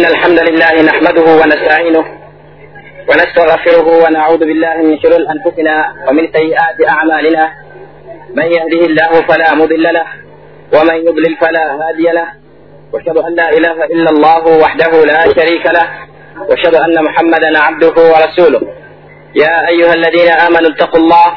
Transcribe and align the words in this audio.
إن 0.00 0.06
الحمد 0.06 0.40
لله 0.48 0.82
نحمده 0.82 1.26
ونستعينه 1.40 2.04
ونستغفره 3.08 3.88
ونعوذ 4.04 4.38
بالله 4.38 4.76
من 4.76 4.98
شرور 5.02 5.20
أنفسنا 5.34 5.94
ومن 6.08 6.24
سيئات 6.36 6.78
أعمالنا. 6.88 7.44
من 8.38 8.46
يهده 8.56 8.82
الله 8.90 9.12
فلا 9.28 9.54
مضل 9.54 9.82
له 9.82 10.06
ومن 10.74 10.96
يضلل 11.06 11.36
فلا 11.40 11.64
هادي 11.80 12.06
له. 12.18 12.28
واشهد 12.92 13.16
أن 13.18 13.34
لا 13.34 13.48
إله 13.48 13.84
إلا 13.94 14.10
الله 14.14 14.42
وحده 14.62 14.92
لا 15.04 15.20
شريك 15.36 15.64
له. 15.78 15.86
واشهد 16.48 16.74
أن 16.74 17.04
محمدا 17.04 17.58
عبده 17.58 17.96
ورسوله. 18.12 18.62
يا 19.34 19.68
أيها 19.68 19.94
الذين 19.94 20.30
آمنوا 20.46 20.70
اتقوا 20.74 21.00
الله 21.00 21.28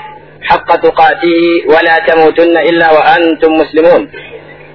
حق 0.50 0.76
تقاته 0.76 1.42
ولا 1.74 1.96
تموتن 2.08 2.58
إلا 2.70 2.88
وأنتم 2.92 3.52
مسلمون. 3.54 4.02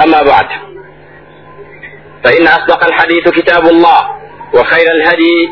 أما 0.00 0.22
بعد. 0.22 0.46
فإن 2.24 2.46
أصدق 2.46 2.86
الحديث 2.86 3.28
كتاب 3.28 3.68
الله 3.68 4.00
وخير 4.54 4.86
الهدي 4.96 5.48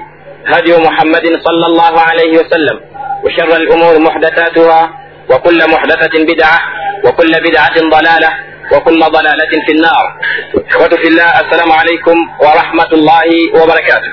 هدي 0.47 0.77
محمد 0.77 1.27
صلى 1.47 1.67
الله 1.67 2.01
عليه 2.01 2.33
وسلم 2.39 2.81
وشر 3.25 3.57
الأمور 3.57 3.99
محدثاتها 3.99 4.91
وكل 5.31 5.71
محدثة 5.71 6.25
بدعة 6.25 6.59
وكل 7.05 7.33
بدعة 7.33 7.75
ضلالة 7.91 8.31
وكل 8.73 9.01
ضلالة 9.01 9.53
في 9.67 9.73
النار. 9.73 10.07
إخوة 10.71 10.89
في 10.89 11.09
الله 11.09 11.25
السلام 11.25 11.73
عليكم 11.73 12.17
ورحمة 12.41 12.91
الله 12.93 13.29
وبركاته. 13.63 14.13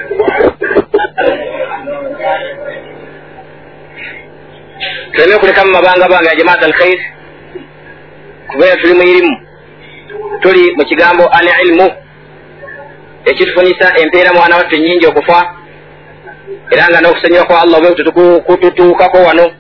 Tuleme 5.14 5.38
kulekamu 5.40 5.72
mabanga 5.72 6.08
bange 6.10 6.30
ajamaat 6.30 6.64
alkhair. 6.64 7.00
Kubeera 8.52 8.76
tuli 8.82 8.94
muyirimu 8.94 9.49
tuli 10.42 10.76
mu 10.78 10.86
kigambo 10.86 11.24
al 11.28 11.48
ilmu 11.66 11.92
ekitufunisa 13.26 13.98
empeera 14.02 14.34
mwana 14.34 14.58
wattu 14.58 14.78
nyingi 14.78 15.06
okufa 15.08 15.60
era 16.72 16.88
nga 16.90 17.02
n'okusanyuka 17.02 17.46
kwa 17.46 17.62
allah 17.62 17.78
obe 17.80 17.90
kututuukako 18.48 19.18
wano. 19.18 19.52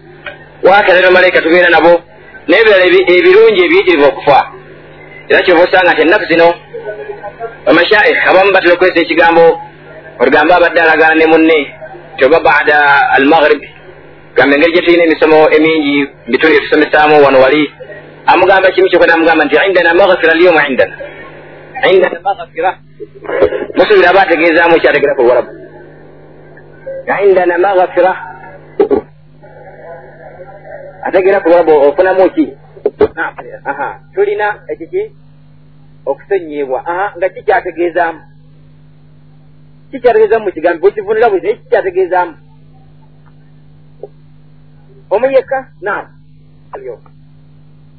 Wakera 0.63 1.01
ne 1.01 1.09
malayika 1.09 1.41
tubeera 1.41 1.69
nabo 1.69 2.01
n'ebirala 2.47 2.85
ebirungi 2.85 3.61
ebiyitirivu 3.65 4.05
okufa. 4.05 4.39
Era 5.29 5.41
kyova 5.41 5.63
osanga 5.63 5.93
nti 5.93 6.01
ennaku 6.01 6.25
zino 6.31 6.47
bamashaikh 7.65 8.27
abamu 8.29 8.51
batera 8.53 8.73
okwesa 8.73 8.99
ekigambo 9.01 9.45
olugambo 10.19 10.53
abadde 10.53 10.79
alagana 10.81 11.15
ne 11.15 11.25
munne 11.31 11.57
tyoba 12.17 12.39
bada 12.39 12.77
al 13.15 13.25
maghrib 13.25 13.61
gamba 14.35 14.55
engeri 14.55 14.73
gye 14.73 14.81
tulina 14.81 15.03
emisomo 15.03 15.49
emingi 15.55 15.95
bitundu 16.27 16.55
byetusomesaamu 16.55 17.25
wano 17.25 17.39
wali 17.41 17.71
amugamba 18.33 18.71
kimu 18.73 18.87
kyokwena 18.89 19.13
amugamba 19.13 19.45
nti 19.45 19.55
indana 19.67 19.93
maghfira 19.93 20.33
lyoma 20.39 20.67
indana. 20.69 20.95
Indana 21.93 22.19
maghfira. 22.25 22.71
Musubira 23.75 24.09
aba 24.09 24.21
ategeezaamu 24.23 24.75
ekyategera 24.77 25.15
ku 25.15 25.21
luwarabu 25.23 25.51
indana 27.25 27.55
maghfira. 27.57 28.11
Ategeera 31.07 31.39
ku 31.41 31.47
luwarabu 31.49 31.73
ofunamu 31.87 32.29
ki? 32.35 32.45
Tulina 34.13 34.47
ekiki 34.71 35.01
okusonyiibwa 36.05 36.79
nga 37.17 37.27
kikyategeezaamu 37.29 38.19
kikyategeezaamu 39.91 40.45
mu 40.45 40.51
kigambo? 40.51 40.79
Bwekivunira 40.81 41.29
bwe 41.29 41.39
naye 41.41 41.55
kikyategeezaamu 41.55 42.33
omuyeka 45.09 45.57
naam 45.81 46.05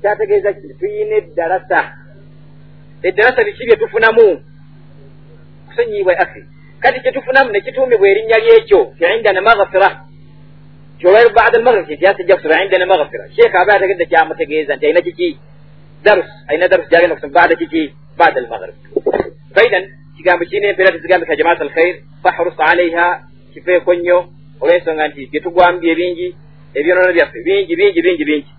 kyategeeza 0.02 0.52
ki 0.52 0.74
tuyina 0.80 1.14
eddalasa 1.16 1.80
eddalasa 3.02 3.44
biki 3.44 3.66
bye 3.66 3.76
tufunamu? 3.76 4.26
Kusonyiibwa 5.68 6.18
akhi. 6.18 6.42
Kati 6.80 7.00
kyetufunamu 7.00 7.52
nekituumibwa 7.52 8.08
erinnya 8.08 8.38
lyekyo 8.38 8.80
indana 9.16 9.40
maghfira. 9.40 9.88
Kyolwairo 10.98 11.30
bada 11.30 11.58
almaghrib 11.58 11.86
kintyasijja 11.86 12.36
kusoma 12.36 12.62
indana 12.64 12.86
maghfira. 12.86 13.24
Sheekh 13.36 13.54
aba 13.54 13.72
yategedde 13.72 14.04
kyamutegeeza 14.06 14.76
nti 14.76 14.86
alina 14.86 15.00
kiki? 15.00 15.38
Darus 16.04 16.30
alina 16.48 16.68
darus 16.68 16.88
gyagenda 16.90 17.14
kusoma 17.14 17.32
bada 17.32 17.54
kiki? 17.56 17.94
Bada 18.18 18.40
almaghrib. 18.40 18.74
Faidan 19.54 19.84
kigambo 20.16 20.44
kirina 20.44 20.68
empeera 20.68 20.92
tezigambika 20.92 21.36
jamaat 21.36 21.60
alkhair 21.60 21.94
fahrus 22.22 22.54
alaiha 22.58 23.06
kifeeko 23.52 23.94
nnyo. 23.94 24.18
Olw'ensonga 24.60 25.08
nti 25.08 25.26
byetugwamu 25.26 25.80
bye 25.80 25.94
bingi 25.94 26.36
ebyonono 26.74 27.12
byaffe 27.12 27.38
bingi 27.44 27.76
bingi 27.76 28.02
bingi 28.02 28.24
bingi 28.24 28.50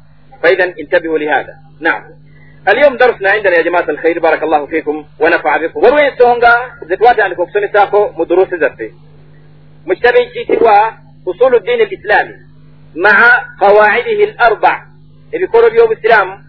فإذا 0.43 0.73
انتبهوا 0.79 1.17
لهذا. 1.17 1.53
نعم. 1.79 2.03
اليوم 2.69 2.97
درسنا 2.97 3.31
عندنا 3.31 3.57
يا 3.57 3.63
جماعة 3.63 3.89
الخير 3.89 4.19
بارك 4.19 4.43
الله 4.43 4.65
فيكم 4.65 5.05
ونفع 5.19 5.57
بكم. 5.57 5.79
وروي 5.79 6.11
سونغا 6.19 6.53
زتواتا 6.89 7.25
أنكم 7.25 7.45
سمساكو 7.53 8.09
مدروس 8.17 8.47
زرتي. 8.47 8.91
مجتمع 9.85 10.25
جيتوا 10.33 10.89
أصول 11.27 11.55
الدين 11.55 11.81
الإسلامي 11.81 12.33
مع 12.95 13.45
قواعده 13.59 14.23
الأربع. 14.23 14.83
اللي 15.33 15.45
يقولوا 15.45 15.69
اليوم 15.69 15.91
الإسلام 15.91 16.43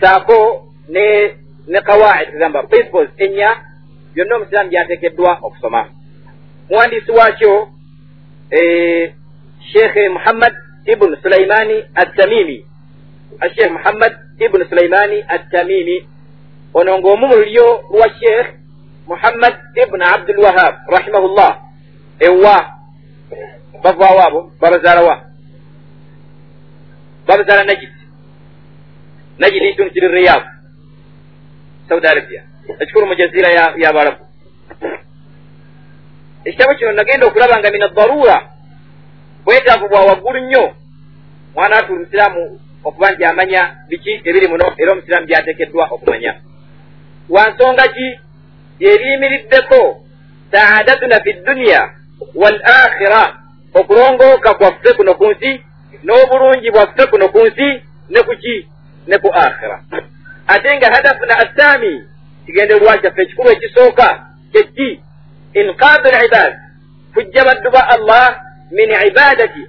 ساكو 0.00 0.60
ني 0.90 1.32
نقواعد 1.68 2.26
زمبر 2.40 2.66
برينسبلز 2.66 3.08
إنيا 3.20 3.50
ينوم 4.16 4.42
الإسلام 4.42 4.70
ياتكدوا 4.72 5.32
أقسما 5.32 5.88
مهندس 6.70 7.10
واشو 7.10 7.66
إيه 8.52 9.14
شيخ 9.72 9.92
محمد 10.10 10.52
ابن 10.88 11.16
سليماني 11.22 11.84
التميمي. 11.98 12.67
ashekh 13.40 13.70
muhammad 13.70 14.12
ibunu 14.38 14.64
sulaimaani 14.68 15.24
attamimi 15.28 16.08
ono 16.74 16.98
ng'omu 16.98 17.26
mu 17.26 17.34
lulyo 17.36 17.84
lwa 17.90 18.08
sheekh 18.20 18.48
muhammad 19.06 19.54
ibunu 19.74 20.04
abdul 20.04 20.40
wahab 20.44 20.74
rahimahullah. 20.88 21.52
Ewa 22.18 22.56
bavaawo 23.82 24.20
abo 24.26 24.40
babazaalawa 24.60 25.24
babazaala 27.26 27.64
najidi 27.64 27.92
najidi 29.38 29.74
tunsiri 29.74 30.08
riyaabu 30.08 30.46
saudi 31.88 32.06
arabia. 32.06 32.42
Ekikulu 32.78 33.06
mu 33.06 33.14
jaziira 33.14 33.48
y'abalabu 33.76 34.24
ekitabo 36.44 36.74
kino 36.74 36.92
nagenda 36.92 37.26
okulaba 37.26 37.58
nga 37.58 37.70
min 37.70 37.82
addaruura 37.82 38.36
bwetaavu 39.44 39.88
bwa 39.88 40.00
waggulu 40.00 40.38
nnyo. 40.40 40.74
Mwana 41.54 41.76
atuulusiraamu 41.76 42.60
okuba 42.84 43.10
nti 43.12 43.24
amanya 43.24 43.62
biki 43.88 44.12
ebiri 44.24 44.48
muno 44.48 44.66
era 44.78 44.92
omusiraamu 44.92 45.26
byateekeddwa 45.26 45.84
okumanya. 45.90 46.32
Wansonga 47.28 47.84
ki? 47.94 48.08
Byebiyimiriddeko 48.78 49.80
saadatuna 50.52 51.20
fi 51.24 51.32
dduniya 51.32 51.90
wal 52.34 52.60
akhira 52.64 53.22
okulongooka 53.74 54.54
kwaffe 54.54 54.92
kuno 54.96 55.14
ku 55.14 55.26
nsi 55.32 55.50
n'obulungi 56.04 56.70
bwaffe 56.70 57.06
kuno 57.10 57.28
ku 57.28 57.40
nsi 57.46 57.68
ne 58.10 58.20
ku 58.22 58.34
ki? 58.42 58.56
Ne 59.06 59.18
ku 59.18 59.28
akhira 59.34 59.78
ate 60.48 60.76
nga 60.76 60.88
hadafuna 60.94 61.34
assaami 61.38 62.04
kigenderwa 62.46 62.98
kyaffe 62.98 63.22
ekikulu 63.22 63.50
ekisooka 63.50 64.08
kyeki 64.52 65.00
inqaadu 65.60 66.08
libad 66.10 66.52
kujja 67.14 67.44
baddu 67.44 67.70
ba 67.70 67.88
allah 67.94 68.40
min 68.70 68.90
ibadati 69.08 69.62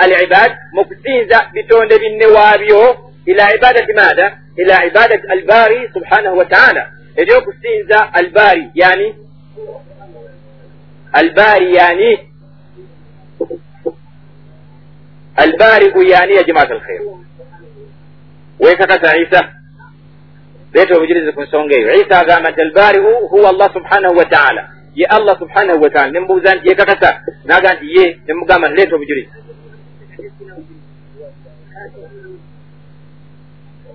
العباد 0.00 0.56
مكسينزا 0.74 1.40
بتون 1.56 1.88
بن 1.88 2.26
وابيو 2.36 2.94
إلى 3.28 3.42
عبادة 3.42 3.94
ماذا؟ 3.94 4.38
إلى 4.58 4.72
عبادة 4.72 5.32
الباري 5.32 5.88
سبحانه 5.94 6.32
وتعالى 6.32 6.86
إذا 7.18 7.40
كسينزا 7.40 8.10
الباري 8.20 8.70
يعني 8.74 9.14
الباري 11.16 11.72
يعني 11.72 12.18
البارئ 15.40 16.08
يعني 16.10 16.32
يا 16.32 16.42
جماعة 16.42 16.72
الخير 16.72 17.00
ويكتب 18.60 19.06
عيسى 19.06 19.40
بيته 20.72 21.00
بجلس 21.00 21.34
كن 21.34 21.46
سونجي 21.46 21.74
عيسى 21.90 22.26
قامت 22.30 22.58
البارئ 22.58 23.00
هو 23.32 23.50
الله 23.50 23.68
سبحانه 23.68 24.08
وتعالى 24.10 24.68
يا 24.96 25.16
الله 25.16 25.34
سبحانه 25.40 25.74
وتعالى 25.74 26.20
نمبو 26.20 26.40
زانت 26.44 26.66
يكتب 26.66 27.08
ناقانت 27.46 27.82
يه 27.82 28.18
نمبو 28.28 28.46
قامت 28.46 28.70
ليته 28.70 28.96
بجلس 28.98 29.28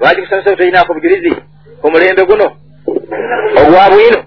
lwaki 0.01 0.21
kusomesa 0.23 0.51
butoyinaako 0.51 0.95
bujulizi 0.95 1.33
ku 1.81 1.91
mulembe 1.91 2.25
guno? 2.25 2.47
Obwa 3.61 3.91
bwino. 3.91 4.21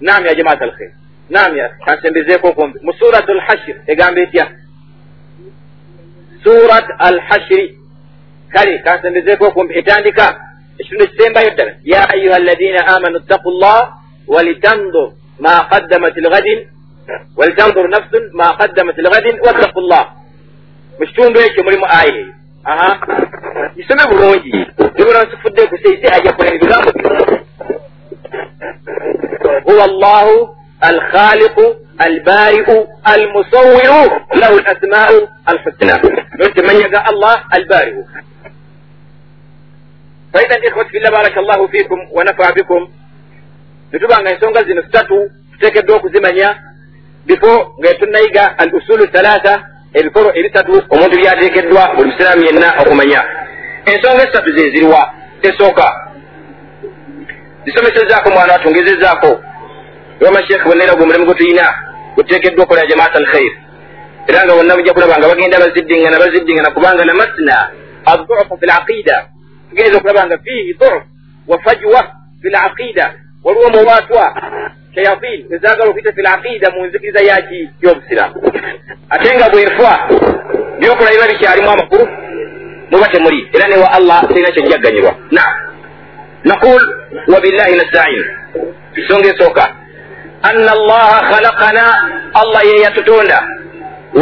Naam 0.00 0.26
ya 0.26 0.34
jamaat 0.34 0.62
alkhair. 0.62 0.90
Namya 1.30 1.68
kansembezeeko 1.86 2.48
okumbi 2.48 2.78
mu 2.82 2.92
surat 2.92 3.28
alhashir 3.28 3.76
egamba 3.86 4.20
etya? 4.20 4.46
Surat 6.44 6.86
alhashiri 6.98 7.78
kale 8.52 8.78
kansembezeeko 8.78 9.44
okumbi 9.46 9.74
etandika 9.78 10.26
ekitundu 10.78 11.04
ekisembayo 11.04 11.50
ddala. 11.50 11.72
Ya 11.84 12.08
ayuha 12.10 12.36
alladina 12.36 12.86
amanu 12.86 13.18
ttaku 13.20 13.50
llah 13.50 13.92
walitandur 14.26 15.12
ma 15.38 15.68
qaddamat 15.70 16.16
lgadin 16.16 16.60
walitandur 17.36 17.88
nafsun 17.88 18.30
ma 18.32 18.56
qaddamat 18.58 18.96
lgadin 18.98 19.36
wattaku 19.46 19.80
llah 19.80 20.04
mu 20.98 21.06
kitundu 21.06 21.40
ekyo 21.40 21.64
mulimu 21.64 21.86
aya 21.86 22.14
eyo 22.14 22.34
aha. 22.64 22.98
Kisome 23.74 24.06
bulungi. 24.10 24.66
Tubona 24.96 25.22
nsifudde 25.24 25.66
kuseise 25.66 26.08
ajja 26.14 26.32
kulema 26.32 26.54
ebigambo 26.54 26.90
huwa 29.64 29.86
llahu 29.86 30.56
alkhaliqu 30.80 31.76
albari'u 31.98 32.88
almusawiru 33.04 34.20
lahu 34.40 34.58
lasma'u 34.58 35.28
alhusna. 35.46 36.00
Nonte 36.38 36.62
manyaga 36.62 37.04
allah 37.04 37.44
albari'u. 37.50 38.06
Faida 40.32 40.58
ikhwati 40.66 40.90
fillah 40.90 41.10
baraka 41.12 41.42
llahu 41.42 41.68
fikum 41.68 41.98
wa 42.12 42.24
nafa 42.24 42.52
bikum. 42.52 42.88
Netubanga 43.92 44.30
ensonga 44.30 44.62
zino 44.62 44.82
sitatu 44.82 45.30
tuteekeddwa 45.52 45.96
okuzimanya 45.96 46.56
bifo 47.26 47.74
nga 47.80 47.94
tunayiga 47.94 48.58
al 48.58 48.74
usulu 48.74 49.06
thalatha 49.06 49.68
ebikolwa 49.94 50.36
ebisatu 50.38 50.72
omuntu 50.94 51.16
byateekeddwa 51.20 51.82
buli 51.96 52.08
musiraamu 52.10 52.42
yenna 52.44 52.68
okumanya. 52.80 53.20
Ensonga 53.90 54.22
esatu 54.28 54.50
zeziriwa 54.56 55.14
esooka 55.42 55.86
zisomesezaako 57.64 58.30
mwana 58.30 58.52
watu 58.52 58.70
ngezezaako 58.70 59.40
bamashekhe 60.20 60.64
bonna 60.64 60.94
gwe 60.94 61.02
omulimu 61.02 61.24
gwetulina 61.24 61.74
guteekeddwa 62.14 62.64
okola 62.64 62.86
jamaat 62.86 63.16
al 63.16 63.26
khair 63.26 63.52
era 64.28 64.44
nga 64.44 64.54
bonna 64.54 64.76
bujja 64.76 64.92
kulaba 64.92 65.18
nga 65.18 65.28
bagenda 65.28 65.58
baziddingana 65.58 66.18
baziddingana 66.18 66.70
kubanga 66.70 67.04
namasna 67.04 67.70
addufu 68.04 68.58
fi 68.60 68.66
laqida 68.66 69.16
tugenza 69.70 69.96
okulaba 69.98 70.26
nga 70.26 70.38
fiihi 70.38 70.74
durf 70.74 71.02
wa 71.48 71.58
fajwa 71.58 72.00
fi 72.42 72.48
laqida 72.50 73.14
waliwo 73.44 73.70
muwaatwa 73.70 74.24
shayatin 74.94 75.38
ezagala 75.54 75.90
okuyita 75.90 76.12
fi 76.16 76.22
laqida 76.22 76.70
mu 76.74 76.86
nzikiriza 76.86 77.20
yaki 77.30 77.60
y'obusiraamu 77.82 78.34
ate 79.14 79.28
nga 79.36 79.48
bwefa 79.52 79.92
byokola 80.80 81.10
biba 81.10 81.26
bikyalimu 81.32 81.70
amakulu 81.70 82.04
muba 82.90 83.06
temuli 83.08 83.40
era 83.54 83.68
newa 83.68 83.88
allah 83.98 84.18
terina 84.28 84.50
kyojjagganyirwa 84.54 85.12
naam 85.30 85.54
naqul 86.44 86.82
wabillahi 87.32 87.76
nastain. 87.80 88.24
Ensonga 88.98 89.28
esooka 89.34 89.64
anna 90.42 90.72
allaha 90.76 91.18
khalaqana 91.30 91.84
allah 92.40 92.60
ye 92.66 92.76
yatutonda 92.84 93.38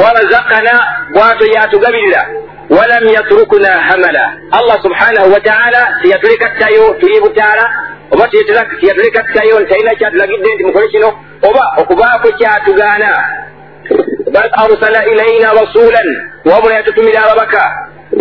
warazakana 0.01 0.75
bwato 1.15 1.45
yatugabirira 1.55 2.23
walam 2.71 3.05
yatrukuna 3.17 3.71
hamala. 3.89 4.25
Allah 4.59 4.77
subhanahu 4.83 5.33
wataala 5.33 5.83
teyatulekattayo 6.03 6.95
tuli 7.01 7.21
butaala 7.21 7.65
oba 8.11 8.29
teyatulekattayo 8.29 9.61
ntalina 9.61 9.95
kyatulagidde 9.95 10.55
nti 10.55 10.65
mukole 10.65 10.89
kino. 10.89 11.09
Oba 11.49 11.63
okubaako 11.81 12.29
kyatugaana 12.39 13.11
bal 14.33 14.51
arsala 14.63 15.01
ilaina 15.13 15.49
rasulan 15.61 16.09
wabula 16.45 16.75
yatutumira 16.75 17.21
ababaka. 17.25 17.63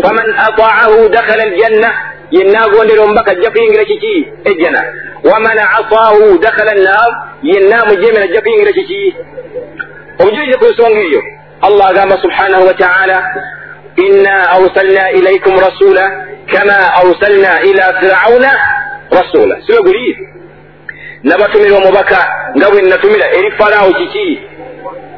Faman 0.03 0.27
ataahu 0.47 1.09
dakhala 1.09 1.44
aljanna 1.44 1.89
yenna 2.31 2.59
agondera 2.65 3.01
omubaka 3.03 3.31
ajja 3.31 3.51
kuyingira 3.51 3.86
kiki? 3.86 4.27
Ejjana. 4.45 4.81
Waman 5.24 5.57
asaahu 5.59 6.38
dakhala 6.38 6.71
annar 6.71 7.09
yenna 7.44 7.86
mujemera 7.86 8.24
ajja 8.24 8.41
kuyingira 8.41 8.71
kiki? 8.71 9.15
Obujulize 10.19 10.57
ku 10.57 10.65
nsonga 10.65 11.00
eyo 11.00 11.21
allah 11.62 11.89
agamba 11.89 12.21
subhanahu 12.21 12.68
wataala 12.68 13.18
inna 13.95 14.50
arsalna 14.57 15.12
ilaikum 15.12 15.59
rasula 15.59 16.03
kama 16.53 16.77
arsalna 17.01 17.51
ila 17.69 17.86
firauna 18.00 18.51
rasula 19.12 19.56
sibe 19.66 19.82
guli? 19.84 20.18
Nabatumira 21.24 21.76
omubaka 21.78 22.20
nga 22.58 22.70
bwe 22.70 22.82
natumira 22.82 23.28
eri 23.38 23.52
farawo 23.52 23.92
kiki? 23.94 24.40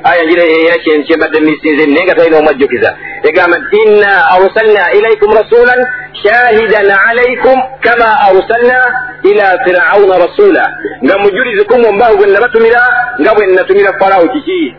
Aya 0.04 0.24
njira 0.24 0.44
era 0.44 0.78
kyembadde 0.84 1.40
misinze 1.40 1.86
naye 1.86 2.06
nga 2.06 2.16
talina 2.16 2.38
omwajjukiza. 2.38 2.90
Egamba 3.24 3.58
nti 3.58 3.78
inna 3.86 4.12
arsalna 4.36 4.84
ilaikum 4.98 5.30
rasulan 5.34 5.80
shahidan 6.24 6.90
alaikum 7.10 7.58
kama 7.86 8.08
arsalna 8.30 8.78
ila 9.24 9.46
firauna 9.64 10.18
rasula 10.26 10.64
nga 11.04 11.18
mujulizi 11.18 11.66
kumu 11.66 11.90
omubaka 11.90 12.16
gwe 12.16 12.28
nabatumira 12.28 12.82
nga 13.22 13.34
bwe 13.36 13.46
natumira 13.48 13.94
farawo 14.00 14.28
kiki? 14.34 14.76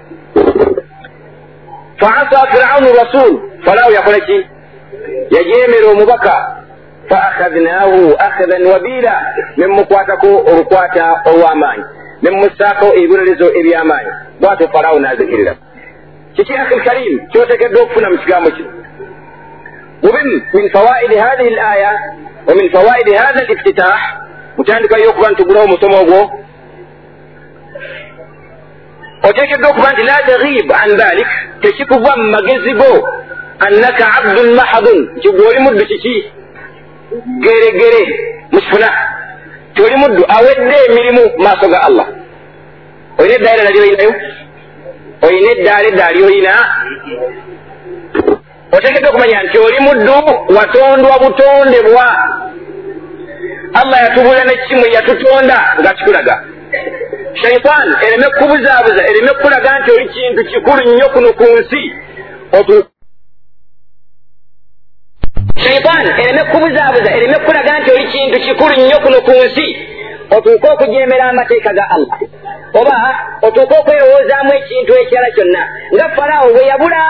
Faasa 2.00 2.47
firaunu 2.53 2.88
rasul. 3.00 3.41
Farawo 3.64 3.93
yakola 3.93 4.20
ki? 4.20 4.38
Yajemera 5.31 5.87
omubaka 5.91 6.35
fa 7.12 7.19
akhadhnahu 7.29 8.17
akhadhan 8.26 8.62
wabiira 8.73 9.14
ne 9.56 9.67
mumukwatako 9.67 10.31
olukwata 10.50 11.05
olw'amaanyi 11.31 11.85
ne 12.23 12.31
mumussaako 12.31 12.87
ebibonerezo 12.99 13.47
eby'amaanyi 13.61 14.12
bwatyo 14.41 14.69
falawo 14.73 14.99
n'azikirira 15.00 15.55
kiki 16.37 16.55
akhi 16.62 16.75
lkarim 16.81 17.14
kyotekeddwa 17.31 17.82
okufuna 17.82 18.11
mu 18.11 18.19
kigambo 18.19 18.50
kino 18.56 18.70
ومن 20.03 20.26
من 20.55 20.69
فوائد 20.75 21.12
هذه 21.12 21.49
الآية 21.55 21.93
ومن 22.49 22.69
فوائد 22.69 23.09
هذا 23.09 23.41
الافتتاح 23.43 24.00
mutandika 24.59 24.99
yo 24.99 25.11
okuba 25.11 25.31
ntugulawo 25.31 25.64
omusomo 25.64 26.00
ogwo 26.03 26.20
oteekeddwa 29.29 29.70
okuba 29.70 29.93
nti 29.93 30.03
la 30.03 30.19
taghib 30.29 30.73
an 30.82 30.91
dhalik 30.97 31.31
tekikuva 31.61 32.17
mu 32.17 32.26
magezi 32.35 32.73
go 32.81 32.93
annaka 33.67 34.05
abdun 34.19 34.55
mahadun 34.55 34.99
nti 35.17 35.29
gweoli 35.31 35.59
muddu 35.59 35.87
kiki 35.87 36.32
geregere 37.44 38.03
mukifuna 38.53 38.88
tioli 39.75 39.97
muddu 39.97 40.25
awedde 40.29 40.76
emirimu 40.88 41.23
maaso 41.38 41.69
ga 41.69 41.79
allah. 41.82 42.06
Olina 43.19 43.35
eddaala 43.35 43.62
nalyo 43.64 43.82
olinayo 43.82 44.14
olina 45.23 45.50
eddaala 45.53 45.88
eddaali 45.88 46.23
olina 46.25 46.53
oteekeddwa 48.73 49.11
okumanya 49.11 49.43
nti 49.43 49.59
oli 49.59 49.81
muddu 49.81 50.12
watondwa 50.56 51.19
butondebwa 51.19 52.06
allah 53.81 53.99
yatubula 54.03 54.44
nekimu 54.44 54.87
yatutonda 54.94 55.76
ngaakikulaga 55.81 56.44
shaitan 57.43 57.94
ereme 58.06 58.26
kukubuzaabuza 58.31 59.03
ereme 59.11 59.29
kukulaga 59.29 59.79
nti 59.79 59.91
oli 59.91 60.09
kintu 60.09 60.44
kikulu 60.44 60.81
nnyo 60.92 61.09
kuno 61.09 61.33
ku 61.33 61.42
nsi 61.42 61.83
shaitan 65.64 66.04
ereme 66.20 66.42
kukubuzaabuza 66.44 67.11
ereme 67.16 67.34
kukulaga 67.38 67.78
nti 67.80 67.90
oli 67.90 68.06
kintu 68.12 68.40
kikulu 68.40 68.75
nnyo 68.76 68.99
kuno 69.04 69.20
ku 69.20 69.30
nsi. 69.46 69.66
Otuuke 70.37 70.68
okujemera 70.70 71.25
amateeka 71.30 71.72
ga 71.72 71.84
allah. 71.94 72.18
Oba 72.80 72.96
otuuke 73.42 73.75
okwerowoozaamu 73.80 74.50
ekintu 74.58 74.92
ekirala 75.00 75.30
kyonna. 75.37 75.62
Nga 75.94 76.06
falaawo 76.16 76.49
bwe 76.54 76.66
yabula 76.66 77.02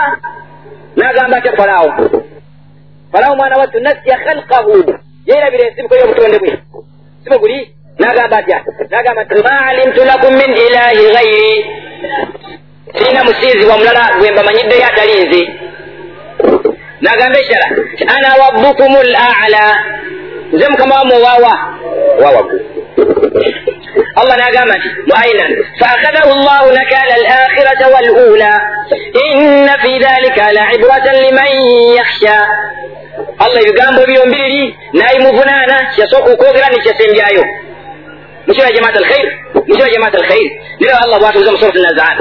n'agamba 0.97 1.37
atya 1.37 1.53
falaawo 1.59 1.91
falaawo 3.11 3.35
mwana 3.35 3.55
wattu 3.57 3.79
nasya 3.79 4.17
khalqahu. 4.25 4.75
Yeerabira 5.27 5.63
ensibuko 5.67 5.95
y'obutonde 5.95 6.37
bwe. 6.39 6.51
Sibo 7.23 7.37
guli? 7.39 7.59
N'agamba 7.99 8.37
atya? 8.37 8.57
N'agamba 8.91 9.23
nti 9.23 9.35
ma 9.47 9.53
alimtu 9.69 10.01
lakum 10.05 10.33
min 10.33 10.51
ilahi 10.65 11.03
ghairi 11.15 11.65
sirina 12.97 13.23
musinzibwa 13.23 13.77
mulala 13.77 14.03
gwe 14.19 14.31
mbamanyiddeyo 14.31 14.85
atali 14.85 15.13
nze 15.23 15.41
n'agamba 17.02 17.38
ekirala 17.42 17.76
ti 17.98 18.04
ana 18.14 18.28
rabbukum 18.42 18.92
lala 19.14 19.64
nze 20.52 20.66
mukama 20.72 20.94
wamwe 20.98 21.14
owawa 21.20 21.54
wawaggulu 22.22 22.64
الله 24.20 24.36
ناقامت 24.36 24.82
مؤينا 25.12 25.46
فأخذه 25.80 26.32
الله 26.32 26.62
نكال 26.80 27.08
الآخرة 27.20 27.80
والأولى 27.94 28.52
إن 29.32 29.68
في 29.82 29.92
ذلك 30.06 30.38
لعبرة 30.56 31.06
لمن 31.24 31.50
يخشى 31.98 32.38
الله 33.44 33.60
يقام 33.70 33.96
بيوم 34.06 34.30
بيري 34.30 34.74
نايم 34.94 35.24
فنانا 35.40 35.78
يسوق 35.98 36.26
كوغرا 36.32 36.68
نشسنجايو 36.78 37.42
مش 38.48 38.56
يا 38.58 38.68
جماعة 38.76 38.96
الخير 38.98 39.26
مش 39.68 39.78
يا 39.80 39.94
جماعة 39.96 40.14
الخير 40.14 40.48
لله 40.80 41.04
الله 41.04 41.18
واتو 41.26 41.40
زم 41.42 41.56
سورة 41.56 41.76
النازعات 41.76 42.18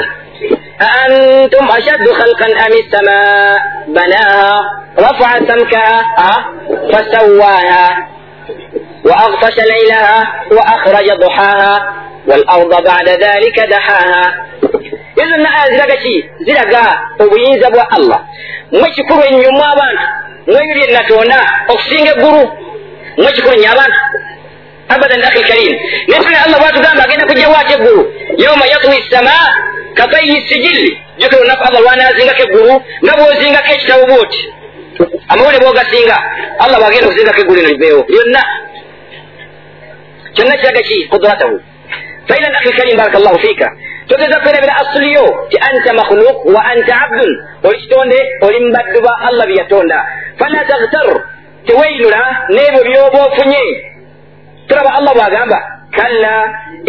أأنتم 0.83 1.65
أشد 1.71 2.09
خلقا 2.12 2.67
أم 2.67 2.73
السماء؟ 2.73 3.59
بناها 3.89 4.61
رفع 4.99 5.39
سمكها 5.39 6.01
أه؟ 6.19 6.45
فسواها 6.93 8.09
وأغطش 9.05 9.57
ليلها 9.59 10.33
وأخرج 10.53 11.11
ضحاها 11.21 11.95
والأرض 12.27 12.85
بعد 12.85 13.09
ذلك 13.09 13.61
دحاها. 13.71 14.53
ezo 15.17 15.35
aya 15.35 15.73
ziraga 15.73 15.97
ki 15.97 16.25
ziraga 16.41 16.83
obuyinza 17.19 17.71
bwa 17.71 17.91
allah 17.91 18.21
mwe 18.73 18.91
kikulu 18.91 19.23
ennyo 19.29 19.51
mu 19.53 19.65
abaana 19.73 20.03
mweyulya 20.47 20.89
enatoona 20.91 21.37
okusinga 21.69 22.11
eggulu 22.11 22.43
mwe 23.17 23.33
kikulu 23.33 23.57
nnyo 23.57 23.71
abaana 23.73 23.97
abadan 24.89 25.23
akhi 25.25 25.39
lkarim 25.43 25.75
nesuna 26.09 26.39
allah 26.47 26.59
bwatugamba 26.61 27.05
agenda 27.05 27.27
kujjawaako 27.27 27.73
eggulu 27.73 28.03
yauma 28.39 28.67
yatwi 28.67 29.03
ssama 29.03 29.37
katayi 29.95 30.49
sijilli 30.49 31.01
jukira 31.19 31.41
olunaku 31.41 31.62
allah 31.69 31.81
lwanazingako 31.83 32.43
eggulu 32.43 32.75
nga 33.05 33.12
bwozingako 33.17 33.73
ekitabo 33.75 34.07
bwoti 34.07 34.43
amawule 35.29 35.59
bwogasinga 35.59 36.19
allah 36.65 36.79
bwagenda 36.81 37.07
okuzingako 37.09 37.41
eggulu 37.41 37.61
lino 37.61 37.69
libeewo 37.73 38.05
lyonna 38.09 38.43
kyonna 40.35 40.57
kiraga 40.57 40.83
ki 40.89 40.97
kudratahu 41.12 41.61
faidan 42.29 42.55
akhi 42.55 42.69
lkarim 42.69 42.97
baraka 42.97 43.19
llahu 43.19 43.39
fiika 43.39 43.69
togeza 44.09 44.41
kwerabira 44.41 44.77
asuliyo 44.77 45.47
ti 45.51 45.59
anta 45.59 45.93
makhluk 45.95 46.45
wa 46.45 46.65
anta 46.65 47.01
abdun. 47.05 47.33
Oli 47.62 47.79
kitonde 47.81 48.19
oli 48.41 48.61
mubaddu 48.61 49.01
ba 49.03 49.12
allah 49.29 49.47
byeyatonda 49.47 49.99
fala 50.39 50.65
taghtar 50.65 51.09
teweeyinula 51.67 52.21
n'ebyo 52.51 52.83
byoba 52.85 53.19
ofunye 53.27 53.92
turaba 54.69 54.90
allah 54.99 55.12
bwagamba 55.14 55.59
kalla 55.97 56.37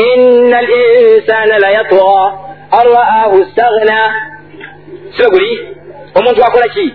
ina 0.09 0.61
linsana 0.61 1.59
layatwa 1.59 2.39
an 2.79 2.85
ra'ahu 2.97 3.45
staghna 3.51 3.97
sibe 5.17 5.29
guli 5.29 5.51
omuntu 6.15 6.41
akola 6.47 6.67
ki 6.75 6.85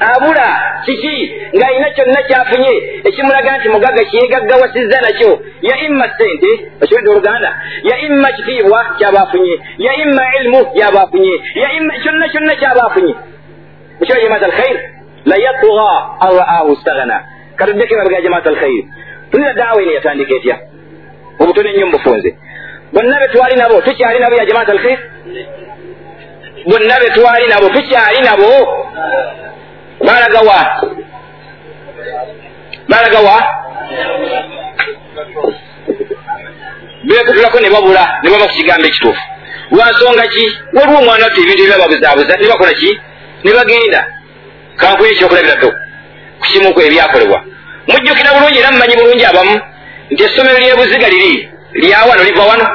abula 0.00 0.46
kiki 0.84 1.16
ng'alina 1.56 1.88
kyonna 1.96 2.20
kyafunye 2.28 2.72
ekimulaga 3.08 3.58
nti 3.58 3.68
mugaga 3.68 4.02
kyegaggawasizza 4.10 4.98
nakyo 5.04 5.30
ya 5.68 5.76
imma 5.86 6.06
sente 6.18 6.50
okiwedde 6.82 7.10
oluganda 7.10 7.50
ya 7.88 7.96
imma 8.06 8.28
kitiibwa 8.32 8.80
kyaba 8.98 9.20
afunye 9.22 9.54
ya 9.78 9.92
imma 10.02 10.22
ilimu 10.36 10.60
gyaba 10.74 11.00
afunye 11.02 11.34
ya 11.62 11.68
imma 11.78 11.94
kyonna 12.02 12.28
kyonna 12.32 12.54
kyaba 12.60 12.82
afunye 12.88 13.14
mukira 14.00 14.20
jamaat 14.20 14.42
alkhair? 14.42 14.76
Layatga 15.24 15.90
an 16.24 16.30
ra'ahu 16.40 16.76
staghna 16.80 17.16
katuddeko 17.56 17.94
emabega 17.94 18.20
jamaat 18.24 18.46
alkhair 18.46 18.84
tulina 19.30 19.52
daawa 19.52 19.82
eno 19.82 19.92
yatandika 19.92 20.34
etya? 20.36 20.56
Obutone 21.40 21.70
ennyo 21.70 21.86
mubufunze 21.86 22.30
bonna 22.92 23.18
be 23.20 23.26
twali 23.32 23.56
nabo 23.56 23.80
tukyali 23.80 24.18
nabo 24.18 24.36
ya 24.36 24.46
jamaat 24.46 24.68
alkhair 24.68 24.98
bonna 26.66 26.94
be 27.00 27.08
twali 27.16 27.46
nabo 27.48 27.68
tukyali 27.68 28.20
nabo? 28.28 28.50
Balagawa 30.06 30.58
balagawa 32.88 33.36
bekutulako 37.04 37.60
ne 37.60 37.70
babula 37.70 38.04
ne 38.22 38.30
baba 38.30 38.46
ku 38.48 38.54
kigambo 38.54 38.86
ekituufu. 38.86 39.22
Lwansonga 39.70 40.26
ki? 40.28 40.44
Waliwo 40.72 40.98
omwana 40.98 41.24
waffe 41.24 41.40
ebintu 41.42 41.62
ebyababuzaabuza 41.64 42.36
ne 42.36 42.48
bakola 42.48 42.72
ki? 42.80 42.90
Ne 43.44 43.50
bagenda. 43.52 44.00
Kankuye 44.76 45.10
ekyokulabirako 45.12 45.68
ku 46.40 46.46
kimuku 46.52 46.80
ebyakolebwa 46.80 47.44
mujjukira 47.92 48.30
bulungi 48.34 48.58
era 48.58 48.72
mumanyi 48.72 48.94
bulungi 49.00 49.24
abamu 49.24 49.56
nti 50.10 50.22
essomero 50.24 50.58
lyebuziga 50.58 51.08
liri 51.08 51.48
lyawano 51.82 52.22
liva 52.24 52.44
wano 52.50 52.66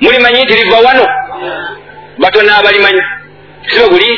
mulimanyi 0.00 0.44
nti 0.44 0.54
liva 0.60 0.78
wano 0.86 1.04
batona 2.18 2.56
abalimanyi 2.58 3.02
sibe 3.70 3.86
guli 3.88 4.10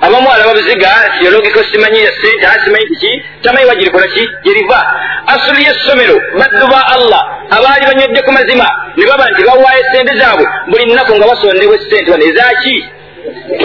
abamu 0.00 0.28
alaba 0.32 0.54
buziga 0.54 0.90
theologiko 1.18 1.60
simanyi 1.70 1.98
ya 2.04 2.12
sente 2.20 2.46
asimanyi 2.46 2.86
kiki 2.86 3.22
tamanyi 3.42 3.66
wagirikola 3.68 4.06
ki 4.14 4.22
gyeriva 4.44 4.78
asuli 5.26 5.64
y'essomero 5.66 6.16
baddu 6.38 6.66
ba 6.72 6.80
allah. 6.96 7.22
Abaali 7.56 7.84
banywedde 7.86 8.20
ku 8.26 8.32
mazima 8.32 8.66
ne 8.96 9.04
baba 9.06 9.24
nti 9.30 9.42
bawaayo 9.48 9.84
sente 9.92 10.12
zaabwe 10.18 10.46
buli 10.70 10.84
nnaku 10.86 11.12
nga 11.16 11.26
basondebwa 11.30 11.76
esente 11.76 12.10
bano 12.10 12.24
ezaki 12.24 12.76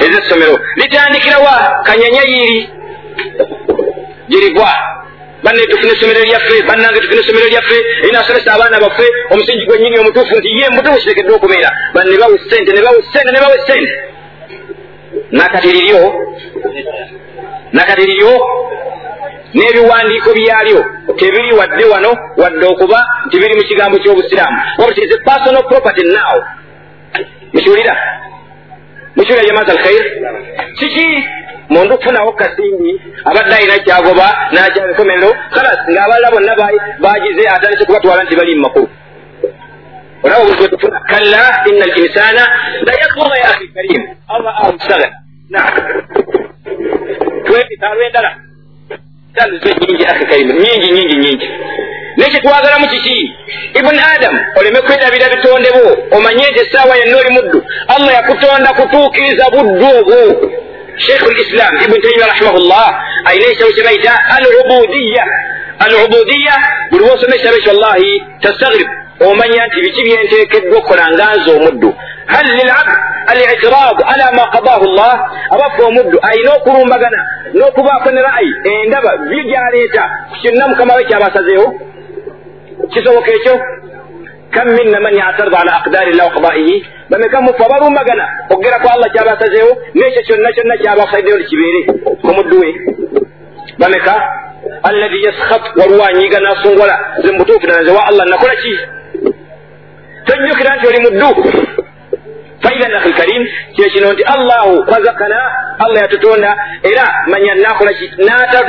ez'essomero 0.06 0.56
litandikirawa 0.76 1.54
kanyanya 1.88 2.22
yiiri 2.32 2.60
gyerigwa 4.30 4.72
banne 5.48 5.64
tufune 5.72 5.92
essomero 5.96 6.22
lyaffe 6.30 6.56
bannange 6.68 7.00
tufune 7.00 7.22
essomero 7.24 7.48
lyaffe 7.54 7.78
erinaasomesa 8.04 8.54
abaana 8.54 8.78
baffe 8.84 9.06
omusingi 9.32 9.66
gwennyini 9.66 10.00
omutuufu 10.00 10.34
nti 10.40 10.50
ye 10.60 10.68
mutuufu 10.76 11.00
kiteekeddwa 11.00 11.36
okubeera 11.36 11.70
banne 11.94 12.12
ne 12.12 12.18
bawe 12.22 12.38
sente 12.50 12.72
ne 12.76 12.82
bawe 12.86 13.00
sente 13.14 13.32
ne 13.32 13.40
bawe 13.44 13.58
sente 13.68 13.92
nakati 15.32 15.68
liryo 15.68 16.02
nakati 17.72 18.02
liryo 18.10 18.32
n'ebiwandiiko 19.54 20.30
byalyo 20.38 20.82
tebiri 21.20 21.54
wadde 21.60 21.86
wano 21.94 22.12
wadde 22.38 22.66
okuba 22.66 23.00
nti 23.26 23.40
biri 23.40 23.56
mu 23.56 23.64
kigambo 23.70 23.98
ky'obusiraamu 24.04 24.58
wabut 24.80 24.98
is 24.98 25.16
a 25.16 25.20
personal 25.30 25.64
property 25.72 26.04
now 26.04 26.36
mukiwulira 27.54 27.96
mukiwulira 29.16 29.48
jamaat 29.48 29.70
alkhair 29.70 30.04
kiki 30.80 31.08
muntu 31.70 31.94
okufunawo 31.94 32.32
kasimbi 32.32 33.02
abadde 33.26 33.56
alina 33.56 33.78
kyagoba 33.86 34.28
nakyabikomerero 34.52 35.30
kalas 35.54 35.82
ng'abalala 35.92 36.32
bonna 36.32 36.54
bagize 37.04 37.44
atandise 37.50 37.86
kubatwala 37.86 38.24
nti 38.24 38.36
bali 38.36 38.56
mu 38.56 38.62
makulu 38.62 38.90
olaba 40.24 40.44
buli 40.44 40.58
kwetufuna 40.58 41.00
kalla 41.00 41.64
ina 41.70 41.86
linsana 41.86 42.44
la 42.86 42.94
yakbuga 43.02 43.36
ya 43.38 43.50
akhi 43.50 43.68
karim. 43.68 44.04
Allah 44.28 44.54
amusagana 44.66 45.18
naam 45.50 45.74
twebitalo 47.46 48.02
endala. 48.02 48.32
Tandizo 49.36 49.70
nyingi 49.80 50.06
akhi 50.06 50.26
karim. 50.26 50.48
Nyingi 50.48 50.92
nyingi 50.92 51.16
nyingi. 51.16 51.50
Nekyetwagalamu 52.18 52.88
kiki 52.88 53.36
ibuni 53.80 54.00
adamu 54.16 54.40
oleme 54.60 54.82
kwedabira 54.82 55.30
bitonde 55.30 55.70
bwo 55.72 56.18
omanye 56.18 56.46
nti 56.52 56.60
essaawa 56.60 56.98
yenna 56.98 57.18
oli 57.18 57.30
muddu. 57.30 57.64
Allah 57.88 58.14
yakutonda 58.14 58.74
kutuukiriza 58.74 59.50
buddu 59.50 59.88
obwo 60.00 60.50
sheikhu 61.06 61.30
lislam 61.32 61.74
ibuni 61.84 62.02
taimia 62.02 62.28
rahimahullah 62.28 62.88
ayina 63.30 63.46
ekitabo 63.46 63.72
kye 63.76 63.84
bayita 63.84 64.14
al 64.36 64.46
ubudiya 64.62 65.24
al 65.86 65.94
ubudiya 66.06 66.56
buli 66.92 67.04
wosoma 67.04 67.36
ekitabo 67.36 67.58
ekyo 67.58 67.72
wallahi 67.74 68.12
tastagrib 68.42 68.90
omanya 69.30 69.68
nti 69.68 69.82
biki 69.82 70.02
byenteekeddwa 70.08 70.78
okukola 70.78 71.06
nga 71.14 71.36
nze 71.36 71.52
omuddu 71.58 71.90
hal 72.34 72.46
lilabd 72.60 72.92
alitiraadu 73.32 74.02
ala 74.12 74.26
ma 74.38 74.44
qadahu 74.56 74.86
llah 74.98 75.16
abafe 75.54 75.82
omuddu 75.90 76.18
ayina 76.30 76.52
okulumbagana 76.58 77.22
n'okubaako 77.54 78.12
ne 78.12 78.22
ra'ayi. 78.22 78.52
Endaba 78.72 79.12
byo 79.18 79.44
gyaleeta 79.50 80.04
kyonna 80.42 80.68
mukama 80.68 80.96
we 80.96 81.04
kyabasazeewo 81.10 81.68
kisoboka 82.92 83.32
ekyo 83.32 83.54
kam 84.56 84.68
minna 84.78 85.00
man 85.00 85.14
yatarda 85.16 85.58
ala 85.62 85.72
aqdari 85.80 86.12
llah 86.18 86.28
waqadaihi 86.30 86.76
bameka 87.10 87.42
mufe 87.42 87.64
abalumbagana 87.68 88.26
okugera 88.52 88.80
ku 88.84 88.88
allah 88.94 89.10
kyabasazeewo 89.16 89.72
n'ekyo 89.96 90.22
kyonna 90.28 90.50
kyonna 90.56 90.76
kyabasaiddeyo 90.84 91.38
likibeere 91.42 91.80
ku 92.24 92.30
muddu 92.38 92.56
we 92.62 92.70
bameka 93.80 94.14
alladhi 94.90 95.20
yaskhat 95.28 95.64
waliwo 95.80 96.04
anyiiga 96.10 96.40
n'asungola 96.40 96.96
ze 97.24 97.32
mubutuufu 97.32 97.68
nanaze 97.68 97.92
wa 97.98 98.04
allah 98.10 98.26
nakola 98.32 98.56
ki 98.62 98.74
tojjukira 100.28 100.76
nti 100.76 100.86
oli 100.88 101.00
muddu 101.06 101.30
faidan 102.68 102.94
akhi 102.96 103.10
lkarim 103.10 103.48
kyekino 103.76 104.14
nti 104.14 104.24
allahu 104.24 104.84
razakana 104.94 105.40
allah 105.80 106.00
yatutonda 106.02 106.56
era 106.84 107.06
manya 107.32 107.56
nakola 107.56 107.94
ki 107.94 108.06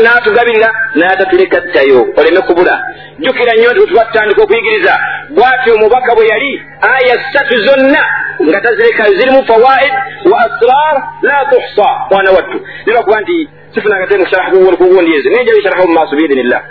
natugabirira 0.05 0.69
natatuleka 0.95 1.61
ttayo 1.61 2.01
oleme 2.17 2.41
kubula 2.41 2.75
jjukira 3.19 3.53
nnyo 3.55 3.71
nti 3.71 3.81
wetwatutandika 3.81 4.43
okuyigiriza 4.43 4.95
bwatyo 5.31 5.75
omubaka 5.75 6.15
bwe 6.15 6.27
yali 6.33 6.63
aya 6.95 7.15
ssatu 7.23 7.55
zonna 7.67 8.03
nga 8.49 8.61
tazirekayo 8.61 9.15
zirimu 9.19 9.45
fawaid 9.47 9.95
wa 10.31 10.39
asrar 10.47 10.95
la 11.23 11.39
tuhsa 11.51 11.89
mwana 12.11 12.31
wattu 12.31 12.59
nibakuba 12.87 13.21
nti 13.21 13.49
sifunanga 13.75 14.07
te 14.07 14.19
musharahu 14.19 14.77
kuwundiyeze 14.77 15.29
nija 15.29 15.55
bisharahu 15.55 15.89
mumaaso 15.89 16.17
biidinillah 16.17 16.63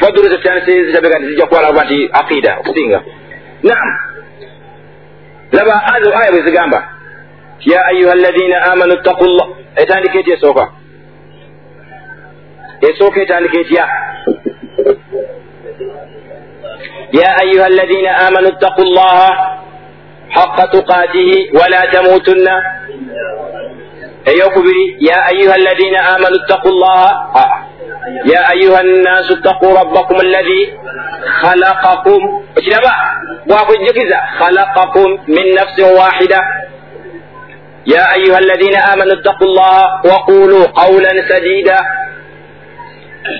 faduruza 0.00 0.38
tanise 0.38 0.84
zitabeka 0.84 1.18
nti 1.18 1.28
zijja 1.28 1.46
kuwalaba 1.46 1.84
nti 1.84 2.10
aqida 2.12 2.58
okusinga 2.60 3.02
naam 3.62 4.11
laba 5.52 5.74
aya 5.94 6.30
bwe 6.32 6.42
zigamba 6.46 6.80
ya 7.70 7.80
ayuha 7.90 8.12
alladina 8.12 8.56
amanu 8.72 8.94
ttaqu 9.02 9.24
llah 9.36 9.48
etandika 9.82 10.18
etya 10.18 10.34
esooka. 10.36 10.64
Esooka 12.88 13.18
etandika 13.22 13.58
etya 13.60 13.84
ya. 17.18 17.28
Ayuha 17.42 17.66
alladina 17.70 18.10
amanu 18.26 18.50
ttaqu 18.58 18.82
llaha 18.96 19.28
haqa 20.36 20.64
tuqatihi 20.74 21.38
wala 21.58 21.80
tamutunna. 21.92 22.54
Eyokubiri 24.30 24.84
ya 25.08 25.16
ayuha 25.30 25.54
alladina 25.54 25.98
amanu 26.16 26.36
ttaqu 26.46 26.68
llaha 26.80 27.44
ya 28.31 28.39
ayuha 28.53 28.83
nnasu 28.83 29.35
ttaqu 29.41 29.67
rabbakum 29.79 30.17
alladhi 30.19 30.61
khalaqakum 31.41 32.21
okiraba 32.57 32.93
bwakujjukiza 33.47 34.17
khalaqakum 34.39 35.09
min 35.27 35.45
nafsin 35.55 35.89
wahida 35.99 36.41
يا 37.87 38.03
أيها 38.13 38.39
الذين 38.39 38.75
آمنوا 38.75 39.13
اتقوا 39.13 39.47
الله 39.47 39.79
وقولوا 40.11 40.63
قولا 40.75 41.11
سديدا 41.29 41.79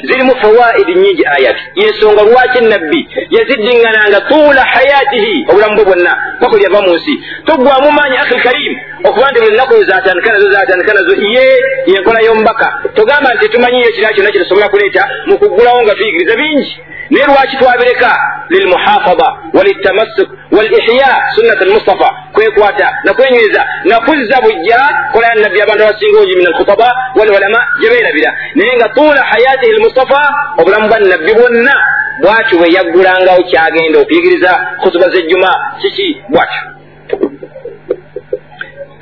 zirimu 0.03 0.36
fawaidi 0.41 0.94
nyingi 0.96 1.24
ayat 1.38 1.58
yensonga 1.75 2.24
lwaki 2.24 2.60
nabbi 2.63 3.00
yaziddiŋŋananga 3.36 4.20
tuula 4.29 4.62
hayatihi 4.74 5.46
obulamu 5.50 5.75
bwe 5.75 5.86
bwonna 5.86 6.12
paka 6.39 6.56
lyava 6.58 6.82
mu 6.86 6.94
nsi 6.96 7.13
toggwamu 7.48 7.89
maanyi 7.98 8.17
akhi 8.24 8.36
karim 8.46 8.74
okuba 9.04 9.30
nti 9.30 9.40
buli 9.40 9.54
nnaku 9.54 9.85
zatandika 9.85 10.32
nazo 10.32 10.50
zatandika 10.52 10.94
nazo 10.94 11.14
ye 11.35 11.44
yenkola 11.87 12.21
y'omubaka. 12.26 12.68
Togamba 12.94 13.35
nti 13.35 13.49
tumanyiyo 13.49 13.92
kirala 13.92 14.14
kyonna 14.14 14.30
kitusobola 14.30 14.68
kuleeta 14.68 15.09
mu 15.26 15.38
kuggulawo 15.38 15.82
nga 15.82 15.94
tuyigiriza 15.94 16.37
bingi. 16.37 16.76
Naye 17.11 17.26
lwaki 17.26 17.56
twabireka? 17.56 18.11
Lilmuhafada 18.49 19.28
walitamassuk 19.54 20.28
walihya 20.52 21.11
sunnat 21.35 21.62
almustafa 21.62 22.09
kwekwata 22.32 22.99
nakwenyweza 23.04 23.64
nakuzza 23.85 24.40
bujja 24.40 24.78
kola 25.12 25.26
ya 25.28 25.35
nabbi 25.35 25.61
abantu 25.62 25.85
abasinga 25.85 26.21
ogi 26.21 26.37
min 26.37 26.47
alkhutaba 26.47 26.88
walulama 27.16 27.61
gye 27.80 27.90
beerabira. 27.90 28.37
Naye 28.54 28.76
nga 28.76 28.88
tuula 28.88 29.23
hayatihi 29.23 29.73
lmustafa 29.73 30.21
obulamu 30.59 30.88
bwa 30.88 30.99
nabbi 31.00 31.32
bwonna 31.35 31.75
bwatyo 32.23 32.59
bwe 32.59 32.73
yaggulangawo 32.73 33.42
kyagenda 33.50 33.99
okuyigiriza 33.99 34.50
khutuba 34.82 35.09
zejjuma? 35.09 35.50
Kiki 35.80 36.23
bwatyo 36.28 36.62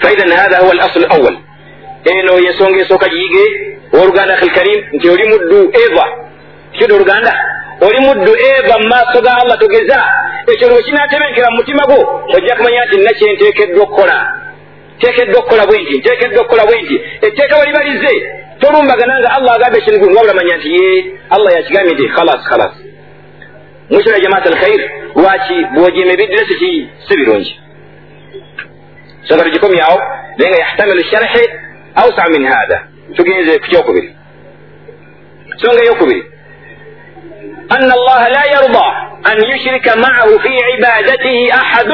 faidan 0.02 0.30
hatha 0.32 0.58
huwa 0.58 0.72
alaslu 0.72 1.04
alawal 1.04 1.36
eno 2.04 2.38
yensonga 2.46 2.80
esooka 2.80 3.08
giyige 3.08 3.44
owooluganda 3.92 4.34
akhi 4.34 4.46
lkarim 4.46 4.80
nti 4.92 5.08
oli 5.10 5.24
muddu 5.32 5.58
eva 5.84 6.06
kyoda 6.72 6.94
oluganda 6.94 7.32
oli 7.86 8.00
muddu 8.06 8.32
eva 8.54 8.74
mu 8.78 8.88
maaso 8.88 9.22
ga 9.22 9.32
allah 9.42 9.58
togeza 9.58 9.98
ekyo 10.52 10.68
lwe 10.68 10.82
kinatebenkera 10.82 11.50
mu 11.50 11.56
mutima 11.56 11.82
gwo 11.88 11.98
ojja 12.34 12.56
kumanya 12.56 12.84
nti 12.84 12.96
nakyenteekeddwa 12.96 13.82
okukola 13.82 14.16
nteekeddwa 14.96 15.38
okukola 15.40 15.66
bwe 15.66 15.78
nti 15.82 15.94
nteekeddwa 15.98 16.40
okukola 16.40 16.66
bwe 16.66 16.82
nti 16.82 16.96
etteeka 17.26 17.56
bwe 17.56 17.66
libalize 17.66 18.12
tolumbagana 18.60 19.20
nga 19.20 19.30
allah 19.36 19.52
agambe 19.54 19.78
ekintu 19.78 19.98
gungu 20.00 20.16
wabula 20.16 20.34
manya 20.34 20.56
nti 20.56 20.68
ye 20.76 20.88
allah 21.34 21.50
yakigambye 21.56 21.94
nti 21.94 22.08
khalas 22.08 22.42
khalas 22.50 22.74
mwisula 23.90 24.20
jamaat 24.20 24.46
al 24.46 24.58
khair 24.62 24.80
lwaki 25.16 25.56
bwojima 25.74 26.12
ebiddire 26.12 26.44
si 27.06 27.16
birungi 27.18 27.60
songa 29.27 29.43
tugikomyawo 29.43 29.97
naye 30.37 30.49
nga 30.51 30.59
yahtamilu 30.59 31.03
sharhi 31.11 31.43
ausa 31.95 32.23
min 32.29 32.45
hatha 32.47 32.77
tugenze 33.15 33.59
ku 33.59 33.67
kyokubiri 33.71 34.09
songa 35.61 35.81
eyokubiri 35.83 36.23
أن 37.71 37.91
الله 37.91 38.27
لا 38.27 38.43
يرضى 38.55 38.87
أن 39.31 39.37
يشرك 39.55 39.97
معه 39.97 40.27
في 40.37 40.53
عبادته 40.69 41.37
أحد 41.61 41.89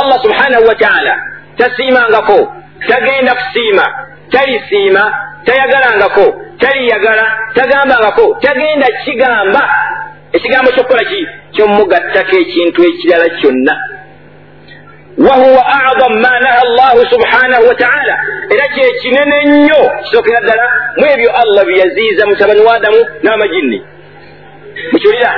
الله 0.00 0.16
سبحانه 0.22 0.58
وتعالى 0.58 1.14
تسيما 1.58 2.02
ngako 2.10 2.52
tagenda 2.88 3.34
kusiima 3.34 3.86
talisiima 4.30 5.04
tayagalangako 5.44 6.34
taliyagala 6.58 7.26
tagambangako 7.54 8.34
tagenda 8.40 8.86
kigamba 9.04 9.62
ekigambo 10.32 10.70
kyokukola 10.72 11.04
ki 11.04 11.20
kyomugattako 11.54 12.36
ekintu 12.36 12.80
ekirala 12.90 13.28
kyonna 13.40 13.74
wahuwa 15.17 15.61
acdam 15.67 16.13
ma 16.21 16.33
naha 16.39 16.59
allahu 16.67 16.99
subhanahu 17.13 17.67
wataala 17.67 18.15
era 18.53 18.67
kyekinene 18.75 19.37
nnyo 19.45 19.81
kisookera 20.03 20.39
ddala 20.43 20.65
mu 20.97 21.05
ebyo 21.13 21.29
allah 21.41 21.65
byeyaziiza 21.65 22.25
mutabani 22.25 22.61
wa 22.61 22.75
adamu 22.75 22.99
n'amajinni 23.23 23.79
mukiwulira 24.91 25.31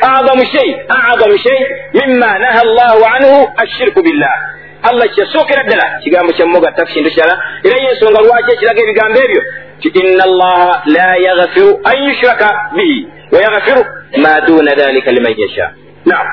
adamu 0.00 0.44
shei 0.52 0.70
adamu 1.12 1.38
shei 1.38 1.60
mima 1.94 2.38
naha 2.38 2.62
llahu 2.64 3.02
anhu 3.14 3.52
ashirku 3.56 4.02
billah 4.02 4.34
allah 4.82 5.08
kyesookera 5.14 5.62
ddala 5.64 5.86
kigambo 6.02 6.32
kyamugatta 6.32 6.84
ku 6.86 6.92
kintu 6.92 7.10
kirala 7.10 7.34
era 7.66 7.76
yensonga 7.84 8.20
lwaki 8.26 8.50
ekiraga 8.54 8.80
ebigambo 8.84 9.18
ebyo 9.26 9.42
ti 9.82 9.88
inna 10.00 10.24
allaha 10.24 10.82
la 10.86 11.08
yaghfiru 11.26 11.70
an 11.90 11.96
yushraka 12.08 12.48
bihi 12.76 12.98
wa 13.32 13.38
yaghfiru 13.46 13.82
ma 14.22 14.40
duna 14.46 14.74
dhalika 14.74 15.10
liman 15.16 15.34
yasha 15.42 15.66
naam 16.06 16.26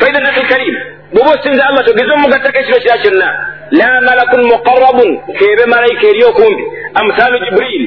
faida 0.00 0.20
nafi 0.20 0.40
lkarim 0.40 0.76
bwoba 1.12 1.30
osinza 1.30 1.62
allah 1.68 1.84
togeze 1.86 2.12
omugattako 2.16 2.58
ekiro 2.58 2.78
kira 2.84 2.96
kyonna 3.02 3.28
la 3.70 4.00
malakun 4.08 4.42
muqarrabun. 4.52 5.10
Keebe 5.38 5.64
malayika 5.74 6.06
eri 6.12 6.24
okumbi 6.30 6.64
amthalu 7.00 7.38
jibril. 7.44 7.84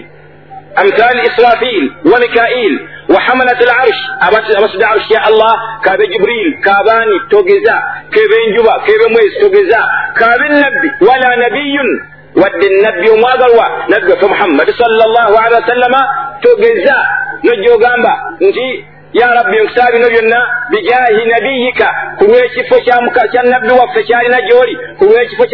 Amthal 0.81 1.17
israfil. 1.29 1.83
Wa 2.11 2.17
mikail. 2.19 2.73
Wa 3.13 3.19
hamalat 3.25 3.59
al'arsh 3.65 4.01
abasudde 4.57 4.85
arsh 4.93 5.09
ya 5.15 5.21
allah. 5.29 5.53
Kabe 5.85 6.07
jibril. 6.07 6.47
Kabani 6.61 7.15
togeza 7.29 7.75
kebe 8.13 8.35
enjuba 8.45 8.73
kebe 8.85 9.05
mwezi 9.13 9.39
togeza 9.39 9.79
kabe 10.19 10.45
nabbi 10.49 10.89
wala 11.07 11.35
nabiyun 11.35 11.89
wadde 12.41 12.67
nabbi 12.81 13.09
omwagalwa 13.09 13.65
nabbi 13.87 14.11
waffe 14.11 14.25
muhammadi 14.25 14.73
sallallahu 14.81 15.37
alihi 15.37 15.61
wasallama 15.61 16.01
togeza 16.41 16.95
nojja 17.43 17.73
ogamba 17.73 18.13
nti 18.39 18.85
ya 19.13 19.27
rabbi 19.37 19.57
nkusaba 19.63 19.91
bino 19.91 20.07
byonna 20.09 20.39
bijahi 20.71 21.21
nabiyika 21.31 21.87
ku 22.17 22.23
lw'ekifo 22.25 22.75
kya 22.85 23.41
nabbi 23.43 23.71
waffe 23.79 24.03
kyalina 24.03 24.39
gy'oli 24.47 24.75
ku 24.97 25.03
lw'ekifo 25.05 25.45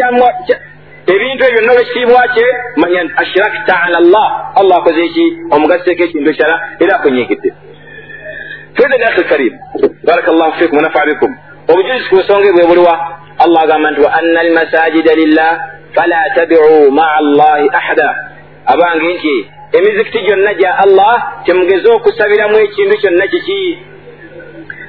ebintu 1.12 1.44
ebyo 1.46 1.54
byonna 1.54 1.72
olwekitiibwa 1.74 2.24
kye 2.34 2.48
manya 2.78 3.04
nti 3.04 3.14
ashrakta 3.22 3.74
ala 3.86 4.00
llah 4.00 4.30
allah 4.60 4.78
akoze 4.78 5.02
eki 5.06 5.26
omugaseeko 5.52 6.04
ekintu 6.04 6.30
ekirala 6.32 6.58
era 6.80 6.94
akunyigidde 6.96 7.50
fedani 8.78 9.06
akhi 9.10 9.24
karim 9.32 9.54
baraka 10.04 10.32
llahu 10.32 10.52
fikum 10.60 10.78
wanafa 10.78 11.06
bikum. 11.06 11.32
Obujulizi 11.70 12.10
ku 12.10 12.16
nsonga 12.16 12.48
ebwe 12.50 12.66
buliwa 12.66 12.96
allah 13.38 13.64
agamba 13.64 13.92
nti 13.92 14.02
wa 14.02 14.14
anna 14.14 14.40
almasajida 14.40 15.14
lillah 15.14 15.52
fala 15.96 16.20
tabicu 16.36 16.92
maa 16.92 17.16
allahi 17.22 17.70
ahada. 17.74 18.10
Abange 18.66 19.14
nti 19.14 19.36
emizikiti 19.79 20.21
gyonna 20.27 20.53
gya 20.61 20.71
allah 20.85 21.15
temugeze 21.47 21.89
okusabiramu 21.97 22.57
ekintu 22.67 22.95
kyonna 23.03 23.27
kiki 23.33 23.61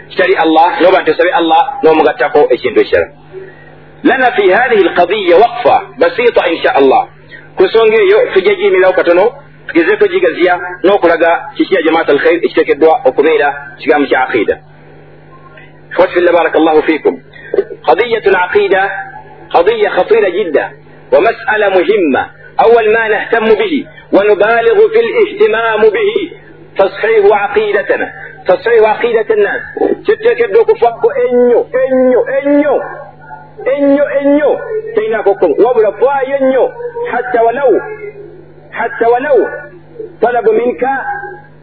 kitali 0.10 0.36
allah 0.43 0.67
noba 0.82 1.02
nti 1.02 1.12
osabe 1.12 1.32
allah 1.39 1.62
n'omugattako 1.84 2.41
ekintu 2.56 2.80
ekirala 2.84 3.08
lana 4.10 4.28
fi 4.38 4.43
hadihi 4.58 4.82
alqadiya 4.88 5.36
waqfa 5.43 5.76
basita 6.02 6.41
insha 6.54 6.71
allah 6.80 7.02
ku 7.58 7.63
nsonga 7.67 7.97
eyo 8.06 8.19
tujja 8.34 8.54
giyimirawo 8.60 8.93
katono 9.00 9.26
tugezeeko 9.67 10.06
gigaziya 10.13 10.54
n'okulaga 10.86 11.32
kiki 11.56 11.76
ya 11.76 11.82
jamaat 11.88 12.10
alkhair 12.10 12.38
ekiteekeddwa 12.45 12.93
okubeera 13.10 13.50
kigambo 13.80 14.08
kya 14.12 14.19
aqida 14.26 14.56
ikhwati 15.91 16.13
fillah 16.13 16.34
baraka 16.38 16.58
allahu 16.62 16.82
fikum 16.89 17.13
qadiyatu 17.88 18.30
alaqida 18.34 18.82
قضية 19.56 19.89
خطيرة 19.89 20.30
جدا 20.30 20.65
ومسألة 21.13 21.67
مهمة 21.69 22.23
أول 22.64 22.92
ما 22.92 23.09
نهتم 23.09 23.44
به 23.44 23.87
ونبالغ 24.12 24.79
في 24.92 25.01
الاهتمام 25.05 25.81
به. 25.81 26.31
تصحيح 26.79 27.25
عقيدتنا 27.33 28.09
تصحيح 28.46 28.88
عقيدة 28.90 29.35
الناس. 29.35 29.61
تتكدو 30.07 30.64
كفاكو 30.64 31.11
إنيو 31.11 31.66
إنيو 31.85 32.20
إنيو 32.42 32.81
إنيو 33.77 34.05
إنيو. 34.05 34.59
تيناكوكم 34.96 35.51
وبلا 35.51 35.90
فاي 35.90 36.38
إنيو 36.40 36.68
حتى 37.12 37.40
ولو 37.40 37.81
حتى 38.72 39.07
ولو 39.07 39.48
طلب 40.22 40.48
منك 40.48 40.85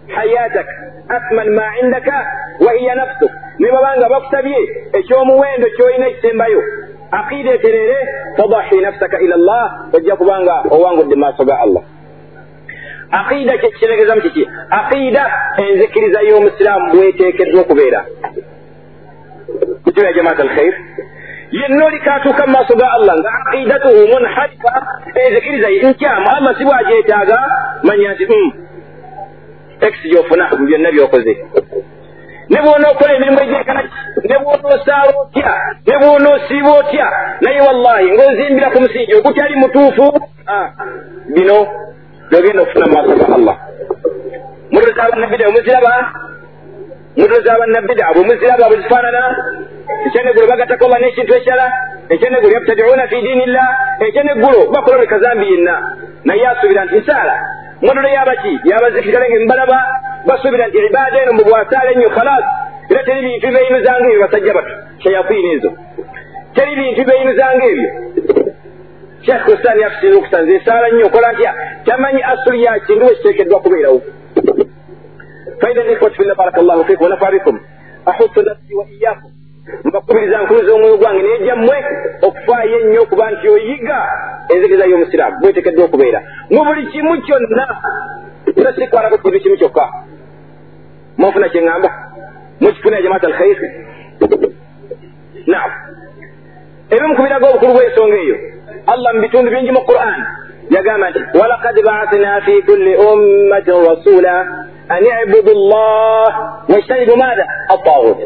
حياتك. 0.09 0.67
أثمن 1.11 1.55
ما 1.55 1.63
عندك 1.63 2.13
وهي 2.61 2.87
نفسك. 2.95 3.31
نبغى 3.59 3.81
بانغا 3.81 4.19
بكتبي 4.19 4.55
إيش 4.95 5.11
يوم 5.11 5.29
وين؟ 5.29 5.63
إيش 5.63 5.79
يوم 5.79 6.63
aqida 7.11 7.51
eterere 7.53 7.99
tadahi 8.37 8.77
nafsaka 8.81 9.19
ila 9.19 9.35
llah 9.37 9.69
ojja 9.93 10.15
kubanga 10.15 10.63
owangudde 10.71 11.15
maaso 11.15 11.45
ga 11.45 11.55
allah. 11.65 11.83
Aqida 13.11 13.57
kyekitegeezamu 13.57 14.21
kiki 14.21 14.47
aqida 14.69 15.23
enzikiriza 15.57 16.21
y'omusiraamu 16.21 16.91
bweteekeddwa 16.93 17.61
okubeera 17.61 18.05
kutibya 19.83 20.13
jamaat 20.13 20.39
alkhair 20.39 20.73
yenna 21.51 21.85
oli 21.85 21.99
katuuka 21.99 22.45
mu 22.47 22.53
maaso 22.53 22.75
ga 22.77 22.91
allah 22.91 23.15
nga 23.19 23.29
aqidatuhu 23.39 24.01
munharifa 24.13 24.73
enzikiriza 25.25 25.67
nkyamu 25.89 26.27
allah 26.35 26.57
si 26.57 26.63
bwagyetaaga 26.63 27.39
manya 27.83 28.13
nti 28.13 28.25
x 29.81 29.93
gyofuna 30.11 30.49
mu 30.59 30.65
byonna 30.67 30.91
byokoze 30.91 31.33
ne 32.49 32.59
bwonookola 32.61 33.13
emirimu 33.15 33.39
egyekana 33.45 33.81
ne 34.29 34.35
bwonoosaawa 34.43 35.11
otya 35.21 35.51
ne 35.87 35.95
bwonoosiiba 36.01 36.71
otya 36.81 37.07
naye 37.41 37.61
wallahi 37.67 38.07
ng'ozimbira 38.15 38.69
ku 38.73 38.79
musingi 38.81 39.13
ogutali 39.15 39.55
mutuufu? 39.55 40.05
Bino 41.35 41.57
byogenda 42.29 42.61
okufuna 42.63 42.85
mu 42.87 42.93
maaso 42.93 43.13
ga 43.19 43.35
allah. 43.35 43.55
Mutoza 44.71 45.01
abannabida 45.03 45.47
omuziraba? 45.49 45.93
Mutoza 47.17 47.49
abannabida 47.53 48.05
bwe 48.13 48.23
muziraba 48.29 48.65
bwe 48.69 48.77
zifaanana? 48.81 49.21
Ekyaneggulo 50.05 50.47
bagattako 50.47 50.85
allah 50.85 50.99
n'ekintu 51.01 51.33
ekirala 51.35 51.65
ekyaneggulo 52.13 52.53
yabtadiuna 52.55 53.07
fi 53.11 53.17
diinillah? 53.25 53.67
Ekyaneggulo 54.07 54.59
bakola 54.73 54.97
bwe 54.97 55.07
kazambi 55.07 55.45
yenna. 55.51 55.75
Naye 56.25 56.47
asuubira 56.47 56.85
nti 56.85 56.95
nsaala 57.01 57.35
mododo 57.81 58.07
yabaki 58.07 58.53
yabazikirikale 58.69 59.25
nga 59.29 59.37
embalaba 59.41 59.79
basuubira 60.27 60.67
nti 60.67 60.77
ibaada 60.89 61.17
eno 61.21 61.33
mu 61.37 61.43
bwasaala 61.47 61.91
ennyo 61.93 62.09
khalas 62.15 62.45
era 62.91 63.03
teri 63.03 63.21
bintu 63.21 63.47
beyinuzanga 63.55 64.07
ebyo 64.09 64.21
basajja 64.25 64.53
bato 64.57 64.73
shayafiini 65.03 65.49
ezo. 65.55 65.69
Teri 66.55 66.73
bintu 66.79 67.01
beyinuzanga 67.09 67.65
ebyo. 67.71 67.89
Sheekh 69.25 69.43
kusaani 69.45 69.81
yakusinza 69.81 70.17
okusanza 70.17 70.51
esaala 70.57 70.87
nnyo 70.89 71.05
okola 71.07 71.31
ntya? 71.33 71.51
Tamanyi 71.85 72.21
asuli 72.31 72.63
ya 72.63 72.79
kintu 72.79 73.05
bwe 73.05 73.15
kiteekeddwa 73.15 73.59
kubeerawo. 73.63 74.01
Faida 75.61 75.83
likwat 75.83 76.13
filla 76.17 76.35
baraka 76.35 76.61
llahu 76.61 76.83
fikum 76.85 77.03
wanafa 77.03 77.31
bikum 77.31 77.59
ahusu 78.05 78.41
nafsi 78.41 78.73
wa 78.75 78.85
iyakum 78.89 79.31
mbakubiriza 79.83 80.41
nkuluza 80.41 80.73
omwoyo 80.73 80.97
gwange 80.97 81.21
naye 81.23 81.39
gyammwe 81.45 81.77
okufaayo 82.27 82.79
ennyo 82.79 83.01
okuba 83.01 83.31
nti 83.31 83.49
oyiga 83.49 83.99
enzikiriza 84.53 84.85
y'omusiraamu 84.85 85.35
bwetekeddwa 85.41 85.85
okubeera. 85.85 86.19
Mu 86.49 86.63
buli 86.65 86.87
kimu 86.91 87.21
kyonna 87.25 87.65
era 88.57 88.73
sikwalako 88.73 89.17
kintu 89.17 89.39
kimu 89.39 89.57
kyokka. 89.57 89.85
Mufuna 91.17 91.49
kyeŋŋamba 91.49 91.89
mukifuna 92.61 92.95
ya 92.95 93.03
jamaata 93.03 93.27
alkhair 93.27 93.59
naam. 95.47 95.71
Ebimu 96.89 97.15
ku 97.15 97.21
biraga 97.21 97.47
obukulu 97.49 97.73
bw'ensonga 97.73 98.17
eyo 98.23 98.37
allah 98.87 99.09
mu 99.13 99.21
bitundu 99.21 99.51
bingi 99.51 99.71
mu 99.71 99.81
quran 99.85 100.19
yagamba 100.69 101.09
nti 101.09 101.19
walakad 101.39 101.77
baasna 101.85 102.41
fi 102.45 102.61
kulli 102.61 102.93
ummatin 102.95 103.77
rasula 103.89 104.35
an 104.89 105.03
ibudu 105.23 105.53
llah 105.53 106.29
wajtanibu 106.69 107.17
maatha 107.17 107.45
attawut 107.73 108.17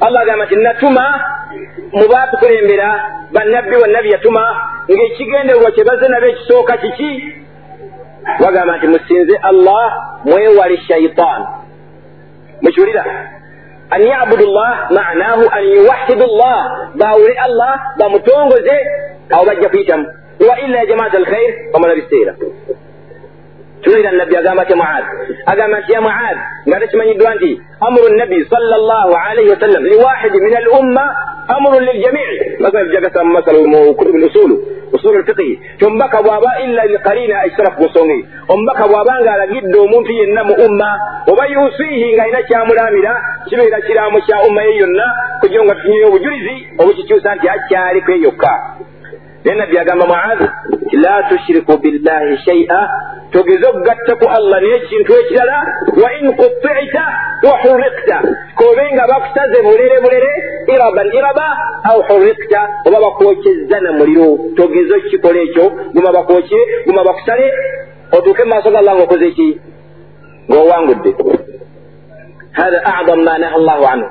allah 0.00 0.20
agamba 0.22 0.44
nti 0.46 0.56
natuma 0.56 1.04
mu 1.92 2.04
baatukulembera 2.12 2.88
bannabbi 3.34 3.76
wannabbi 3.82 4.10
yatuma 4.14 4.44
ng'ekigendererwa 4.90 5.70
kye 5.74 5.84
bazze 5.88 6.06
nabo 6.08 6.26
ekisooka 6.26 6.76
kiki? 6.82 7.12
Bagamba 8.40 8.76
nti 8.76 8.86
musinze 8.86 9.34
allah 9.50 9.86
mwewale 10.24 10.76
shaitan 10.88 11.40
mukiwulira 12.62 13.04
an 13.90 14.02
yabudu 14.02 14.44
llah 14.46 14.90
manahu 14.90 15.44
an 15.56 15.64
yuwahidu 15.74 16.24
llah 16.38 16.60
bawule 16.94 17.34
allah 17.46 17.72
bamutongoze 17.98 18.76
awo 19.30 19.44
bajja 19.44 19.68
kuyitamu. 19.68 20.06
Wa 20.48 20.60
illa 20.60 20.78
ya 20.78 20.86
jamaata 20.86 21.16
alkhair 21.16 21.54
bamala 21.72 21.94
biseera 21.94 22.34
tuwulira 23.82 24.10
nabbi 24.12 24.36
agamba 24.36 24.64
tya 24.64 24.76
muad. 24.76 25.04
Agamba 25.46 25.80
nti 25.80 25.92
ya 25.92 26.00
muad 26.00 26.36
nga 26.68 26.80
tekimanyiddwa 26.80 27.34
nti 27.34 27.50
amuru 27.80 28.16
nabi 28.16 28.44
sala 28.50 28.76
llahu 28.78 29.12
alaihi 29.14 29.50
wasallam 29.50 29.82
liwahidi 29.84 30.38
min 30.40 30.54
al 30.56 30.68
umma 30.68 31.04
amurun 31.48 31.84
liljamii 31.84 32.60
basoma 32.60 32.84
bijagasa 32.84 33.24
mu 33.24 33.32
masala 33.32 33.58
mu 33.72 33.94
kutubu 33.94 34.18
lusulu 34.18 34.56
usulu 34.92 35.18
lfiqhi 35.18 35.60
ti 35.78 35.84
omubaka 35.84 36.22
bw'aba 36.22 36.50
illa 36.64 36.82
liqarina 36.86 37.44
ekitarafu 37.46 37.78
ku 37.78 37.84
nsonga 37.88 38.16
omubaka 38.48 38.84
bw'aba 38.90 39.12
nga 39.20 39.32
alagidde 39.32 39.78
omuntu 39.78 40.10
yenna 40.12 40.42
mu 40.44 40.54
umma. 40.66 40.90
Oba 41.30 41.44
yusiihi 41.46 42.16
ng'alina 42.16 42.40
kyamulamira 42.48 43.12
kibeera 43.48 43.80
kiraamo 43.86 44.18
kya 44.26 44.36
umma 44.48 44.62
ye 44.62 44.72
yonna 44.80 45.06
kugira 45.40 45.64
nga 45.64 45.74
tufunyeyo 45.74 46.06
obujulizi 46.08 46.56
obukikyusa 46.80 47.34
nti 47.34 47.46
akyaliko 47.48 48.12
eyokka 48.12 48.52
naye 49.44 49.56
nabbi 49.58 49.78
agamba 49.78 50.06
muaz 50.06 50.40
la 50.92 51.22
tushiriku 51.28 51.76
billahi 51.78 52.36
shaia 52.44 52.80
togeze 53.32 53.66
okugatta 53.68 54.12
ku 54.20 54.26
allah 54.36 54.60
naye 54.60 54.76
ekintu 54.76 55.12
ekirala 55.20 55.58
wa 56.02 56.08
in 56.18 56.26
kutita 56.40 57.04
wa 57.46 57.54
hurikta 57.62 58.16
kobe 58.58 58.84
nga 58.94 59.04
bakusaze 59.10 59.58
bulere 59.66 59.96
bulere 60.04 60.32
iraban 60.74 61.08
iraba 61.18 61.46
au 61.90 62.00
hurikta 62.08 62.60
oba 62.86 62.98
bakwokyezza 63.04 63.80
na 63.80 63.92
muliro 63.92 64.28
togeze 64.56 64.94
okukikola 64.96 65.40
ekyo 65.46 65.64
guma 65.94 66.10
bakwokye 66.16 66.60
guma 66.86 67.04
bakusale 67.04 67.46
otuuke 68.16 68.42
mu 68.44 68.50
maaso 68.50 68.70
gallah 68.70 68.94
ngaokoze 68.96 69.26
eki 69.26 69.48
ngaowangudde 70.50 71.12
هذا 72.58 72.80
أعظم 72.86 73.18
ما 73.24 73.38
نهى 73.38 73.56
الله 73.56 73.88
عنه. 73.88 74.06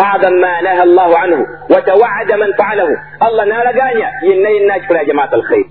أعظم 0.00 0.32
ما 0.32 0.60
نهى 0.60 0.82
الله 0.82 1.18
عنه. 1.18 1.46
وتوعد 1.70 2.32
من 2.32 2.52
فعله. 2.52 2.88
الله 3.26 3.44
نالا 3.44 3.70
قانيا 3.80 4.08
ينين 4.24 4.66
ناجفنا 4.66 4.98
يا 4.98 5.04
جماعة 5.04 5.34
الخير. 5.34 5.64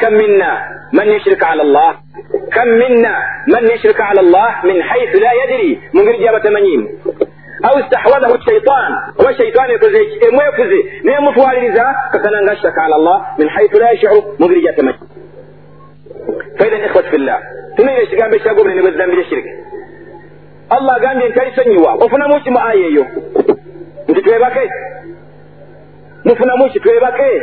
كم 0.00 0.12
منا 0.12 0.52
من 0.92 1.08
يشرك 1.08 1.44
على 1.44 1.62
الله 1.62 1.94
كم 2.52 2.68
منا 2.68 3.16
من 3.54 3.70
يشرك 3.70 4.00
على 4.00 4.20
الله 4.20 4.48
من 4.64 4.82
حيث 4.82 5.16
لا 5.16 5.30
يدري 5.32 5.80
من 5.94 6.02
غير 6.08 6.16
جابة 6.22 6.50
منين 6.50 6.88
aw 7.62 7.78
istahwadahu 7.78 8.34
shaitan 8.44 8.92
oba 9.18 9.34
shaitaani 9.34 9.72
emwefuze 10.28 10.78
nemutwaliriza 11.04 11.84
kakana 12.12 12.42
nga 12.42 12.52
ashraka 12.52 12.84
ala 12.84 12.96
allah 12.96 13.18
min 13.38 13.48
haithu 13.48 13.78
la 13.78 13.90
yashuru 13.90 14.34
mugirija 14.38 14.72
tamanyi 14.72 14.98
faida 16.58 16.76
ikhwat 16.86 17.06
fillah. 17.10 17.38
Tunina 17.76 18.00
ekigambo 18.02 18.36
ekyagobune 18.36 18.74
ne 18.74 18.82
bwezzambi 18.82 19.16
lyeshirika 19.16 19.50
allah 20.70 20.96
agambye 20.96 21.28
nti 21.28 21.40
alisonyiwa 21.40 21.92
ofunamu 21.94 22.40
ki 22.40 22.50
mu 22.50 22.58
aya 22.58 22.86
eyo 22.86 23.06
nti 24.08 24.20
twebake 24.22 24.70
mufunamu 26.24 26.70
ki 26.70 26.80
twebake 26.80 27.42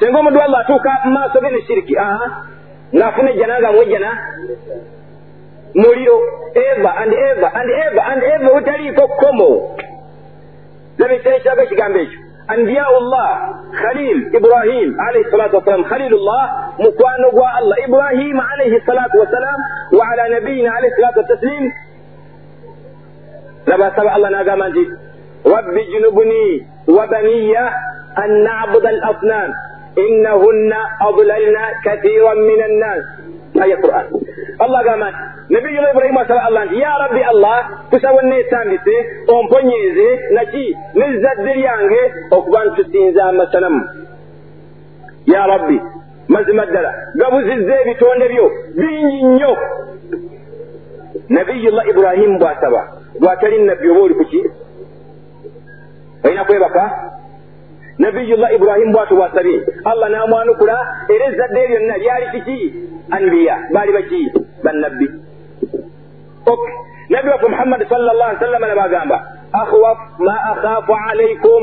senga 0.00 0.18
omudu 0.18 0.40
allah 0.46 0.60
atuuka 0.64 0.90
mu 1.04 1.10
maaso 1.16 1.40
ge 1.44 1.50
ne 1.54 1.60
shiriki 1.66 1.94
aa 1.98 2.26
ng'afuna 2.96 3.30
ejjana 3.34 3.54
nga 3.60 3.70
mwejjana 3.72 4.10
muliro 5.74 6.16
eva 6.54 6.90
and 7.02 7.12
eva 7.28 7.48
and 7.60 7.70
eva 7.84 8.02
and 8.12 8.22
eva 8.32 8.48
butaliiko 8.54 9.04
kkomo 9.08 9.50
ekitera 11.04 11.36
ekiraga 11.36 11.62
ekigambo 11.66 11.98
ekyo 12.04 12.18
anbiyau 12.54 12.96
llah 13.10 13.30
khalil 13.80 14.18
ibrahim 14.38 14.88
alaihi 15.06 15.30
salatu 15.32 15.56
wassalam 15.58 15.84
khalilullah 15.90 16.42
mukwano 16.78 17.28
gwa 17.36 17.48
allah 17.58 17.76
ibrahim 17.88 18.36
alaihi 18.52 18.78
salatu 18.86 19.16
wassalam 19.22 19.58
wa 19.98 20.04
ala 20.12 20.24
nabiyina 20.34 20.70
alaihi 20.76 20.94
salatu 20.98 21.18
wataslim 21.24 21.64
laba 23.66 23.84
asaba 23.90 24.10
allah 24.16 24.30
n'agamba 24.30 24.68
nti 24.70 24.84
rabbi 25.54 25.82
junubuni 25.92 26.44
wa 26.96 27.06
baniya 27.12 27.64
an 28.22 28.30
nabuda 28.46 28.88
al 28.94 29.00
asnam 29.10 29.50
innahunna 29.96 30.78
adlalna 31.08 31.62
kathiran 31.84 32.38
min 32.48 32.60
annas 32.68 33.02
aya 33.62 33.76
quran 33.78 34.06
allah 34.58 34.78
agamba 34.80 35.08
nti 35.10 35.54
nabiyullah 35.54 35.90
ibrahimu 35.94 36.20
asaba 36.20 36.42
allah 36.48 36.62
nti 36.66 36.80
ya 36.80 36.92
rabbi 37.04 37.22
allah 37.22 37.58
kusaba 37.90 38.22
neetandise 38.22 38.96
omponyeeze 39.28 40.08
naki 40.34 40.66
nezzadde 40.94 41.52
lyange 41.54 42.02
okuba 42.30 42.64
nti 42.64 42.82
tusinza 42.82 43.24
amasanamu 43.24 43.82
ya 45.26 45.46
rabbi 45.46 45.78
mazima 46.28 46.66
ddala 46.66 46.90
gabuzizza 47.14 47.74
ebitonde 47.82 48.28
byo 48.28 48.46
bingi 48.78 49.18
nnyo 49.24 49.52
nabiyullah 51.28 51.84
ibrahimu 51.88 52.38
bw'asaba 52.38 52.80
bw'atali 53.20 53.58
nabbi 53.62 53.90
oba 53.90 54.00
oli 54.00 54.14
kuki 54.14 54.40
olina 56.24 56.44
kwebaka 56.44 56.82
nabiyullah 57.98 58.50
ibrahimu 58.56 58.92
bw'atyo 58.92 59.16
bw'asabye 59.16 59.56
allah 59.90 60.08
n'amwanukula 60.10 60.76
era 61.14 61.24
ezzadde 61.30 61.62
lyonna 61.70 61.96
lyali 62.02 62.26
kiki 62.34 62.58
anbiya 63.10 63.56
baali 63.74 63.92
baki. 63.92 64.22
Bannabbi 64.64 65.06
ok. 66.46 66.64
Nabbi 67.10 67.28
waffe 67.28 67.48
muhammadi 67.52 67.84
sal 67.88 68.00
llah 68.00 68.28
ali 68.32 68.38
sallama 68.40 68.66
nabagamba 68.66 69.18
akhwaf 69.52 69.98
ma 70.18 70.36
akhaafu 70.52 70.92
alaikum. 71.08 71.62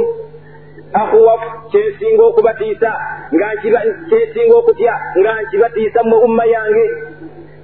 Akhwaf 0.93 1.41
kyensinga 1.71 2.23
okubatiisa 2.29 2.91
nga 3.33 3.47
kyensinga 4.09 4.55
okutya 4.61 4.93
nga 5.19 5.31
nkibatiisa 5.41 6.03
mu 6.03 6.17
umma 6.27 6.45
yange 6.45 6.85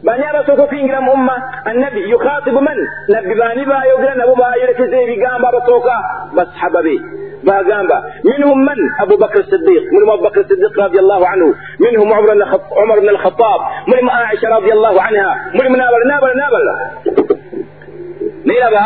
bani 0.04 0.24
abasooka 0.24 0.64
okuyingira 0.64 1.02
mu 1.02 1.12
umma 1.12 1.36
annabi 1.70 2.02
yukhatibu 2.10 2.62
man? 2.62 2.80
Nabbi 3.14 3.34
baani 3.36 3.66
bayogera 3.66 4.16
nabo 4.16 4.34
bayerekeza 4.36 4.98
ebigambo 5.04 5.48
abasooka 5.48 5.96
basahaba 6.36 6.82
be 6.82 6.96
bagamba 7.48 7.98
minhum 8.24 8.60
man 8.68 8.80
abubakr 9.04 9.44
sidiq 9.52 9.84
mulimu 9.92 10.12
abubakr 10.20 10.44
sidiq 10.52 10.74
radiallahu 10.84 11.26
anhu 11.34 11.50
minhum 11.80 12.08
umar 12.12 12.98
bn 13.02 13.10
alkhatab 13.16 13.60
mulimu 13.88 14.12
aisha 14.12 14.48
radiallahu 14.58 14.98
anha 15.08 15.30
mulimu 15.56 15.76
nabala 15.82 16.06
nabala 16.12 16.34
nabala 16.44 16.74
naye 18.48 18.60
raba 18.60 18.84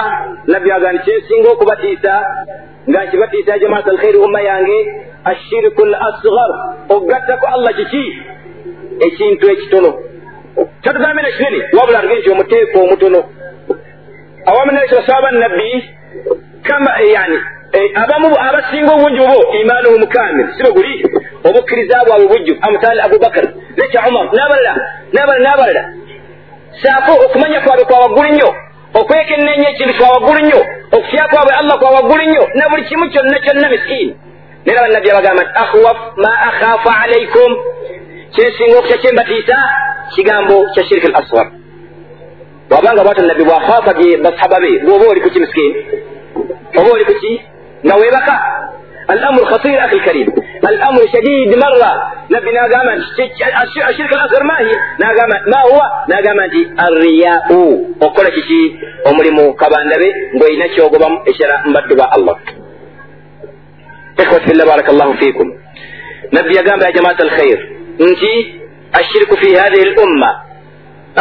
nabbi 0.47 0.69
agamba 0.71 0.93
nti 0.93 1.03
kyensinga 1.05 1.49
okubatiisa 1.51 2.13
nga 2.89 2.99
nkibatiisa 3.05 3.59
jamaat 3.59 3.87
alkhairi 3.87 4.17
umma 4.17 4.41
yange 4.41 4.79
ashiriku 5.31 5.85
l 5.85 5.95
asgar 6.09 6.51
okugattako 6.89 7.45
allah 7.55 7.73
kiki 7.79 8.05
ekintu 9.07 9.45
ekitono 9.53 9.91
tatugambe 10.81 11.21
na 11.21 11.31
kinene 11.31 11.59
wabula 11.77 12.01
tugenzi 12.01 12.29
omuteeko 12.29 12.77
omutono 12.85 13.19
awamu 14.45 14.71
nekyo 14.71 15.01
saba 15.07 15.31
nabbi 15.31 15.69
kama 16.63 16.91
yani 17.15 17.39
abamu 18.03 18.35
abasinga 18.47 18.91
obungi 18.93 19.19
obo 19.21 19.53
imaanuhum 19.61 20.03
kamil 20.05 20.47
sibe 20.57 20.71
guli? 20.71 21.05
Obukkiriza 21.43 22.03
bwabwe 22.05 22.27
bujju 22.27 22.57
amutali 22.61 23.01
abubakar 23.01 23.45
nekya 23.77 24.01
umar 24.09 24.25
nabalala 24.33 24.73
nabalala 25.13 25.49
nabalala. 25.49 25.83
Saako 26.83 27.25
okumanya 27.25 27.59
kwabwe 27.61 27.85
kwa 27.85 27.99
waggulu 27.99 28.27
nnyo 28.29 28.49
okwekenneenya 28.93 29.69
ekintu 29.69 29.93
kwa 29.99 30.09
waggulu 30.09 30.39
nnyo 30.39 30.59
okutya 30.91 31.27
kwabwe 31.27 31.53
allah 31.59 31.79
kwa 31.79 31.89
waggulu 31.91 32.23
nnyo 32.23 32.43
na 32.55 32.69
buli 32.69 32.83
kimu 32.83 33.09
kyonna 33.09 33.39
kyonna 33.39 33.69
miskiini 33.69 34.15
naye 34.65 34.79
bannabbi 34.79 35.09
abagamba 35.11 35.43
nti 35.43 35.51
akhwaf 35.63 35.97
ma 36.23 36.31
akhaafa 36.47 36.91
alaikum 37.03 37.51
kyensinga 38.35 38.77
okutya 38.79 38.97
kyembatiisa 38.97 39.57
kigambo 40.15 40.65
kya 40.73 40.83
shiriki 40.85 41.07
al 41.07 41.15
aswar 41.23 41.47
wabanga 42.69 43.03
bwata 43.03 43.21
nabbi 43.21 43.43
bwakhaafa 43.43 43.93
basahaba 44.23 44.59
be 44.59 44.79
bwoba 44.79 45.05
oli 45.11 45.21
kuki 45.21 45.39
miskiini 45.39 45.75
oba 46.79 46.91
oli 46.93 47.05
kuki 47.05 47.41
نويبك 47.85 48.29
الامر 49.09 49.45
خطير 49.45 49.85
اخي 49.85 49.95
الكريم. 49.97 50.27
الامر 50.69 51.01
شديد 51.13 51.49
مره 51.63 51.91
نبي 52.31 52.51
ناقام 52.51 52.87
الشرك 53.89 54.11
الاصغر 54.13 54.43
ما 54.43 54.59
هي؟ 54.59 54.71
ناقام 54.99 55.29
ما 55.51 55.59
هو؟ 55.67 55.79
ناقام 56.09 56.37
نti 56.47 56.61
الرياء. 56.87 57.41
okola 58.01 58.29
kiki 58.31 58.61
omulimu 59.09 59.53
kabandabe 59.53 60.09
ng'olina 60.35 60.65
kyogobamu 60.73 61.17
ekira 61.29 61.55
mbaddu 61.69 61.95
ba 61.99 62.05
allah 62.15 62.35
ikhwat 64.21 64.43
fillah 64.47 64.65
baraka 64.71 64.91
llahu 64.99 65.13
fikum 65.21 65.47
nabbi 66.35 66.53
yagamba 66.57 66.85
ya 66.87 66.91
jamaat 66.97 67.19
alkhair 67.25 67.59
nti 68.09 68.31
ashiriku 68.99 69.35
fi 69.41 69.49
hathihi 69.59 69.85
l 69.89 69.93
umma 70.05 70.29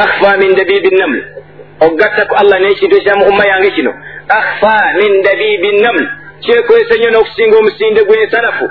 akhfa 0.05 0.31
min 0.43 0.51
dabibi 0.59 0.91
naml 1.01 1.21
ogattaku 1.87 2.35
allah 2.41 2.57
n'ekintu 2.65 2.95
ekira 3.01 3.17
mu 3.21 3.25
umma 3.33 3.45
yange 3.53 3.71
kino 3.77 3.93
akhfa 4.39 4.75
min 5.01 5.13
dabibi 5.27 5.71
naml 5.85 6.05
kyekwesa 6.43 6.95
nnyo 6.97 7.11
n'okusinga 7.11 7.57
omusinde 7.59 8.01
gw'ensanafu 8.09 8.67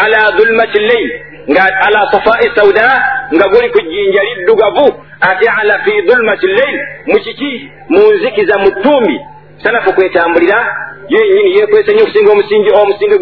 ala 0.00 0.20
dhulmati 0.36 0.78
lleil 0.78 1.10
nga 1.50 1.62
ala 1.86 2.00
safai 2.12 2.50
sauda. 2.54 2.88
Nga 3.34 3.46
guli 3.48 3.68
ku 3.74 3.80
jjinja 3.80 4.22
liddugavu 4.28 4.86
ate 5.20 5.46
ala 5.60 5.78
fi 5.84 5.92
dhulmati 6.06 6.46
lleil 6.46 6.76
mu 7.06 7.18
kiki 7.24 7.70
mu 7.88 8.02
nzikiza 8.14 8.58
mu 8.58 8.70
ttumbi 8.70 9.16
sanafu 9.62 9.92
kwetambulira 9.92 10.58
yenyini 11.08 11.58
yekwesa 11.58 11.92
nnyo 11.92 12.02
okusinga 12.02 12.32
omusinge 12.82 13.16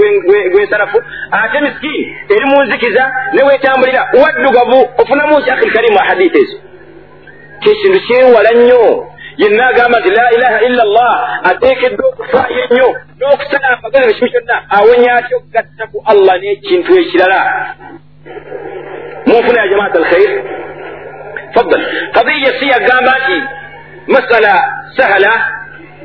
gw'ensanafu 0.53 0.99
ate 1.31 1.61
misikini 1.61 2.03
eri 2.35 2.47
mu 2.51 2.62
nzikiza 2.64 3.05
newetambulira 3.35 4.03
waddugavu 4.23 4.88
ofunamu 5.03 5.43
ki 5.45 5.51
akhil 5.51 5.73
karimu 5.73 5.99
ahaditha 5.99 6.38
ezo 6.38 6.59
kyekintu 7.62 8.01
kyewala 8.07 8.51
nnyo 8.51 9.07
yenna 9.42 9.64
agamba 9.72 9.96
nti 10.00 10.11
la 10.18 10.26
ilaha 10.37 10.59
illa 10.68 10.83
llah 10.96 11.16
ateekeddwa 11.50 12.07
okufaayo 12.12 12.61
ennyo 12.66 12.88
n'okusala 13.18 13.66
amagana 13.74 14.07
mu 14.07 14.14
kimu 14.16 14.31
kyonna 14.35 14.57
awonya 14.76 15.11
atya 15.18 15.37
okugatta 15.38 15.85
ku 15.92 15.98
allah 16.12 16.35
n'ekintu 16.42 16.90
ekirala 17.03 17.40
munfuna 19.26 19.61
ya 19.62 19.68
jamaat 19.68 19.96
alkhair. 19.96 20.31
Faddal 21.55 21.85
qadiya 22.16 22.50
si 22.59 22.66
yagamba 22.74 23.12
nti 23.22 23.37
masala 24.14 24.55
sahala. 24.96 25.33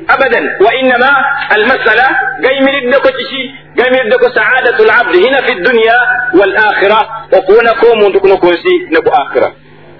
Abadan. 0.06 0.44
Wa 0.64 0.70
innama 0.80 1.10
almasala 1.56 2.06
gayimiriddeko 2.44 3.08
kiki 3.18 3.42
gayimiriddeko 3.74 4.26
saadatu 4.38 4.84
labdi 4.84 5.18
hina 5.24 5.42
fi 5.46 5.52
dduniya 5.60 5.96
wal 6.38 6.54
akhira 6.68 7.00
okuwonako 7.38 7.86
omuntu 7.92 8.20
kuno 8.20 8.36
ku 8.36 8.46
nsi 8.54 8.74
ne 8.92 9.00
ku 9.00 9.10
akhira 9.22 9.48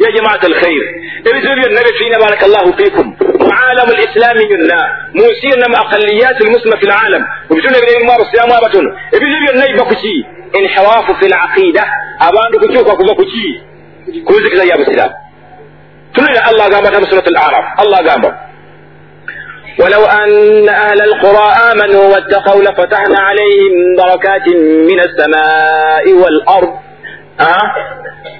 يا 0.00 0.10
جماعة 0.10 0.40
الخير. 0.44 0.82
ابتدوا 1.26 1.52
النبي 1.52 1.92
فينا 1.98 2.18
بارك 2.18 2.44
الله 2.44 2.76
فيكم. 2.76 3.16
وعالم 3.46 3.88
الإسلام 3.90 4.36
ينا 4.36 4.78
موسينا 5.14 5.68
مع 5.68 5.80
أقليات 5.80 6.40
المسلمة 6.40 6.76
في 6.76 6.82
العالم. 6.82 7.26
وبتقول 7.50 7.72
لك 7.72 8.04
ما 8.04 8.16
بسلام 8.16 8.48
ما 8.48 8.68
بتون 8.68 8.84
ابتدوا 9.14 9.54
النبي 9.54 9.72
بكشي 9.82 10.16
انحراف 10.60 11.18
في 11.18 11.26
العقيدة. 11.26 11.82
أبان 12.20 12.50
دكتوك 12.52 12.86
وكذا 12.88 13.14
كشي 13.14 13.60
كوزك 14.24 14.54
زي 14.54 14.74
أبو 14.74 14.84
سلام. 14.84 15.10
تقول 16.14 16.28
الله 16.28 16.64
قام 16.64 17.04
سورة 17.04 17.24
الأعراف. 17.28 17.64
الله 17.80 17.98
قام. 18.10 18.22
ولو 19.80 20.04
أن 20.04 20.68
أهل 20.68 21.02
القرى 21.02 21.48
آمنوا 21.72 22.04
واتقوا 22.14 22.62
لفتحنا 22.62 23.18
عليهم 23.18 23.96
بركات 23.98 24.48
من 24.90 25.00
السماء 25.00 26.12
والأرض. 26.12 26.72
أه؟ 27.40 27.72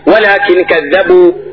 ولكن 0.07 0.65
كذبوا. 0.65 1.46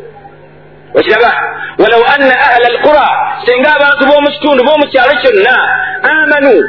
وشبه 0.95 1.33
ولو 1.79 2.03
أن 2.17 2.23
أهل 2.23 2.63
القرى 2.73 3.09
سنقابا 3.47 3.91
تبو 4.01 4.21
مشتون 4.29 4.59
بو 4.67 4.73
مشارشنا 4.87 5.57
آمنوا 6.05 6.63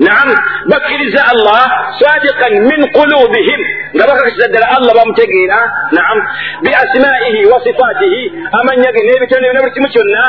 نعم 0.00 0.28
بكر 0.66 1.16
زاء 1.16 1.26
الله 1.34 1.60
صادقا 2.00 2.48
من 2.50 2.84
قلوبهم 2.98 3.60
قبل 3.94 4.32
سدر 4.42 4.62
الله 4.78 4.92
بمتقينا 5.04 5.60
نعم 5.92 6.18
بأسمائه 6.64 7.46
وصفاته 7.46 8.14
أمن 8.60 8.78
يقين 8.84 9.10
نبتني 9.22 9.50
ونبرت 9.50 9.78
مشنا 9.78 10.24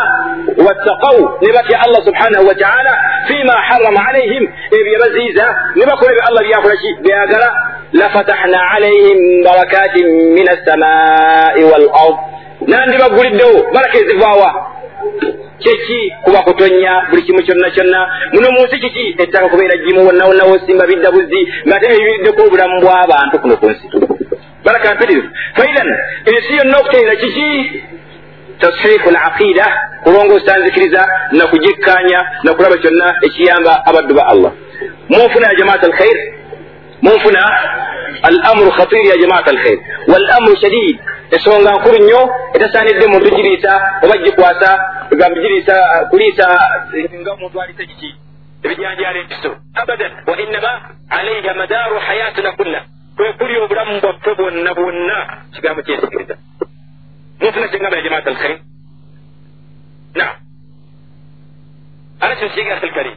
واتقوا 0.58 1.38
نبكي 1.48 1.76
الله 1.86 2.06
سبحانه 2.06 2.40
وتعالى 2.42 2.94
فيما 3.28 3.54
حرم 3.54 3.98
عليهم 3.98 4.44
إبي 4.74 4.94
بزيزة 5.02 5.48
نبكوا 5.78 6.08
نبي 6.12 6.20
الله 6.30 6.42
بيافر 6.42 6.70
شيء 6.70 6.96
بياقرا 7.04 7.52
لفتحنا 7.94 8.58
عليهم 8.58 9.18
بركات 9.46 9.98
من 10.38 10.50
السماء 10.50 11.64
والأرض 11.64 12.18
nandi 12.18 12.43
Baguliddewo 12.67 13.73
baraka 13.73 13.99
ezivaawa 13.99 14.51
kyeki 15.59 16.13
kuba 16.25 16.43
kutonya 16.43 17.07
buli 17.11 17.23
kimu 17.23 17.43
kyonna 17.43 17.71
kyonna? 17.71 18.01
Muno 18.33 18.51
mu 18.53 18.65
nsi 18.67 18.79
kiki? 18.79 19.17
Ettaka 19.19 19.49
kubeera 19.49 19.77
gimu 19.85 20.07
wonna 20.07 20.25
wonna 20.27 20.45
wosimba 20.45 20.87
bidda 20.87 21.11
buzzi 21.11 21.41
ngaate 21.67 21.87
ebibiriddeko 21.87 22.43
obulamu 22.47 22.81
bw'abantu 22.81 23.39
kuno 23.39 23.57
ku 23.57 23.67
nsi. 23.71 23.87
Baraka 24.65 24.95
mpitirivu. 24.95 25.29
Faidan 25.57 25.89
ensi 26.27 26.57
yonna 26.59 26.79
okuteera 26.79 27.17
kiki? 27.17 27.49
Tashiifu 28.61 29.11
laqida 29.11 29.67
kulongoosa 30.05 30.59
nzikiriza 30.59 31.03
nakugikkanya 31.33 32.21
nakulaba 32.43 32.77
kyonna 32.77 33.15
ekiyamba 33.27 33.87
abaddu 33.87 34.15
ba 34.15 34.27
allah. 34.27 34.53
Munfuna 35.09 35.47
ya 35.49 35.55
jamaat 35.59 35.85
alkhair 35.85 36.19
munfuna 37.03 37.43
alamru 38.29 38.71
khatir 38.79 39.05
ya 39.11 39.17
jamaat 39.23 39.49
alkhair 39.53 39.79
walamru 40.13 40.57
shadid 40.63 40.97
ensonga 41.37 41.71
nkulu 41.77 41.99
nnyo 42.05 42.21
etasaanidde 42.57 43.07
muntu 43.13 43.31
giriisa 43.37 43.73
oba 44.05 44.17
gikwasa 44.25 44.71
gambe 45.21 45.41
giriisa 45.45 45.77
kuliisa 46.11 46.47
nga 47.21 47.33
omuntu 47.37 47.61
aliisa 47.63 47.85
kiki 47.91 48.11
ebijanjaala 48.65 49.19
empiso 49.23 49.51
abadan 49.83 50.13
wa 50.27 50.35
innama 50.45 50.73
alaiha 51.19 51.55
madaaru 51.55 51.97
hayatuna 52.07 52.53
kulla 52.53 52.81
kwe 53.17 53.33
kuli 53.33 53.57
obulamu 53.65 54.01
bwaffe 54.01 54.35
bwonna 54.39 54.75
bwonna 54.75 55.17
kigambo 55.55 55.83
kyensikiriza 55.83 56.35
munfuna 57.41 57.69
kyengamba 57.69 57.97
ya 57.97 58.03
jamaat 58.07 58.27
alkhair 58.27 58.59
naam 60.15 60.35
ana 62.21 62.35
kino 62.37 62.51
kiyiga 62.55 62.75
akhi 62.77 62.87
lkarim 62.87 63.17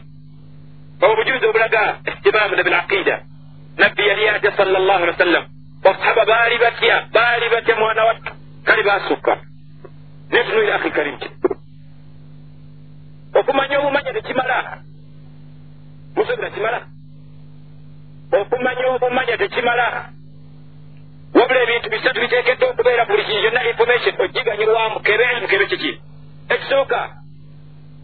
obujuzi 1.01 1.45
obulaga 1.45 1.81
ihtimaamuna 2.11 2.63
bilaqida 2.67 3.15
nabbi 3.77 4.07
yali 4.07 4.29
ate 4.29 4.51
sala 4.57 4.79
llahu 4.79 5.03
alihi 5.03 5.11
wa 5.11 5.25
sallam 5.25 5.45
basahaba 5.83 6.25
baali 6.25 6.57
batya 6.57 7.07
baali 7.13 7.49
batya 7.49 7.75
mwana 7.75 8.05
wa 8.05 8.13
kale 8.63 8.83
baasukka 8.83 9.37
netunuira 10.31 10.75
akhi 10.75 10.91
karim 10.91 11.17
ki 11.17 11.29
okumanya 13.33 13.79
obumanya 13.79 14.13
tekimala 14.13 14.57
musubira 16.15 16.49
kimala 16.49 16.79
okumanya 18.31 18.85
obumanya 18.95 19.37
tekimala 19.37 20.09
wabula 21.33 21.59
ebintu 21.63 21.89
bisatu 21.89 22.19
biteekeddwa 22.21 22.69
okubeera 22.69 23.05
buli 23.05 23.23
kintu 23.23 23.41
kyonna 23.41 23.69
information. 23.69 24.15
ogiganyirwamu 24.19 24.99
kebe 24.99 25.23
ilmu 25.33 25.47
kebe 25.47 25.65
kiki 25.65 26.01
ekisooka 26.49 27.09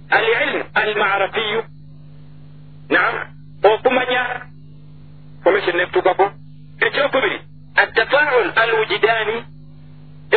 al 0.09 0.25
ilmu 0.25 0.63
almarafiyu 0.73 1.63
naam 2.89 3.15
okumanya 3.63 4.52
information 5.43 5.77
netutukako 5.77 6.31
ekyokubiri 6.79 7.41
atafaul 7.75 8.51
alwujidani 8.55 9.43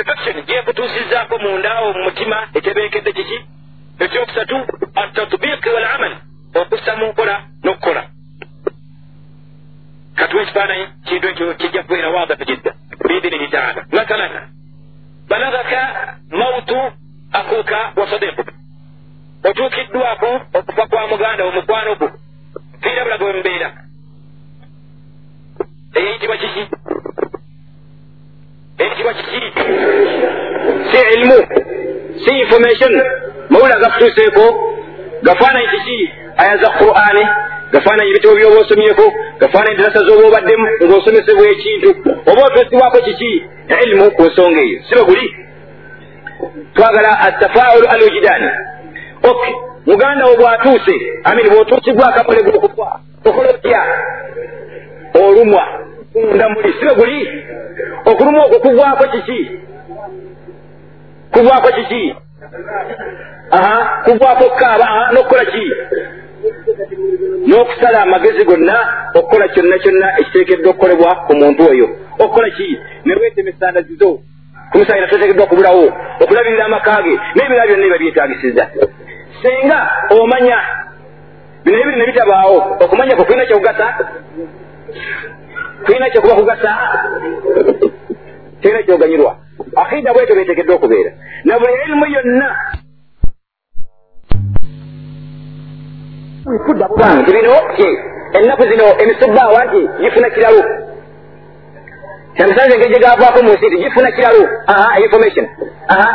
affection 0.01 0.42
gyekutuusizaako 0.47 1.38
mundaawo 1.38 1.92
mu 1.92 2.03
mutima 2.05 2.49
etebeekedde 2.55 3.12
kiki 3.12 3.38
ekyokusatu 3.99 4.57
atatbiqi 4.95 5.69
walamal 5.69 6.14
okussa 6.55 6.97
mu 6.97 7.07
nkola 7.07 7.37
n'okukola 7.64 8.03
katuwa 10.14 10.42
ekifaananyi 10.42 10.87
kintu 11.05 11.29
ekyo 11.29 11.55
kijja 11.55 11.83
kubeera 11.83 12.11
waadafu 12.11 12.45
jidda 12.45 12.75
biidinihi 13.09 13.49
taala 13.49 13.87
mathalan 13.92 14.33
balagaka 15.29 15.81
mautu 16.31 16.92
akuuka 17.33 17.79
wa 17.97 18.11
sadiquk 18.11 18.49
otuukiddwako 19.45 20.40
okufa 20.55 20.87
kwa 20.87 21.07
muganda 21.07 21.45
wo 21.45 21.53
mukwano 21.53 21.95
gwo 21.95 22.11
fiira 22.83 23.05
bulaga 23.05 23.25
wembeera 23.25 23.86
eyeyitibwa 25.99 26.37
kiki 26.37 26.63
eyitibwa 28.79 29.13
kiki 29.15 29.41
si 30.91 30.99
ilmu 31.15 31.39
si 32.25 32.31
information 32.43 32.93
mawulire 33.51 33.77
agakutuuseeko 33.77 34.45
gafaananyi 35.23 35.69
kiki 35.69 36.13
aya 36.37 36.57
za 36.57 36.69
qur'ani 36.71 37.25
gafaananyi 37.73 38.11
ebitabo 38.11 38.35
byoba 38.37 38.59
osomyeko 38.61 39.05
gafaananyi 39.41 39.77
darasa 39.79 40.01
z'oba 40.07 40.27
obaddemu 40.29 40.67
ng'osomesebwa 40.85 41.47
ekintu 41.55 41.91
oba 42.31 42.43
otuusibwako 42.47 42.99
kiki 43.07 43.33
ilmu 43.85 44.11
ku 44.17 44.23
nsonga 44.29 44.61
eyo 44.67 44.79
siba 44.89 45.03
guli 45.09 45.27
twagala 46.75 47.11
atafaulu 47.27 47.87
al 47.89 48.03
wujidani 48.03 48.51
ok 49.31 49.43
muganda 49.87 50.25
wo 50.29 50.35
bw'atuuse 50.41 50.97
amini 51.25 51.49
bw'otuusibwa 51.51 52.05
akamule 52.09 52.43
gwokufa 52.43 52.89
okola 53.29 53.51
otya 53.51 53.76
olumwa 55.37 55.68
munda 56.14 56.49
muli 56.49 56.72
sibe 56.72 56.94
guli? 56.94 57.42
Okulumwa 58.05 58.44
okwo 58.44 58.59
kuvwako 58.59 59.05
kiki? 59.09 59.51
Kuvwako 61.33 61.68
kiki? 61.72 62.14
Aha 63.51 64.03
kuvwako 64.05 64.51
kaaba 64.51 65.11
n'okukola 65.12 65.44
ki? 65.44 65.72
N'okusala 67.46 68.03
amagezi 68.03 68.44
gonna 68.44 68.77
okukola 69.14 69.49
kyonna 69.49 69.79
kyonna 69.79 70.18
ekiteekeddwa 70.20 70.70
okukolebwa 70.70 71.14
ku 71.27 71.33
muntu 71.37 71.62
oyo. 71.70 71.88
Okukola 72.18 72.51
ki? 72.51 72.79
Ne 73.05 73.14
weetemesandazizo 73.14 74.20
kumusangira 74.72 75.09
toteekeddwa 75.09 75.46
kubulawo 75.46 75.92
okulabirira 76.20 76.64
amaka 76.64 77.03
ge 77.03 77.14
n'ebirala 77.35 77.66
byonna 77.66 77.85
biba 77.85 77.99
byetagisiza 77.99 78.64
senga 79.42 79.79
omanya 80.11 80.59
bino 81.64 81.79
ebiri 81.81 81.96
ne 81.99 82.07
bitabaawo 82.07 82.77
okumanya 82.85 83.16
kwe 83.16 83.25
kulina 83.25 83.46
kyekugasa 83.46 83.87
kulina 85.85 86.11
kyekuba 86.11 86.35
kugasa 86.35 86.72
terina 88.61 88.83
kyoganyirwa 88.83 89.37
akida 89.77 90.12
bwetyo 90.12 90.35
beteekeddwa 90.35 90.75
okubeera. 90.77 91.11
Na 91.44 91.59
buli 91.59 91.72
erimu 91.85 92.07
yonna. 92.07 92.49
Wifudda 96.46 96.88
buba 96.88 97.14
nti 97.14 97.33
bino 97.33 97.53
ennaku 98.33 98.62
zino 98.62 98.85
emisubbaawa 99.03 99.64
nti 99.64 99.81
gifuna 100.01 100.31
kiralo 100.31 100.62
kyandisanze 102.37 102.75
engeri 102.75 102.92
gyegavaako 102.92 103.42
mu 103.42 103.53
nsi 103.53 103.66
nti 103.66 103.83
gifuna 103.83 104.11
kiralo 104.11 104.42
aha 104.66 105.01
information. 105.01 105.46
Aha. 105.88 106.11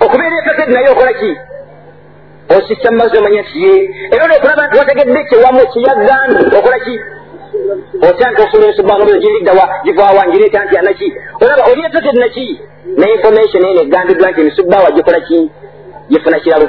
Okubeera 0.00 0.36
ekasedi 0.38 0.72
naye 0.72 0.88
okola 0.88 1.12
ki? 1.12 1.30
Osisa 2.56 2.90
mumaaso 2.90 3.18
omanya 3.18 3.42
nti 3.42 3.62
ye. 3.64 3.74
Era 4.12 4.24
olwokulaba 4.24 4.66
nti 4.66 4.78
wategedde 4.78 5.24
kyewamu 5.28 5.62
kiyaggambi 5.72 6.56
okola 6.58 6.78
ki 6.84 6.94
otya 8.08 8.30
nti 8.30 8.40
osula 8.42 8.64
emisubbaano 8.66 9.04
bino 9.06 9.18
giriddawa 9.24 9.64
givaawa 9.84 10.22
ngireeta 10.28 10.64
nti 10.64 10.74
anaki 10.78 11.08
olaba 11.42 11.62
olina 11.70 11.88
kasedi 11.94 12.18
naki 12.18 12.46
ne 12.98 13.06
information 13.16 13.62
eno 13.70 13.80
egambiddwa 13.82 14.30
nti 14.30 14.40
emisubbaawa 14.40 14.90
gikola 14.96 15.20
ki 15.20 15.38
gifuna 16.10 16.38
kiralo 16.40 16.68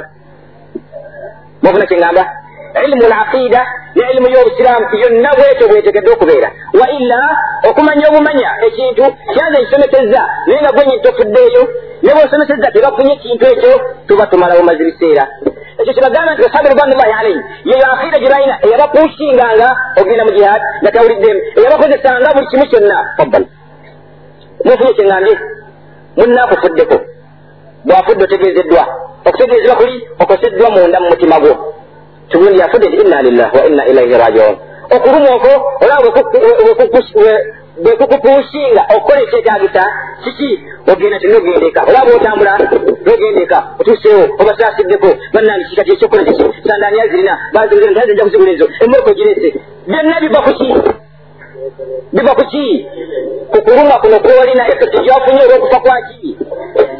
mufuna 1.62 1.86
kyeŋŋamba 1.90 2.22
ilimu 2.84 3.04
laqida 3.12 3.60
ne 3.94 4.02
ilimu 4.10 4.28
y'obusiraamu 4.34 4.86
yonna 5.02 5.30
bwetyo 5.36 5.68
bwetekedde 5.68 6.10
okubeera 6.12 6.48
wa 6.80 6.86
illa 6.98 7.20
okumanya 7.68 8.08
obumanya 8.08 8.50
ekintu 8.66 9.04
kyanze 9.32 9.56
nkisomesezza 9.60 10.22
naye 10.46 10.60
nga 10.62 10.72
gwenyi 10.72 11.02
tofuddeeyo 11.04 11.62
ne 12.02 12.12
bwosomesezza 12.14 12.72
tebafunye 12.74 13.12
ekintu 13.12 13.44
ekyo 13.52 13.72
tuba 14.06 14.26
tumalawo 14.26 14.62
maze 14.62 14.82
biseera 14.88 15.24
ekyo 15.80 15.92
kibagamba 15.94 16.32
nti 16.32 16.42
basabi 16.42 16.68
ridwanullahi 16.68 17.12
alaihi 17.20 17.40
yeyo 17.70 17.86
akida 17.92 18.18
gye 18.18 18.30
balina 18.32 18.56
eyabapuushinganga 18.64 19.68
ogenda 20.00 20.24
mu 20.24 20.32
jihad 20.36 20.62
nga 20.82 20.90
tawuliddemu 20.94 21.40
eyabakozesanga 21.58 22.34
buli 22.34 22.46
kimu 22.50 22.66
kyonna 22.70 22.96
fabbal 23.16 23.44
mufunye 24.64 24.92
kyeŋŋambye 24.96 25.34
munnaakufuddeko 26.18 26.96
bwafudde 27.86 28.24
otegeezeddwa 28.24 28.82
okutegeezebwa 29.28 29.76
kuli 29.80 29.96
okoseddwa 30.22 30.70
munda 30.70 31.00
mu 31.00 31.08
mutima 31.12 31.40
gwo 31.40 31.54
tugundi 32.30 32.58
yafudde 32.58 32.86
nti 32.88 32.96
inna 33.04 33.22
lillahi 33.22 33.56
wa 33.58 33.66
inna 33.66 33.86
ilaihi 33.86 34.14
rajiun. 34.22 34.56
Okuluma 34.90 35.30
okwo 35.36 35.52
olaba 35.82 36.08
bwekukupuusinga 37.82 38.82
okukola 38.94 39.20
ekyetagisa 39.22 39.82
kiki 40.22 40.50
ogenda 40.92 41.18
tinogendeka 41.18 41.80
olaba 41.88 42.10
otambula 42.16 42.52
nogendeka 43.06 43.58
otuseewo 43.80 44.24
obasasiddeko 44.40 45.08
bannange 45.34 45.64
kikati 45.70 45.92
ekyokola 45.92 46.24
kiki 46.24 46.44
sandaniya 46.66 47.08
zirina 47.10 47.34
bazinja 47.54 48.24
kuzigula 48.24 48.50
ezo 48.52 48.66
emmooko 48.84 49.10
girese 49.18 49.48
byonna 49.88 50.20
biva 50.22 50.40
kuki 50.46 50.68
biva 52.12 52.32
kuki 52.38 52.64
kukuluma 53.52 53.96
kuno 54.02 54.18
kwolina 54.24 54.68
ekati 54.72 54.98
gyofunye 55.04 55.42
olwokufa 55.44 55.80
kwaki 55.84 56.36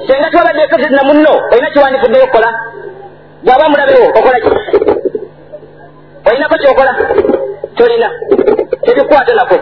senga 0.07 0.31
twabadde 0.31 0.63
ekati 0.63 0.89
na 0.95 1.03
munno 1.09 1.33
olina 1.53 1.71
kiwandifuddeyo 1.71 2.25
okukola 2.25 2.49
bwaba 3.45 3.69
mulabewo 3.69 4.07
okola 4.19 4.41
ki 4.41 4.51
olinako 6.25 6.55
kyokola 6.59 6.93
tolina. 7.77 8.11
Tebikwata 8.85 9.35
nako 9.35 9.57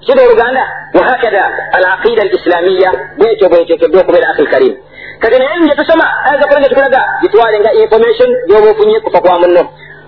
kiri 0.00 0.20
oluganda 0.26 0.64
wahakada 0.94 1.42
al 1.72 1.84
aqida 1.92 2.22
al 2.22 2.32
islamiya 2.34 2.90
bwekyo 3.18 3.48
bwetekeddwa 3.48 4.00
okubeera 4.00 4.28
akhi 4.28 4.46
karim. 4.46 4.74
Kati 5.20 5.38
naye 5.38 5.60
ngetusoma 5.60 6.04
ayinza 6.26 6.46
kola 6.48 6.60
ngetukulaga 6.60 7.00
gitwale 7.22 7.60
nga 7.60 7.72
information 7.72 8.30
gyoba 8.48 8.70
ofunye 8.70 9.00
kufa 9.00 9.20
kwa 9.20 9.38
munno. 9.38 9.62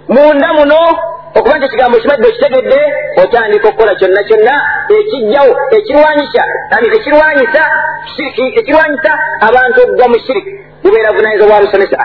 Munda 0.09 0.53
muno 0.53 0.79
okuba 1.35 1.57
nti 1.57 1.67
ekigambo 1.67 1.99
kibadde 1.99 2.29
okitegedde 2.29 2.81
otandika 3.23 3.69
okukola 3.69 3.95
kyonna 3.99 4.23
kyonna 4.29 4.55
ekijjawo 4.97 5.53
ekirwanyisa 5.77 6.43
ekirwanyisa 8.59 9.13
abantu 9.49 9.79
okugwa 9.83 10.09
mu 10.09 10.19
shiriki 10.25 10.53
bubeera 10.83 11.13
vunanyizwa 11.13 11.47
bwa 11.49 11.63
musomesa 11.63 11.99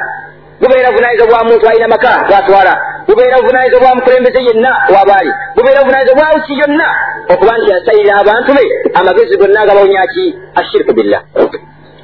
bubeera 0.61 0.91
vunanyizwa 0.91 1.27
bwa 1.27 1.43
muntu 1.43 1.67
alina 1.67 1.87
maka 1.87 2.11
bwatwala. 2.27 2.73
Bubeera 3.07 3.37
vunanyizwa 3.41 3.79
bwa 3.79 3.95
mukulembeze 3.95 4.43
yenna 4.43 4.71
wabaali 4.95 5.31
bubeera 5.55 5.83
vunanyizwa 5.83 6.15
bwa 6.15 6.33
usi 6.37 6.53
yonna. 6.59 6.87
Okuba 7.29 7.57
nti 7.57 7.71
yasalira 7.71 8.15
abantu 8.21 8.53
be 8.53 8.63
amagezi 8.93 9.37
gonna 9.37 9.61
agabawonyaki 9.61 10.23
ashiriku 10.55 10.93
billah. 10.93 11.21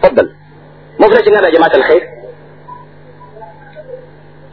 Faddal 0.01 0.27
mufuna 0.99 1.21
kinganda 1.21 1.51
jamaat 1.51 1.75
alkhair 1.75 2.03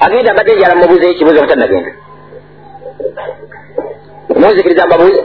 agenda 0.01 0.33
mbadde 0.33 0.55
njala 0.55 0.75
mubuuza 0.75 1.07
ekibuuzo 1.11 1.41
butanagenda 1.43 1.91
munzikiriza 4.41 4.87
mbabuuze. 4.87 5.21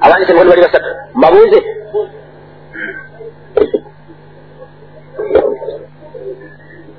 Abandi 0.00 0.26
semuli 0.26 0.48
bali 0.50 0.62
basatu. 0.62 0.90
Mbabuuze 1.14 1.58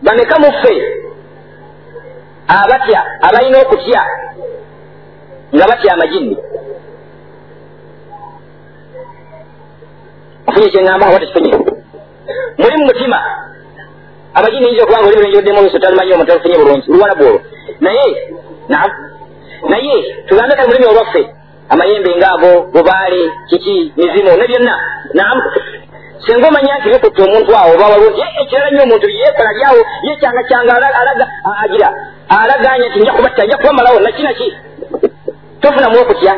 bameka 0.06 0.36
muffe 0.44 0.74
abatya 2.48 3.00
abalina 3.28 3.58
okutya 3.64 4.02
nga 5.56 5.66
batya 5.70 5.94
amajinni 5.94 6.38
ofunye 10.48 10.68
kyeŋŋamba 10.74 11.06
oba 11.10 11.20
tekifunye 11.20 11.54
muli 12.60 12.76
mu 12.80 12.86
mutima. 12.90 13.20
Amajini 14.38 14.68
yinza 14.68 14.84
okubanga 14.84 15.08
oli 15.08 15.18
bulenjoddemu 15.18 15.60
oluso 15.60 15.80
talimanyi 15.80 16.12
omuntu 16.14 16.32
alufunye 16.32 16.58
bulungi. 16.58 16.92
Luwala 16.92 17.16
bwolwo. 17.16 17.40
Naye 17.80 18.06
naam 18.70 18.92
naye 19.70 19.96
tugambe 20.28 20.56
kali 20.56 20.68
mulimi 20.68 20.86
olwaffe. 20.92 21.22
Amayembe 21.70 22.12
ngaago 22.18 22.52
bubaale 22.74 23.22
kiki 23.50 23.94
mizimu 23.98 24.32
ne 24.38 24.48
byonna. 24.48 24.76
Naam 25.14 25.38
singa 26.26 26.48
omanya 26.48 26.78
nti 26.80 26.90
bikutta 26.94 27.24
omuntu 27.24 27.52
awo 27.60 27.72
oba 27.76 27.86
walungi 27.94 28.24
ekirala 28.42 28.70
nnyo 28.72 28.84
omuntu 28.84 29.08
yekola 29.10 29.52
lyawo 29.58 29.82
yekyanga 30.08 30.42
kyanga 30.50 30.74
alaga 30.76 31.26
agira 31.64 31.90
alaganya 32.30 32.86
nti 32.90 33.00
nja 33.00 33.14
kubatta 33.18 33.46
nja 33.46 33.58
kubamalawo 33.58 34.00
naki 34.00 34.24
naki 34.24 34.48
tofunamu 35.62 35.98
okutya 36.02 36.34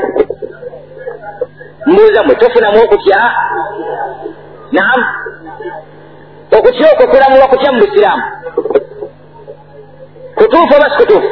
mbuuza 1.88 2.24
mwe 2.24 2.36
tofunamu 2.36 2.78
okutya 2.84 3.18
naam. 4.72 5.02
Okutya 6.58 6.92
okwo 6.92 7.08
kulamulwa 7.08 7.48
kutya 7.48 7.72
mu 7.72 7.80
busiraamu 7.80 8.24
kutuufu 10.36 10.74
oba 10.76 10.90
si 10.90 10.98
kutuufu 10.98 11.30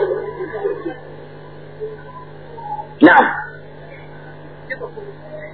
naam. 3.01 3.25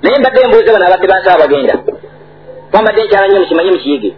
Naye 0.02 0.20
mbadde 0.20 0.42
embuuza 0.42 0.74
bano 0.74 0.86
abadde 0.88 1.08
bansaba 1.08 1.42
bagenda 1.44 1.74
wambadde 2.73 3.03
nkyala 3.03 3.27
nnyo 3.27 3.39
mukimanyi 3.39 3.71
mukiyige 3.71 4.12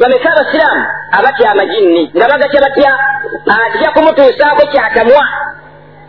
bameka 0.00 0.28
abasiraamu 0.32 0.84
abatya 1.18 1.50
amajinni 1.52 2.02
nga 2.16 2.26
bagatya 2.30 2.60
batya 2.64 2.90
atya 3.64 3.88
kumutuusaako 3.94 4.62
kyatamwa 4.72 5.24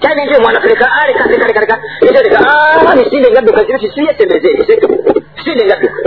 kyali 0.02 0.22
nti 0.26 0.36
omwana 0.38 0.60
tuleka 0.60 0.88
aleka 1.02 1.24
leka 1.32 1.48
leka 1.48 1.60
leka 1.62 1.78
etaleka 2.08 2.40
misinde 2.98 3.28
ngadduka 3.32 3.62
ziri 3.64 3.80
tisiyesembeze 3.80 4.50
misinde 5.38 5.64
ngadduka 5.66 6.00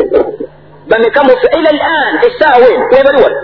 bameka 0.91 1.21
mufe 1.27 1.49
ila 1.59 1.71
lan 1.83 2.13
essaawa 2.27 2.67
eno 2.75 2.85
webali 2.95 3.19
wano 3.25 3.39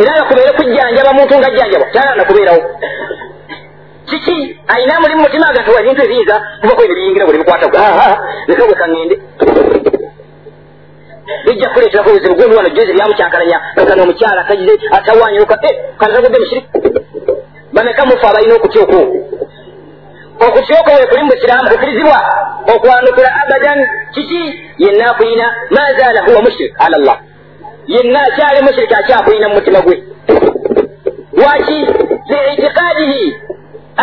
era 0.00 0.10
nga 0.16 0.24
kubeere 0.28 0.52
kujjanjaba 0.58 1.12
muntu 1.18 1.34
nga 1.38 1.50
jjanjaba 1.54 1.84
kyalana 1.92 2.24
kubeerawo 2.28 2.62
kiki 4.10 4.36
ayina 4.68 5.00
mulimu 5.00 5.22
mutima 5.22 5.46
agatuwa 5.50 5.80
ebintu 5.80 6.02
ebiyinza 6.04 6.36
kubako 6.60 6.82
ebyo 6.84 6.96
biyingira 6.96 7.26
buli 7.26 7.38
bikwatago 7.38 7.78
leka 8.48 8.62
gwe 8.66 8.76
kaŋŋende 8.80 9.16
bijja 11.44 11.68
kuleetera 11.72 12.02
kubuzibu 12.04 12.34
gundi 12.34 12.56
wano 12.56 12.68
jezi 12.68 12.92
lyamukyankalanya 12.92 13.58
kakano 13.76 14.02
omukyala 14.02 14.42
kagize 14.48 14.72
atawanyiruka 14.96 15.56
kanatagudde 15.98 16.38
musiri 16.38 16.62
bameka 17.72 18.02
mufe 18.06 18.26
abalina 18.26 18.54
okutya 18.54 18.82
okwo? 18.82 19.00
Okutya 20.46 20.74
okwo 20.80 20.92
we 20.98 21.06
kuli 21.06 21.22
mu 21.22 21.30
busiraamu 21.32 21.68
kukirizibwa 21.70 22.18
okwanukula 22.74 23.30
abadan. 23.42 23.80
Kiki? 24.14 24.42
Yenna 24.78 25.10
akulina 25.10 25.46
mazaala 25.70 26.20
huwa 26.26 26.42
mushrik 26.42 26.72
ala 26.78 26.98
llah 26.98 27.18
yenna 27.86 28.20
akyali 28.22 28.62
mushiriki 28.66 28.94
akyakulina 28.94 29.48
mu 29.48 29.54
mutima 29.54 29.80
gwe. 29.80 29.96
Waki? 31.44 31.78
Liitiqadihi 32.30 33.36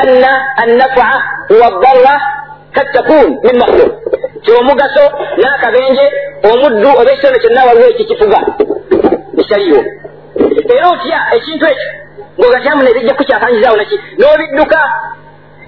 anna 0.01 0.31
annafa 0.63 1.05
wadarra 1.59 2.15
kad 2.75 2.87
takun 2.93 3.29
min 3.43 3.55
makhluk 3.61 3.91
ti 4.43 4.51
omugaso 4.59 5.03
n'akabenje 5.41 6.05
omuddu 6.49 6.89
oba 6.99 7.11
ekitone 7.11 7.39
kyonna 7.43 7.67
waliwo 7.67 7.87
ekikifuga 7.93 8.39
ekyaliyo 9.41 9.81
era 10.73 10.85
otya 10.93 11.19
ekintu 11.37 11.65
ekyo 11.73 11.89
ng'ogatyamuna 12.37 12.89
ebijja 12.91 13.13
kukyakanjizaawo 13.17 13.77
naki 13.77 13.95
n'obidduka 14.19 14.79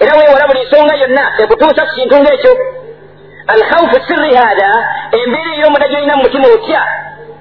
era 0.02 0.12
weewala 0.18 0.48
buli 0.48 0.62
nsonga 0.66 0.96
yonna 1.02 1.24
ekutuusa 1.42 1.82
ku 1.88 1.94
kintu 1.96 2.16
ng'ekyo 2.24 2.52
alkhawfu 3.54 3.98
sirri 4.08 4.32
haada 4.40 4.70
embeera 5.18 5.52
ey'omunda 5.58 5.88
gyolina 5.92 6.16
mu 6.16 6.24
mutima 6.24 6.48
otya 6.56 6.82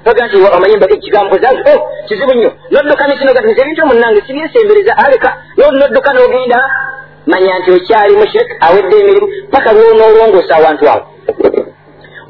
toga 0.04 0.26
nti 0.26 0.36
omayimba 0.56 0.86
ekigambo 0.94 1.34
zange 1.42 1.62
o 1.72 1.74
kizibu 2.08 2.32
nnyo 2.34 2.50
nodduka 2.72 3.04
nekinoga 3.06 3.40
ti 3.42 3.60
ebintu 3.60 3.82
omunange 3.82 4.20
sibyesembereza 4.26 4.92
aleka 5.04 5.30
nodduka 5.58 6.10
n'ogenda 6.12 6.58
manya 7.26 7.58
nti 7.58 7.70
okyali 7.76 8.16
mushirik 8.16 8.50
awedde 8.66 8.96
emirimu 9.00 9.28
paka 9.52 9.70
lwonoolongoosa 9.72 10.54
awantu 10.56 10.84
awo. 10.92 11.04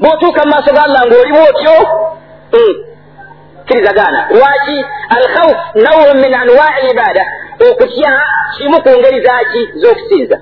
Bw'otuuka 0.01 0.41
mu 0.45 0.51
maaso 0.53 0.71
ga 0.77 0.83
allah 0.87 1.03
ng'olimu 1.07 1.41
otyo 1.51 1.75
hmm. 2.55 2.75
kirizagaana 3.67 4.21
lwaki 4.37 4.79
alkhawf 5.17 5.59
nawun 5.85 6.17
min 6.25 6.35
anwai 6.35 6.91
ibada 6.91 7.25
okutya 7.69 8.13
kimu 8.57 8.79
ku 8.85 8.91
ngeri 8.99 9.21
zaki 9.27 9.61
z'okusinza. 9.81 10.37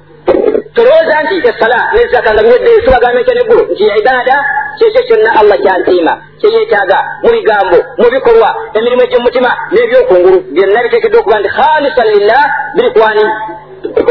Tolowooza 0.74 1.22
nti 1.24 1.48
esala 1.48 1.78
nezaka 1.94 2.30
nga 2.32 2.42
biwedde 2.42 2.82
tubagamba 2.84 3.20
ekyo 3.20 3.34
neggulu 3.34 3.62
nti 3.72 3.84
ibada 4.00 4.36
kyekyo 4.78 5.02
kyonna 5.08 5.30
allah 5.40 5.56
kyantiima 5.64 6.12
kyeyeetaaga 6.40 6.98
mu 7.22 7.30
bigambo 7.34 7.78
mu 8.00 8.06
bikolwa 8.14 8.48
emirimu 8.76 9.02
egy'omutima 9.06 9.50
n'ebyokungulu 9.72 10.38
byonna 10.54 10.82
biteekeddwa 10.84 11.20
okuba 11.20 11.40
nti 11.40 11.48
khalisan 11.58 12.06
lillah 12.14 12.42
biri 12.76 12.90
kwani. 12.96 13.24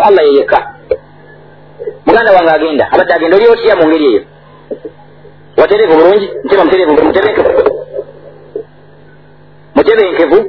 Allah 0.07 0.24
yeyekka 0.24 0.59
muganda 2.05 2.32
wange 2.32 2.51
agenda 2.51 2.86
abadde 2.91 3.13
agenda 3.13 3.36
oli 3.38 3.47
otya 3.47 3.76
mu 3.76 3.88
ngeri 3.88 4.05
eyo 4.05 4.22
watereevu 5.57 5.95
bulungi 5.99 6.28
nteba 6.43 6.63
mutereevu 6.66 6.93
mutebenkevu 6.93 7.51
mutebenkevu 9.76 10.39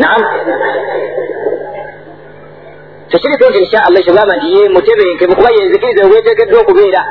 naam. 0.00 0.22
Tekiriko 3.10 3.50
nti 3.50 3.58
insha 3.58 3.84
allah 3.86 4.02
kyogamba 4.04 4.36
nti 4.36 4.48
ye 4.56 4.68
mutebenkevu 4.68 5.36
kuba 5.36 5.50
yenzikiriza 5.50 6.06
obweteekeddwa 6.06 6.60
okubeera 6.60 7.02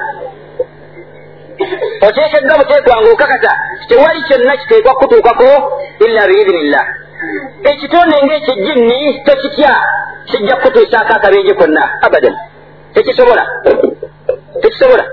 oteekeddwa 2.07 2.57
buteekwa 2.57 3.01
nga 3.01 3.11
okakasa 3.11 3.51
tewali 3.87 4.21
kyonna 4.27 4.57
kiteekwa 4.57 4.93
kutuukako 4.93 5.49
illa 6.05 6.27
biidinillah 6.27 6.85
ekitonde 7.63 8.17
ngaekijjinni 8.25 9.23
tokitya 9.25 9.73
kijja 10.25 10.55
kutuusaako 10.55 11.13
akabenje 11.13 11.53
konna 11.53 11.83
abadan. 12.01 12.35
Tekisobola. 12.93 13.43
Tekisobola. 14.61 15.05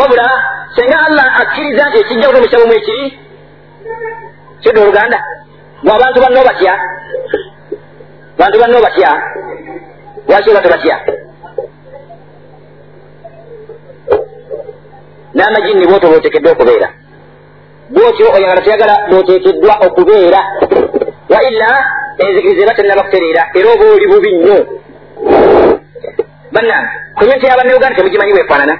Wabula 0.00 0.26
senga 0.76 0.98
allah 1.06 1.40
akkiriza 1.40 1.88
nti 1.88 1.98
ekijja 1.98 2.26
kutuumisa 2.28 2.58
bumu 2.58 2.72
ekiri 2.72 3.18
kidda 4.62 4.80
oluganda. 4.82 5.18
Gwe 5.82 5.92
abantu 5.92 6.20
banno 6.20 6.44
batya? 6.48 6.74
Bantu 8.38 8.58
banno 8.60 8.80
batya? 8.80 9.10
Lwaki 10.28 10.50
oba 10.50 10.60
tebatya 10.60 10.96
n'amajinni 15.36 15.86
bwotyo 15.86 16.08
bwotekeddwa 16.10 16.52
okubeera 16.52 16.88
bwotyo 17.94 18.26
oyagala 18.36 18.60
toyagala 18.64 18.94
bwotekeddwa 19.10 19.74
okubeera 19.86 20.40
wa 21.32 21.40
illa 21.48 21.70
enzikiriza 22.22 22.62
eba 22.62 22.74
tennaba 22.74 23.02
kutereera 23.06 23.42
era 23.58 23.68
oba 23.72 23.84
oli 23.94 24.06
bubi 24.10 24.30
nnyo 24.36 24.58
bannange 26.54 26.90
community 27.18 27.46
yabannauganda 27.46 27.96
temugimanyi 27.96 28.32
bwefaanana 28.32 28.74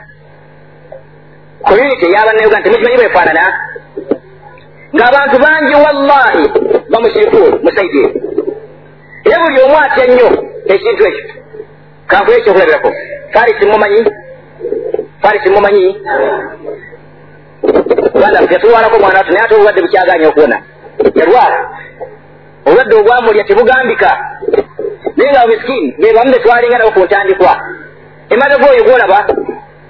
community 1.68 2.06
yabannauganda 2.14 2.64
temugimanyi 2.64 2.96
bwefaanana 3.00 3.44
ng'abantu 4.96 5.36
bangi 5.44 5.74
wallahi 5.84 6.44
bamushirikuun 6.90 7.52
musaidi 7.64 8.02
era 9.26 9.36
buli 9.42 9.58
omu 9.64 9.76
atya 9.84 10.04
nnyo 10.08 10.28
ekintu 10.72 11.02
ekyo 11.08 11.24
kankula 12.10 12.36
ekyokulabirako 12.38 12.90
farisi 13.32 13.64
mumanyi 13.66 14.00
farisi 15.26 15.50
mumanyi 15.50 16.02
uganda 18.14 18.40
yatulwalako 18.50 18.98
mwana 18.98 19.18
watu 19.18 19.32
naye 19.32 19.44
ate 19.44 19.54
obulwadde 19.54 19.82
bukyaganya 19.82 20.28
okuwona. 20.28 20.62
Yalwala 21.14 21.58
obulwadde 22.66 22.94
obwamulya 22.96 23.44
tebugambika 23.44 24.10
naye 25.16 25.30
nga 25.30 25.46
miskini 25.46 25.94
bebamu 25.98 26.32
betwalinga 26.32 26.78
nabo 26.78 26.90
ku 26.90 27.00
ntandikwa. 27.04 27.52
Emabega 28.30 28.70
oyo 28.70 28.84
gwolaba 28.84 29.18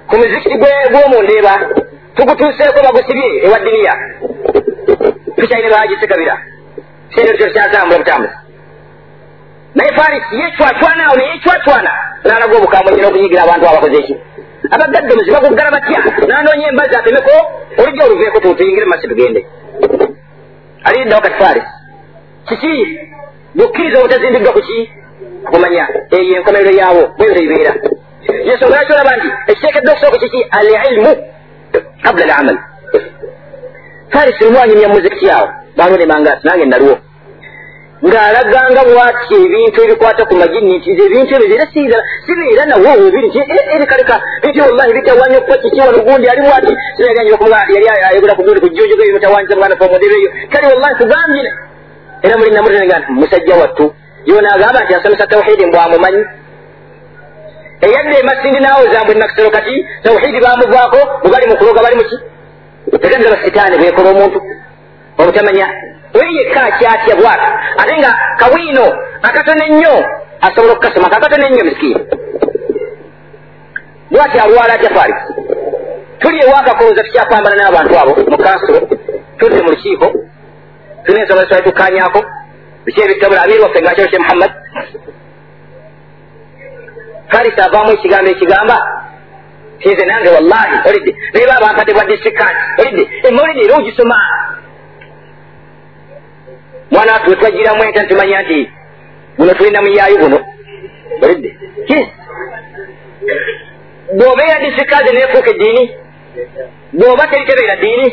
ku 0.08 0.14
muzikiti 0.16 0.56
gw'omundeeba 0.92 1.52
tugutuuseeko 2.16 2.78
bagusibye 2.86 3.26
ewa 3.44 3.58
diniya 3.58 3.94
tukyaine 5.36 5.68
bagisekabira 5.70 6.34
sente 7.14 7.32
tutyo 7.32 7.46
tukyatambula 7.46 7.98
butambuzi 7.98 8.36
naye 9.74 9.90
farisi 9.96 10.34
yecwacwana 10.40 11.06
awo 11.06 11.16
neyecwacwana 11.16 11.92
nalaga 12.24 12.56
obukambwe 12.56 12.92
nyina 12.94 13.08
okunyigira 13.08 13.42
abantu 13.42 13.68
abakoze 13.68 13.96
eki 13.98 14.14
abagadde 14.70 15.14
muzi 15.14 15.30
bakuggala 15.30 15.70
batya 15.70 16.00
nanoonya 16.28 16.68
embazi 16.68 16.94
atemeko 16.96 17.34
olijja 17.78 18.04
oluveeko 18.04 18.40
tutuyingire 18.40 18.84
mumasi 18.86 19.08
tugende 19.08 19.46
aliriddawo 20.84 21.22
kati 21.22 21.38
farisi 21.42 21.66
kiki? 22.48 22.98
Bukkiriza 23.54 23.98
obutazimbiddwa 23.98 24.52
kuki 24.52 24.90
kumanya 25.50 25.88
eyo 26.10 26.36
enkomerero 26.36 26.70
yaawo 26.80 27.02
bwezo 27.18 27.42
ibeera. 27.42 27.74
Yensonga 28.46 28.76
lwaki 28.76 28.92
olaba 28.92 29.16
nti 29.16 29.28
ekiteekeddwa 29.50 29.92
okusooka 29.92 30.18
kiki? 30.18 30.40
Al 30.50 30.66
ilmu 30.92 31.12
kabula 32.02 32.24
al 32.24 32.30
amal 32.40 32.58
farisi 34.12 34.44
lumwanyumya 34.44 34.88
muzikiti 34.88 35.30
awo? 35.30 35.48
Balonde 35.76 36.06
mangasi 36.06 36.46
nange 36.46 36.64
nalwo 36.64 36.98
ng'alaganga 38.04 38.82
bwati 38.84 39.34
ebintu 39.40 39.78
ebikwata 39.84 40.22
ku 40.28 40.34
majini 40.36 40.76
nti 40.78 40.90
ebintu 40.92 41.32
ebyo 41.32 41.56
era 41.56 41.66
siira 41.72 41.98
sibeera 42.26 42.64
nawo 42.68 42.92
obiri 42.92 43.28
nti 43.28 43.38
ebikaleka 43.74 44.16
nti 44.44 44.58
wallahi 44.60 44.92
bitawanya 44.96 45.38
okuba 45.40 45.56
kiki 45.62 45.80
wano 45.80 45.98
gundi 46.04 46.28
ali 46.28 46.42
bwati 46.44 46.72
yali 47.72 47.86
ayogera 47.88 48.36
ku 48.36 48.42
gundi 48.44 48.60
ku 48.60 48.68
jjojogo 48.68 49.02
ebyo 49.02 49.16
mutawanyisa 49.16 49.56
muganda 49.56 49.76
fomudebe 49.80 50.16
eyo 50.20 50.30
kale 50.52 50.66
wallahi 50.72 50.94
tugambye 51.00 51.48
era 52.24 52.36
muli 52.36 52.50
namutenega 52.50 52.98
nti 52.98 53.12
musajja 53.12 53.54
wattu 53.60 53.86
yona 54.26 54.48
agamba 54.54 54.84
nti 54.84 54.94
asomesa 54.94 55.26
tawhidi 55.26 55.66
mbwamumanyi. 55.66 56.24
Eyadde 57.80 58.16
emasindi 58.18 58.60
naawe 58.60 58.92
zambwe 58.92 59.14
nakisero 59.14 59.50
kati 59.50 59.86
tawhidi 60.02 60.40
bamuvaako 60.40 61.00
bwebali 61.22 61.46
mukuloga 61.46 61.82
bali 61.82 61.96
muki 61.96 62.16
teganza 63.02 63.30
basitaani 63.30 63.78
bekola 63.78 64.10
omuntu 64.10 64.38
obutamanya 65.18 65.66
oyo 66.16 66.30
yekka 66.38 66.60
akyatya 66.68 67.14
bwaka 67.20 67.48
ate 67.80 67.94
nga 68.00 68.10
kawiino 68.40 68.86
akatono 69.22 69.62
ennyo 69.68 69.94
asobola 70.46 70.72
okukasoma 70.72 71.08
kakatono 71.08 71.44
ennyo 71.46 71.64
miskiini 71.64 72.00
bwati 74.10 74.38
alwala 74.38 74.72
atya 74.74 74.90
faali 74.96 75.14
tuli 76.18 76.38
ewakakoza 76.46 77.02
tukyakwambala 77.04 77.56
n'abantu 77.56 77.92
abo 78.00 78.12
mu 78.30 78.38
kansiro 78.44 78.80
tuzze 79.38 79.62
mu 79.62 79.70
lukiiko 79.70 80.06
tulina 81.04 81.22
ensonga 81.22 81.42
zitwali 81.42 81.64
tukkanyako 81.64 82.20
biki 82.84 83.00
ebitabula 83.02 83.42
amiiri 83.42 83.62
waffe 83.62 83.80
nga 83.82 83.94
kyoshe 83.94 84.18
muhammad. 84.18 84.50
Farisi 87.30 87.60
avaamu 87.60 87.90
ekigambo 87.92 88.30
ekigamba 88.30 88.76
nze 89.86 90.04
nange 90.06 90.28
wallahi. 90.36 90.74
Olidde 90.88 91.12
naye 91.32 91.46
baba 91.46 91.72
mpate 91.72 91.92
bwa 91.94 92.04
distrikant 92.04 92.56
olidde 92.78 93.02
emawulire 93.28 93.64
era 93.64 93.76
ogisoma 93.76 94.16
mwana 96.90 97.12
watu 97.12 97.30
wetwagiramu 97.30 97.84
enta 97.84 98.02
nitumanya 98.02 98.42
nti 98.42 98.70
buno 99.38 99.54
tulina 99.54 99.82
muyaayo 99.82 100.18
buno 100.18 100.38
olidde 101.22 101.50
bw'obeera 104.16 104.60
distrikazi 104.64 105.10
neefuuka 105.14 105.50
eddiini 105.50 105.84
bw'oba 106.92 107.26
teritebeera 107.26 107.76
ddiini 107.76 108.08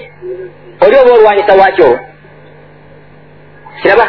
oli 0.82 0.96
oba 0.98 1.14
olwanyisa 1.14 1.54
waakyo? 1.62 2.00
Kiraba 3.82 4.06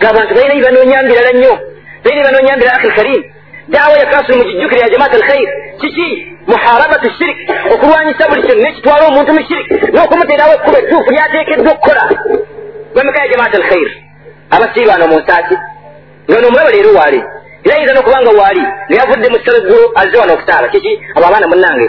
ngaabantu 0.00 0.34
balina 0.34 0.54
bibanoonyambirala 0.54 1.30
nnyo 1.32 1.54
balina 2.04 2.22
bibanoonyambira 2.22 2.72
akhi 2.72 2.86
lkarim 2.88 3.22
daawa 3.68 3.98
ya 3.98 4.06
kasulu 4.06 4.38
mugijjukire 4.38 4.80
ya 4.80 4.88
jamaat 4.88 5.14
alkhair 5.14 5.48
kiki? 5.80 6.08
Muharabatu 6.46 7.10
shirik 7.18 7.38
okulwanyisa 7.74 8.28
buli 8.28 8.42
kintu 8.42 8.62
nekitwala 8.62 9.06
omuntu 9.06 9.32
mu 9.32 9.42
shirik 9.48 9.68
n'okumuteerawo 9.94 10.52
ekkuba 10.54 10.78
ettuufu 10.78 11.10
lyateekeddwa 11.10 11.72
okukola. 11.72 12.02
Gwemeka 12.92 13.22
ya 13.22 13.28
jamaat 13.28 13.54
alkhair 13.54 13.88
abasiiba 14.50 14.92
wano 14.92 15.06
mu 15.06 15.16
nsaaki 15.20 15.56
nga 16.28 16.40
nomulaba 16.40 16.70
leero 16.70 16.90
waali. 16.98 17.20
Era 17.64 17.78
yinza 17.78 17.94
n'okubanga 17.94 18.30
waali 18.40 18.62
neyavudde 18.88 19.28
mu 19.32 19.38
ssalo 19.38 19.58
eggulu 19.58 19.84
azze 20.00 20.16
wano 20.20 20.32
okusaala. 20.34 20.68
Kiki? 20.68 20.92
Abo 21.16 21.26
abaana 21.26 21.46
munnange 21.48 21.86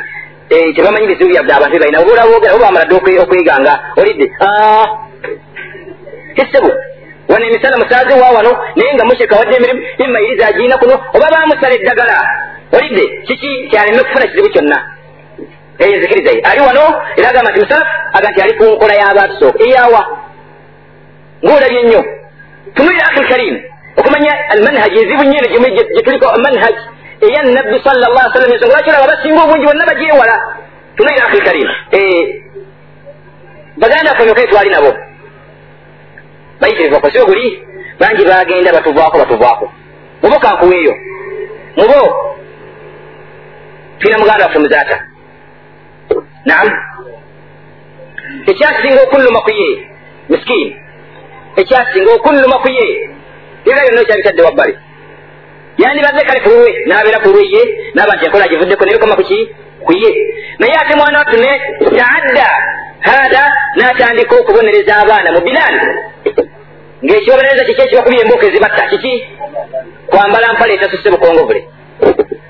tebamanyi 0.49 1.07
bizibu 1.07 1.29
byabbe 1.29 1.53
abantu 1.53 1.75
bebalina 1.77 2.01
obaolabogera 2.01 2.55
oba 2.55 2.65
bamala 2.65 2.85
dde 2.85 3.19
okweganga 3.23 3.73
olidde 3.99 4.25
kisebo 6.35 6.71
wano 7.29 7.45
emisana 7.45 7.77
musaazi 7.77 8.13
wa 8.21 8.29
wano 8.37 8.51
naye 8.75 8.93
nga 8.95 9.05
musheka 9.05 9.35
wadde 9.39 9.55
emirimu 9.55 9.81
imayiriza 9.97 10.47
agiina 10.47 10.77
kuno 10.77 10.93
oba 11.15 11.27
bamusala 11.33 11.75
eddagala 11.75 12.15
olidde 12.75 13.03
kiki? 13.27 13.67
Kyaleme 13.69 14.01
okufuna 14.01 14.27
kizibu 14.27 14.49
kyonna. 14.49 14.77
Eyo 15.79 15.93
enzikiriza 15.95 16.31
ye 16.31 16.41
ali 16.49 16.61
wano? 16.67 16.83
Era 17.17 17.29
agamba 17.29 17.51
nti 17.51 17.59
musalafu 17.59 17.91
aga 18.13 18.29
nti 18.29 18.41
ali 18.41 18.53
ku 18.57 18.65
nkola 18.65 18.93
y'abaatusooka 19.01 19.63
eyaawa 19.63 20.01
ng'olabye 21.43 22.18
nnyo 22.69 22.75
tunulira 22.75 23.05
akhi 23.05 23.23
karimu 23.29 23.59
okumanya 23.97 24.31
almanhaji 24.49 24.97
ezibu 24.99 25.23
nyene 25.23 25.47
gyetuliko 25.93 26.27
manhaj 26.45 26.75
eya 27.21 27.43
nabbi 27.43 27.79
salllah 27.83 28.33
sallam 28.33 28.51
ensonga 28.53 28.73
lwaki 28.73 28.89
olaba 28.89 29.07
basinga 29.07 29.43
obungi 29.43 29.65
bonna 29.65 29.85
bagyewala 29.85 30.35
tunaira 30.95 31.25
akhi 31.27 31.39
karim 31.41 31.69
baganda 33.77 34.13
konyokae 34.17 34.47
twali 34.47 34.69
nabo 34.69 34.91
bayitirivu 36.61 36.95
okosibe 36.95 37.25
guli 37.25 37.63
bangi 37.99 38.25
bagenda 38.25 38.71
batuvaako 38.71 39.17
batuvaako 39.17 39.71
mubo 40.21 40.39
kankuweeyo 40.39 40.95
mubo 41.77 41.99
tulina 43.99 44.19
muganda 44.19 44.45
waffe 44.45 44.59
muzaata 44.59 44.97
naam. 46.45 46.69
Ekyasinga 48.47 49.01
okulluma 49.03 49.41
ku 49.41 49.51
ye 49.51 49.69
miskini 50.29 50.75
ekyasinga 51.57 52.11
okulluma 52.13 52.57
ku 52.63 52.69
ye 52.69 52.87
era 53.65 53.81
byonna 53.85 54.01
ekyabitadde 54.01 54.41
wabbali. 54.43 54.73
Yandibaze 55.77 56.25
kale 56.27 56.39
kululwe 56.43 56.69
nabeera 56.87 57.19
kulweye 57.23 57.61
naba 57.95 58.15
nti 58.15 58.25
enkola 58.25 58.47
givuddeko 58.47 58.85
nebikoma 58.85 59.15
kuki 59.15 59.39
kuye 59.85 60.11
naye 60.59 60.73
ate 60.81 60.95
mwana 60.95 61.19
wattu 61.19 61.37
ne 61.37 61.51
taadda 61.97 62.47
hada 62.99 63.43
natandika 63.75 64.35
okubonereza 64.35 64.93
abaana 64.97 65.31
mu 65.31 65.41
bilaali 65.45 65.79
ngaekibonereza 67.05 67.65
kiki 67.65 67.81
ekibakubya 67.81 68.21
emboka 68.23 68.45
ezibatta? 68.47 68.87
Kiki? 68.91 69.13
Kwambala 70.09 70.53
mpala 70.53 70.73
etasusse 70.73 71.09
bukongovule 71.11 71.61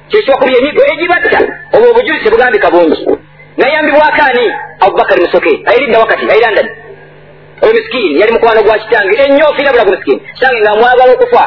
kyekibakubya 0.10 0.58
emigo 0.58 0.82
egibatta? 0.94 1.40
Oba 1.76 1.88
obujulizi 1.90 2.24
tebugambika 2.24 2.72
bungi. 2.72 3.02
Nayambibwako 3.58 4.22
ani 4.30 4.46
abubakari 4.80 5.22
musoke. 5.22 5.54
Ayiridda 5.70 6.00
wakati 6.00 6.32
ayirandani 6.32 6.70
oyo 7.62 7.74
miskini 7.74 8.20
yali 8.20 8.32
mukwano 8.34 8.64
gwa 8.64 8.78
kitange 8.80 9.14
ennyo 9.24 9.46
ofiirabulago 9.50 9.92
miskini 9.92 10.20
kitange 10.36 10.60
nga 10.62 10.76
mwagala 10.76 11.14
okufa. 11.14 11.44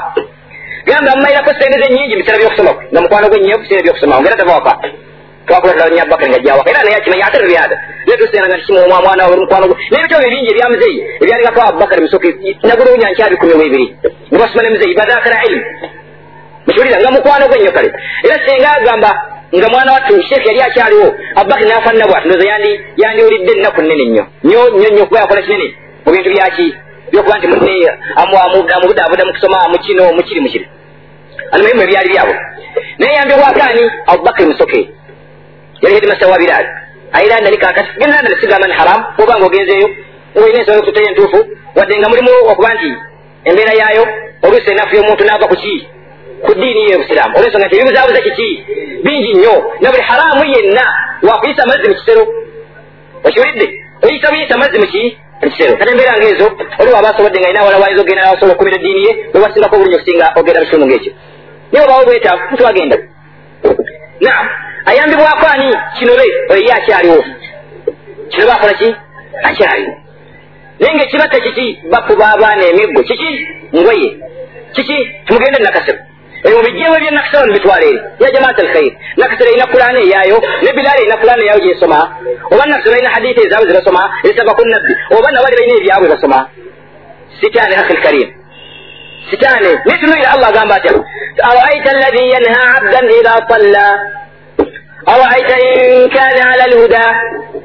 Gamba 0.86 1.16
mumairako 1.16 1.50
sente 1.58 1.78
ze 1.82 1.94
nyingi 1.94 2.16
biseera 2.16 2.38
byokusoma 2.38 2.72
kwe 2.74 2.84
nga 2.92 3.00
mukwano 3.00 3.28
gwe 3.28 3.38
nnyo 3.40 3.58
biseera 3.58 3.82
byokusoma 3.82 4.20
ngera 4.20 4.36
tava 4.36 4.54
waka 4.54 4.72
twakula 5.46 5.72
ddala 5.72 5.94
nya 5.94 6.02
abubakari 6.02 6.30
nga 6.30 6.38
jawaka 6.38 6.70
era 6.70 6.82
naye 6.84 6.96
akimanya 6.96 7.26
ate 7.26 7.38
nebyada 7.38 7.76
netusena 8.06 8.46
nga 8.48 8.58
tikimumwa 8.58 9.02
mwana 9.04 9.26
we 9.26 9.36
mukwano 9.36 9.66
gwe. 9.68 9.76
Nebitabo 9.90 10.22
ebingi 10.26 10.50
ebyamuzeyi 10.52 10.98
ebyalikako 11.22 11.60
abubakari 11.68 12.02
musoke 12.02 12.28
nagulunya 12.62 13.10
nkyabi 13.10 13.36
kumi 13.36 13.54
mu 13.54 13.62
ebiri 13.68 13.86
nebasoma 14.30 14.62
ne 14.62 14.70
muzeyi 14.74 14.94
badakara 14.98 15.44
ilimu 15.46 15.66
mukiwulira 16.66 16.98
nga 17.00 17.10
mukwano 17.10 17.44
gwe 17.48 17.58
nnyo 17.58 17.72
kale. 17.76 17.90
Era 18.24 18.36
senga 18.46 18.70
agamba 18.78 19.10
nga 19.56 19.68
mwana 19.68 19.92
wattu 19.92 20.22
sheekh 20.28 20.46
yali 20.46 20.60
akyaliwo 20.62 21.08
abubakari 21.38 21.68
nafanna 21.68 22.06
bwati 22.06 22.26
ndoza 22.28 22.44
yandiwulidde 23.02 23.52
ennaku 23.52 23.80
nnene 23.82 24.04
nnyo. 24.04 24.24
Nnyo 24.44 24.60
nnyo 24.70 24.88
nnyo 24.90 25.06
kuba 25.06 25.20
yakola 25.20 25.42
kinene 25.42 25.81
mu 26.05 26.11
bintu 26.12 26.30
byaki 26.34 26.66
byokuba 27.12 27.38
nti 27.38 27.46
munne 27.46 27.74
amubudaabuda 28.74 29.24
mukusoma 29.28 29.68
mukino 29.72 30.12
mukiri 30.16 30.40
mukiri 30.40 30.66
almuhimu 31.53 31.82
ebyali 31.82 32.09
byabwe 32.12 32.34
naye 32.98 33.14
yambibwakaani 33.16 33.84
abubakari 34.07 34.48
musoke. 34.48 34.80
Yali 35.82 35.94
hedimasa 35.94 36.26
wa 36.26 36.38
biraali 36.38 36.68
ayirandani 37.12 37.57
kakati. 37.57 37.90
Genandani 37.98 38.36
sigamba 38.40 38.68
ni 38.68 38.74
haramu 38.74 39.05
oba 39.22 39.34
nga 39.38 39.46
ogenzeeyo. 39.46 39.88
Ngaolina 40.36 40.59
ensonga 40.61 40.78
ekuteye 40.82 41.09
entuufu. 41.09 41.38
Wadde 41.76 41.98
nga 41.98 42.09
mulimu 42.09 42.30
okuba 42.50 42.74
nti 42.74 42.90
embeera 43.44 43.72
yaayo 43.80 44.05
oluusi 44.42 44.70
enafu 44.70 44.96
y'omuntu 44.96 45.24
naava 45.24 45.46
ku 45.46 45.57
ki? 45.62 45.88
Ku 46.44 46.55
ddiini 46.55 46.82
ye 46.88 46.96
obusiraamu. 46.96 47.36
Olwensonga 47.36 47.66
nti 47.66 47.76
ebibuzaabuza 47.76 48.20
kiki 48.26 48.48
bingi 49.05 49.32
nnyo. 49.34 49.55
Na 49.80 49.90
buli 49.90 50.03
haraamu 50.03 50.44
yenna 50.55 50.84
wakuyisa 51.22 51.62
amazzi 51.62 51.88
mu 51.88 51.94
kisero. 51.94 52.22
Okiwulidde? 53.24 53.66
Oyisa 54.03 54.30
buyisa 54.30 54.55
amazzi 54.55 54.78
muki 54.78 55.18
ekisero 55.43 55.76
kati 55.76 55.90
embeera 55.93 56.18
ngaezo 56.18 56.47
oliwo 56.80 56.97
aba 56.99 57.09
asobodde 57.11 57.38
nga 57.38 57.49
alina 57.49 57.61
awala 57.62 57.78
wayinza 57.82 58.03
ogenda 58.03 58.22
asobola 58.22 58.53
okubira 58.55 58.76
eddiini 58.76 59.07
ye 59.07 59.12
wewasingako 59.34 59.74
obulungi 59.76 59.97
okusinga 59.97 60.26
ogenda 60.38 60.61
mu 60.61 60.66
kitundu 60.66 60.86
ngaekyo 60.86 61.12
naye 61.72 61.84
obawo 61.86 62.05
bwetaavu 62.07 62.43
mutwagenda 62.51 62.97
naam 64.24 64.47
ayambibwako 64.90 65.47
ani 65.55 65.68
kinobe 65.97 66.24
oyo 66.51 66.62
ye 66.66 66.72
akyaliwo 66.78 67.24
kinobe 68.30 68.53
akola 68.53 68.74
ki 68.80 68.88
akyaliwo 69.49 69.95
naye 70.80 70.95
ngaekibatta 70.95 71.40
kiki 71.40 71.66
bakuba 71.93 72.24
abaana 72.34 72.64
emiggo 72.70 73.03
kiki 73.03 73.30
ngoye 73.76 74.09
kiki 74.74 74.97
tumugende 75.26 75.59
nakasero 75.59 75.99
eyo 76.47 76.57
mubijjewo 76.59 76.95
ebyenakasero 76.99 77.47
nibitwala 77.47 77.84
eri 77.90 78.01
ya 78.24 78.30
jamaat 78.34 78.59
alkhair 78.64 78.93
nakasero 79.16 79.51
erina 79.51 79.66
kulaana 79.72 79.99
eyaayo 80.07 80.36
ne 80.64 80.70
bilaali 80.76 81.01
erina 81.03 81.16
kulaana 81.22 81.43
eyaayo 81.45 81.61
gyesoma 81.66 81.99
oba 82.53 82.64
nakasero 82.66 82.95
erina 82.97 83.11
hadithi 83.16 83.40
ezaabwe 83.47 83.68
zebasoma 83.70 84.03
ezisava 84.24 84.53
ku 84.59 84.62
nabbi 84.74 84.93
oba 85.16 85.28
nabali 85.34 85.55
balina 85.59 85.74
ebyabwe 85.80 86.09
basoma 86.14 86.38
sitaani 87.40 87.74
akhi 87.82 87.93
lkarim 87.99 88.28
sitaani 89.30 89.70
nitunuyira 89.86 90.28
allah 90.34 90.49
agamba 90.53 90.74
atya 90.78 90.93
araita 91.51 91.88
alladhi 91.95 92.24
yanha 92.34 92.62
abdan 92.78 93.07
idha 93.18 93.34
salla 93.51 93.86
araita 95.14 95.55
in 95.68 96.11
kana 96.16 96.43
ala 96.53 96.64
lhuda 96.72 97.05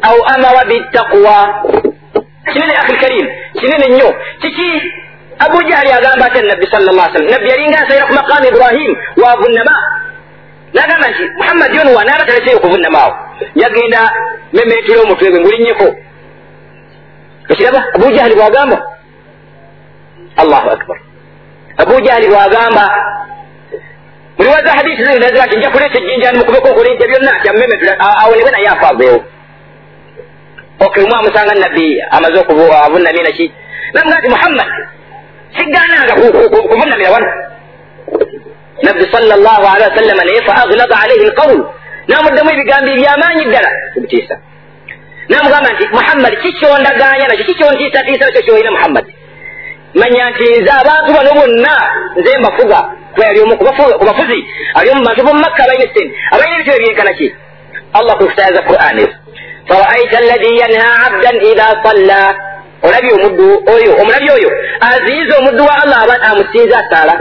au 0.09 0.17
amara 0.35 0.61
bittaqwa 0.69 1.37
kinene 2.51 2.73
akhi 2.81 2.93
lkarim 2.97 3.27
kinene 3.59 3.85
nnyo 3.93 4.09
kiki 4.41 4.69
abu 5.39 5.63
jahali 5.69 5.91
agamba 5.91 6.25
ate 6.25 6.41
nabbi 6.41 6.65
sal 6.71 6.83
llah 6.83 7.07
sallam 7.13 7.31
nabbi 7.31 7.49
yalinga 7.49 7.77
asaira 7.83 8.07
ku 8.07 8.13
maqamu 8.13 8.45
ibrahim 8.47 8.91
wavunnama 9.23 9.73
nagamba 10.73 11.07
nti 11.09 11.23
muhammadi 11.37 11.79
ono 11.79 11.91
wanaaba 11.97 12.25
talaseyo 12.25 12.57
okuvunnamaawo 12.57 13.13
yagenda 13.55 14.01
memetera 14.53 15.01
omutwe 15.01 15.29
gwe 15.31 15.39
ngulinnyeko 15.39 15.87
okiraba 17.51 17.79
abu 17.95 18.11
jahali 18.11 18.35
bwagamba 18.35 18.77
allahu 20.37 20.69
akbar. 20.69 20.97
Abu 21.77 22.01
jahali 22.01 22.27
bwagamba 22.27 22.85
muliwaza 24.37 24.71
hadisi 24.71 25.03
zino 25.03 25.19
naziba 25.19 25.45
nti 25.45 25.57
nja 25.57 25.69
kuleeta 25.69 25.97
ejjinjani 25.97 26.37
mukubeko 26.37 26.67
okulinja 26.69 27.07
byonna 27.07 27.31
nti 27.39 27.49
amumemetera 27.49 27.93
awonebwe 27.99 28.51
naye 28.51 28.67
afaaveewo 28.67 29.23
okay 30.79 31.03
omwa 31.03 31.23
musanga 31.23 31.55
nabbi 31.55 32.01
amaze 32.11 32.39
okuvunnamye 32.39 33.23
naki 33.23 33.51
namuga 33.93 34.19
nti 34.19 34.29
muhammad 34.29 34.67
sigananga 35.55 36.13
kuvunamira 36.69 37.11
wano 37.11 37.29
nabbi 38.83 39.03
sal 39.11 39.23
llah 39.43 39.73
alihi 39.73 39.89
wasallama 39.89 40.23
naye 40.23 40.41
fa 40.47 40.53
aglada 40.63 40.95
alaihi 41.03 41.25
lqawl 41.31 41.57
namuddamu 42.07 42.49
ebigambo 42.53 42.89
ebyamaanyi 42.95 43.45
ddala 43.49 43.69
kubitiisa 43.93 44.35
namugamba 45.29 45.69
nti 45.73 45.83
muhammad 45.97 46.33
kikyondaganya 46.43 47.25
nakyo 47.27 47.45
kikyontiisatiisa 47.49 48.25
nakyo 48.25 48.41
kyoyina 48.45 48.71
muhammad 48.71 49.05
manya 49.99 50.29
nti 50.29 50.45
nze 50.61 50.71
abantu 50.81 51.09
bano 51.17 51.31
bonna 51.39 51.75
nze 52.17 52.31
mbafuga 52.39 52.79
ali 53.29 53.39
omu 53.41 53.57
kubafuzi 53.57 54.39
ali 54.73 54.89
omu 54.89 55.03
bantu 55.05 55.21
bomumakka 55.25 55.63
abalina 55.63 55.85
esente 55.89 56.13
abalina 56.31 56.55
ebitabo 56.55 56.77
ebyenkana 56.77 57.13
ki 57.13 57.27
allah 57.97 58.13
kukusayaza 58.17 58.61
quran 58.69 58.97
ezo 59.03 59.15
faraaita 59.69 60.17
alladhi 60.21 60.51
yanha 60.61 60.87
abdan 61.07 61.35
idha 61.51 61.67
salla 61.85 62.19
olabye 62.85 63.11
omuddu 63.17 63.47
oyo 63.73 63.91
omulabi 64.01 64.27
oyo 64.37 64.49
aziyiza 64.89 65.33
omuddu 65.39 65.63
wa 65.69 65.75
allah 65.83 65.97
aba 66.03 66.15
amusinza 66.29 66.75
asaala. 66.83 67.15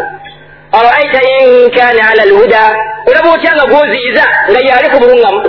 Araita 0.78 1.20
in 1.32 1.70
kana 1.70 2.02
ala 2.10 2.24
lhuda 2.30 2.62
olaba 3.08 3.28
otya 3.34 3.52
nga 3.56 3.64
gwoziyiza 3.70 4.24
nga 4.50 4.60
yali 4.68 4.88
ku 4.92 4.98
bulungamu 5.02 5.40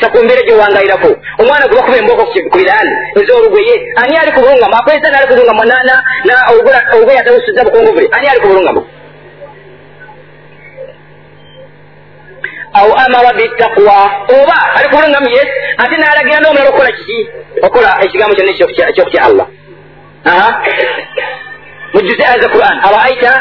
sakumbeera 0.00 0.42
gyowangayirako 0.46 1.10
omwana 1.40 1.68
guba 1.68 1.82
kuba 1.82 1.96
emboko 1.96 2.24
ku 2.52 2.56
biraali 2.58 2.92
ez'olugweye 3.20 3.74
ani 4.02 4.14
ali 4.20 4.32
ku 4.32 4.40
bulungamu? 4.40 4.74
Akwesa 4.76 5.08
naali 5.10 5.26
ku 5.28 5.34
bulungamu 5.34 5.64
nana 5.64 5.94
olugoye 6.92 7.18
atabusiza 7.18 7.64
bukongobule 7.64 8.08
ani 8.12 8.26
ali 8.28 8.40
ku 8.40 8.48
bulungamu 8.48 8.80
au 12.74 12.88
amara 13.04 13.32
bittaqwa. 13.38 13.98
Oba 14.36 14.56
ali 14.76 14.88
ku 14.90 14.96
bulungamu 14.96 15.28
yes. 15.30 15.48
Ate 15.78 15.94
nalagira 15.96 16.40
n'omulala 16.40 16.70
okukola 16.70 16.92
kiki 16.92 17.18
okola 17.62 17.90
ekigambo 18.04 18.34
kyonna 18.34 18.52
ekyokutya 18.52 19.22
allah. 19.28 19.46
Mujjuze 21.94 22.24
aza 22.24 22.48
quran. 22.54 22.76
Araaita 22.86 23.32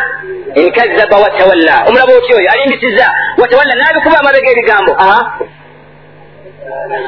inkazaba 0.55 1.17
watawalla 1.17 1.75
omulaba 1.87 2.13
otyo 2.13 2.37
oyo 2.37 2.49
alimbisiza 2.51 3.05
watawalla 3.37 3.75
nabikuba 3.75 4.19
amabega 4.19 4.51
ebigambo 4.51 4.93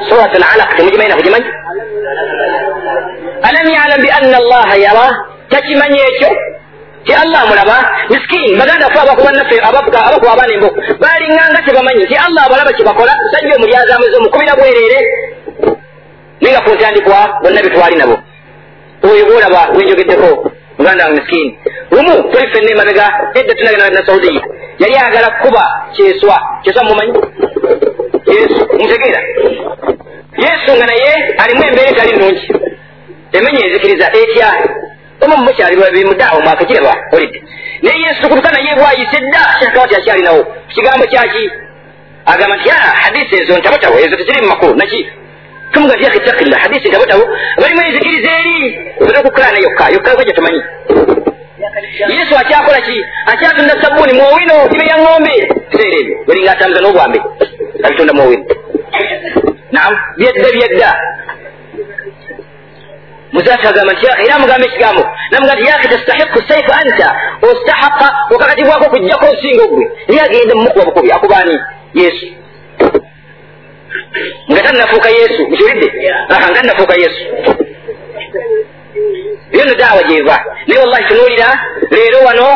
surat 0.08 0.32
alalaq 0.34 0.70
temugimanyi 0.76 1.10
nakugimanyi 1.10 1.50
alam 3.42 3.66
yalam 3.76 4.00
bianna 4.02 4.36
allaha 4.42 4.74
yara 4.76 5.08
takimanyi 5.50 5.98
ekyo 6.10 6.30
ti 7.06 7.12
allah 7.22 7.40
mulaba 7.50 7.76
miskini 8.10 8.56
baganda 8.60 8.86
fe 8.94 8.98
abakubanaffe 9.04 9.56
abakuba 9.68 9.98
abaana 10.32 10.52
embo 10.54 10.68
balinganga 11.02 11.58
tebamanyi 11.66 12.06
ti 12.10 12.16
allah 12.26 12.42
abalaba 12.46 12.72
kyebakola 12.76 13.12
musajja 13.24 13.54
omulyazamuze 13.56 14.16
omukubira 14.20 14.54
bwereere 14.58 15.00
naye 16.40 16.52
nga 16.54 16.62
ku 16.64 16.70
ntandikwa 16.74 17.18
bonna 17.42 17.60
betwali 17.64 17.96
nabo 17.96 18.16
oyo 19.10 19.22
bwolaba 19.26 19.60
wenjogeddeko 19.76 20.28
muganda 20.78 21.04
wange 21.04 21.20
miskini 21.20 21.58
lumu 21.90 22.14
tuli 22.30 22.46
fenna 22.52 22.70
emabega 22.70 23.06
edda 23.34 23.54
tunagenda 23.54 23.90
na 23.90 24.06
saudiya 24.06 24.42
yali 24.78 24.94
ayagala 24.96 25.28
kukuba 25.30 25.62
kyeswa 25.94 26.36
kyeswa 26.62 26.84
mumanyi 26.84 27.12
yesu 28.34 28.60
mutegeera 28.80 29.20
yesu 30.44 30.68
nga 30.76 30.86
naye 30.90 31.12
alimu 31.42 31.62
embeera 31.68 31.90
etali 31.90 32.12
nungi 32.20 32.46
emenya 33.32 33.60
enzikiriza 33.66 34.06
etya 34.20 34.48
omu 35.22 35.36
mukyali 35.36 35.76
bimudaawo 35.94 36.40
mwaka 36.40 36.64
kiraba 36.64 36.94
olidde 37.12 37.42
naye 37.82 38.00
yesu 38.06 38.22
tukuluka 38.22 38.50
naye 38.50 38.74
bwayise 38.74 39.18
dda 39.20 39.42
shekaba 39.60 39.88
ti 39.88 39.94
akyalinawo 39.96 40.42
kigambo 40.68 41.06
kyaki 41.06 41.50
agamba 42.26 42.56
nti 42.56 42.68
hadisi 43.02 43.34
ezo 43.42 43.58
ntabotawo 43.58 43.98
ezo 43.98 44.16
teziri 44.16 44.42
mu 44.42 44.48
makulu 44.48 44.74
naki 44.74 45.00
tumuga 45.72 45.94
nti 45.94 46.04
yakitakilla 46.04 46.58
hadisi 46.58 46.88
ntabotawo 46.88 47.24
balimu 47.60 47.80
enzikiriza 47.86 48.30
eri 48.38 48.56
oza 49.00 49.20
okukulana 49.20 49.58
yokka 49.64 49.84
yokka 49.94 50.14
kwegye 50.16 50.34
tumanyi 50.34 50.62
yesu 52.08 52.32
akyakola 52.38 52.80
ki 52.80 52.96
akyatunda 53.26 53.82
sabbuuni 53.82 54.12
muowino 54.18 54.56
ibe 54.74 54.84
ya 54.90 54.98
ngombe 55.02 55.34
kiseera 55.70 55.96
ebyo 56.00 56.16
balinga 56.26 56.52
atambuza 56.52 56.80
n'obwambe 56.82 57.18
abitunda 57.84 58.12
muowino 58.12 58.44
nam 59.72 59.92
byedda 60.18 60.48
byedda 60.56 60.90
muzaati 63.32 63.66
agamba 63.66 63.92
nti 63.92 64.06
era 64.24 64.34
amugamba 64.34 64.66
ekigambo 64.66 65.02
namuga 65.30 65.54
nti 65.54 65.68
yaki 65.70 65.88
tastahiku 65.88 66.38
saifu 66.48 66.72
anta 66.80 67.08
ostahaqa 67.48 68.08
okakatibwako 68.34 68.84
okujjako 68.86 69.26
osinga 69.32 69.62
ogwe 69.64 69.84
naye 70.08 70.20
agende 70.26 70.54
mumukuba 70.54 70.84
bukubi 70.84 71.12
akubaani 71.12 71.56
yesu 71.94 72.26
nga 74.50 74.60
tannafuuka 74.64 75.08
yesu 75.10 75.40
mukiwulidde 75.50 75.88
nga 76.28 76.62
nnafuuka 76.62 76.94
yesu 77.02 77.22
byonno 79.50 79.74
daawa 79.74 80.02
gyeva 80.02 80.36
naye 80.66 80.80
wallahi 80.80 81.04
tunuulira 81.08 81.48
leero 81.90 82.18
wano 82.26 82.48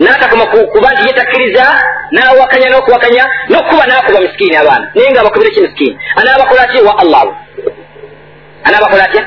n'atakoma 0.00 0.46
kuba 0.46 0.88
nti 0.92 1.02
yetakkiriza 1.08 1.64
n'awakanya 2.12 2.68
n'okuwakanya 2.70 3.24
n'okuba 3.50 3.84
n'akuba 3.86 4.20
misikiini 4.20 4.56
abaana 4.56 4.86
naye 4.94 5.10
nga 5.10 5.20
abakubira 5.20 5.50
ki 5.54 5.60
misikiini 5.60 5.98
anaabakola 6.16 6.62
atya 6.62 6.82
wa 6.88 6.98
allahu 7.02 7.30
anaabakola 8.64 9.04
atya 9.04 9.22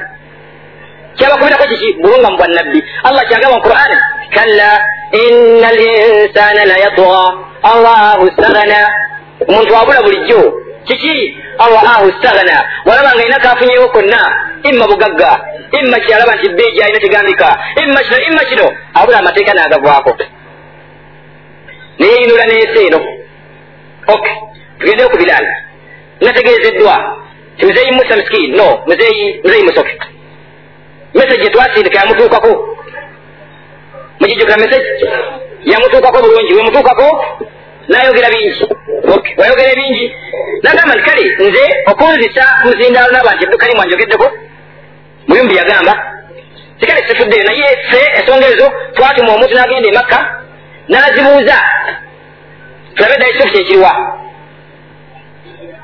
kyabakubirako 1.18 1.66
kiki 1.72 1.90
bulunga 2.02 2.30
mu 2.32 2.38
bwannabbi 2.38 2.80
allah 3.04 3.24
kyagamba 3.30 3.56
mu 3.58 3.64
qur'an. 3.68 3.92
Kalla 4.36 4.70
ina 5.24 5.70
linsana 5.80 6.62
layatwa 6.72 7.20
allahu 7.72 8.26
stagana 8.36 8.80
omuntu 9.48 9.74
wabula 9.74 10.02
bulijjo 10.06 10.42
kiki 10.88 11.16
allahu 11.66 12.12
stagana 12.20 12.58
walaba 12.86 13.12
nga 13.16 13.24
ina 13.28 13.40
kafunyewo 13.40 13.88
konna 13.90 14.20
imma 14.70 14.86
bugagga 14.88 15.32
imma 15.80 16.00
kyalaba 16.00 16.36
nti 16.36 16.50
beeji 16.50 16.82
alina 16.84 17.00
tegambika 17.00 17.50
imma 17.84 18.00
kino 18.04 18.18
imma 18.30 18.44
kino 18.50 18.66
abula 18.94 19.20
amateeka 19.20 19.54
n'agavaako 19.54 20.12
neyeyinula 22.00 22.46
neesi 22.46 22.80
eno 22.88 23.00
ok. 24.08 24.26
Tugendeyo 24.80 25.10
ku 25.10 25.18
bilaala 25.18 25.54
nategeezeddwa 26.22 26.96
ti 27.58 27.66
muzeeyi 27.66 27.92
musa 27.92 28.16
miskini 28.16 28.48
no. 28.58 28.68
Muzeeyi 28.88 29.42
muzeeyi 29.44 29.64
musoke 29.64 29.94
meseji 31.14 31.48
etwasindika 31.48 32.00
yamutuukako 32.00 32.78
mukijjukira 34.20 34.58
meseji 34.58 35.06
yamutuukako 35.66 36.18
bulungi 36.24 36.54
wemutuukako 36.54 37.26
nayogera 37.88 38.30
bingi 38.30 38.66
wayogera 39.38 39.76
bingi 39.76 40.16
nagamba 40.64 40.96
nti 40.96 41.04
kale 41.10 41.24
nze 41.50 41.64
okunzisa 41.92 42.44
muzindaalo 42.66 43.12
naba 43.12 43.34
nti 43.36 43.44
eddukali 43.46 43.76
mwanjogeddeko 43.76 44.32
muyumbi 45.28 45.56
yagamba 45.56 45.94
tikale 46.80 47.08
sifuddeyo 47.08 47.44
naye 47.44 47.68
fe 47.90 48.02
ensonga 48.20 48.48
ezo 48.48 48.72
twatuma 48.94 49.34
omuntu 49.34 49.56
nagenda 49.56 49.90
emakka 49.90 50.20
nazibuuza 50.88 51.58
tulabe 52.96 53.26
ekituufu 53.26 53.54
kyekiriwa 53.54 53.92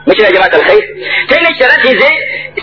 mukira 0.06 0.32
jamaat 0.32 0.54
alkhair 0.56 0.84
talina 1.28 1.50
ekirala 1.50 1.76
nti 1.78 1.90
nze 1.96 2.10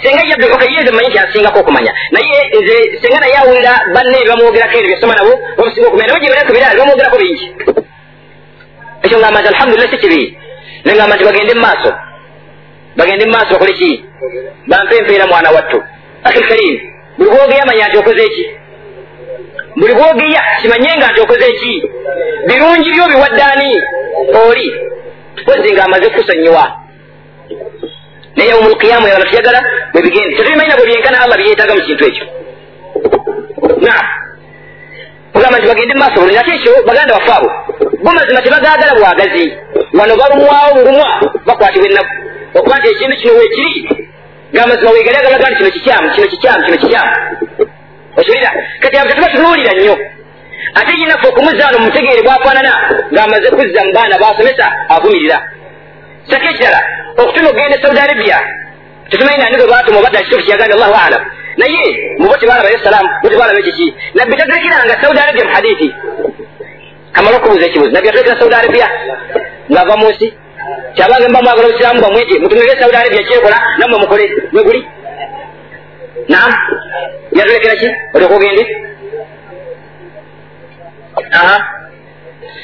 senga 0.02 0.22
yabbe 0.30 0.46
ye 0.74 0.80
nze 0.82 0.92
manyi 0.92 1.10
kyansingako 1.14 1.58
okumanya 1.60 1.92
naye 2.14 2.38
nze 2.60 2.76
senga 3.02 3.20
naye 3.20 3.36
awulira 3.40 3.72
banne 3.94 4.16
ebamwogerako 4.24 4.74
ebyo 4.78 4.88
byasoma 4.90 5.14
nabo 5.14 5.32
bamusinga 5.56 5.88
okumanya 5.88 6.08
nabo 6.08 6.20
gyebalako 6.22 6.52
biraali 6.52 6.78
bamwogerako 6.78 7.16
bingi 7.22 7.46
ekyo 9.04 9.18
ngamba 9.18 9.40
nti 9.40 9.48
alhamdulillah 9.48 9.90
si 9.90 9.98
kibi 10.02 10.22
nengamba 10.84 11.14
nti 11.16 11.24
bagende 11.24 11.54
mumaaso 11.54 11.90
bagende 12.96 13.24
mumaaso 13.26 13.52
bakole 13.54 13.72
ki 13.80 13.90
bampe 14.70 14.96
empeera 14.96 15.26
mwana 15.26 15.50
wattu 15.50 15.78
akhil 16.24 16.48
karim. 16.48 16.80
Buli 17.18 17.30
bwogeya 17.30 17.66
manya 17.66 17.88
nti 17.88 17.98
okoze 17.98 18.22
eki 18.24 18.44
buli 19.76 19.94
bwogeya 19.94 20.42
kimanye 20.62 20.96
nga 20.96 21.12
nti 21.12 21.20
okoze 21.20 21.46
eki 21.48 21.74
birungi 22.46 22.90
byo 22.94 23.04
biwaddaani 23.08 23.70
oli 24.44 24.68
pozi 25.44 25.72
nga 25.72 25.84
amaze 25.84 26.08
kukusonyiwa 26.08 26.79
naye 28.36 28.48
yaumulqiyamu 28.50 29.06
yabala 29.08 29.26
tuyagala 29.30 29.60
bwebigende 29.92 30.36
tetubimanyina 30.36 30.76
bwe 30.76 30.86
byenkana 30.88 31.18
allah 31.24 31.36
byeyetaaga 31.40 31.74
mu 31.74 31.82
kintu 31.86 32.04
ekyo 32.10 32.26
naam 33.86 34.06
ogamba 35.34 35.58
nti 35.58 35.68
bagende 35.70 35.94
mumaaso 35.94 36.16
bulungi 36.20 36.38
ate 36.38 36.52
ekyo 36.58 36.72
baganda 36.88 37.14
baffe 37.16 37.32
abo 37.38 37.48
bo 38.04 38.10
mazima 38.16 38.42
tebagagala 38.44 38.92
bwagazi 38.98 39.44
wano 39.98 40.12
balumwawo 40.20 40.70
bulumwa 40.76 41.08
bakwatibwa 41.46 41.88
ennaku 41.88 42.14
okuba 42.58 42.78
nti 42.78 42.88
ekintu 42.92 43.16
kino 43.20 43.32
weekiri 43.38 43.74
gamazima 44.54 44.90
weegali 44.90 45.16
agalaga 45.18 45.50
nti 45.50 45.58
kino 45.58 45.70
kikyamu 45.76 46.06
kino 46.14 46.26
kikyamu 46.32 46.64
kino 46.64 46.76
kikyamu 46.82 47.12
okiwulira 48.18 48.50
kati 48.80 48.96
abo 48.96 49.08
tetuba 49.08 49.28
tunuulira 49.32 49.72
nnyo 49.74 49.96
ate 50.78 50.92
yinaffe 50.98 51.26
okumuzaano 51.28 51.78
mumutegeere 51.78 52.22
bwafaanana 52.22 52.72
ng'amaze 53.12 53.48
kuzza 53.56 53.80
mu 53.86 53.92
baana 53.96 54.18
basomesa 54.22 54.66
avumirira. 54.94 55.38
Sako 56.28 56.46
ekirala 56.52 56.80
okutuma 57.22 57.48
okugenda 57.48 57.76
e 57.78 57.82
saudi 57.82 58.00
arabia 58.00 58.38
tetumanyi 59.10 59.38
nani 59.38 59.56
gwe 59.56 59.66
baatuma 59.72 59.98
obadda 60.00 60.22
kituufu 60.22 60.44
kyeyagambye 60.44 60.74
allahu 60.76 60.94
alam. 61.06 61.22
Naye 61.56 61.82
mubo 62.18 62.36
tebalabayo 62.36 62.78
salaamu 62.84 63.08
bo 63.22 63.28
tebalabayo 63.28 63.64
kiki 63.64 63.86
nabbi 64.14 64.36
tatulekeranga 64.36 64.94
saudi 65.02 65.18
arabia 65.20 65.44
mu 65.44 65.52
hadithi. 65.54 65.88
Kamala 67.12 67.36
okubuuza 67.36 67.66
ekibuzo 67.66 67.90
nabbi 67.90 68.06
yatulekera 68.06 68.40
saudi 68.40 68.54
arabia 68.54 68.86
ng'ava 69.72 69.96
mu 70.00 70.06
nsi 70.10 70.26
kyabange 70.94 71.28
mba 71.28 71.42
mwagala 71.42 71.66
obusiraamu 71.68 72.00
bamwete 72.04 72.34
mutumire 72.42 72.80
saudi 72.80 72.96
arabia 72.96 73.22
kyekola 73.28 73.58
nammwe 73.78 73.98
mukole 74.02 74.24
mweguli 74.52 74.80
naam. 76.28 76.52
Yatulekera 77.38 77.74
ki 77.80 77.88
olyoka 78.14 78.34
ogende 78.34 78.64
aha. 81.32 81.56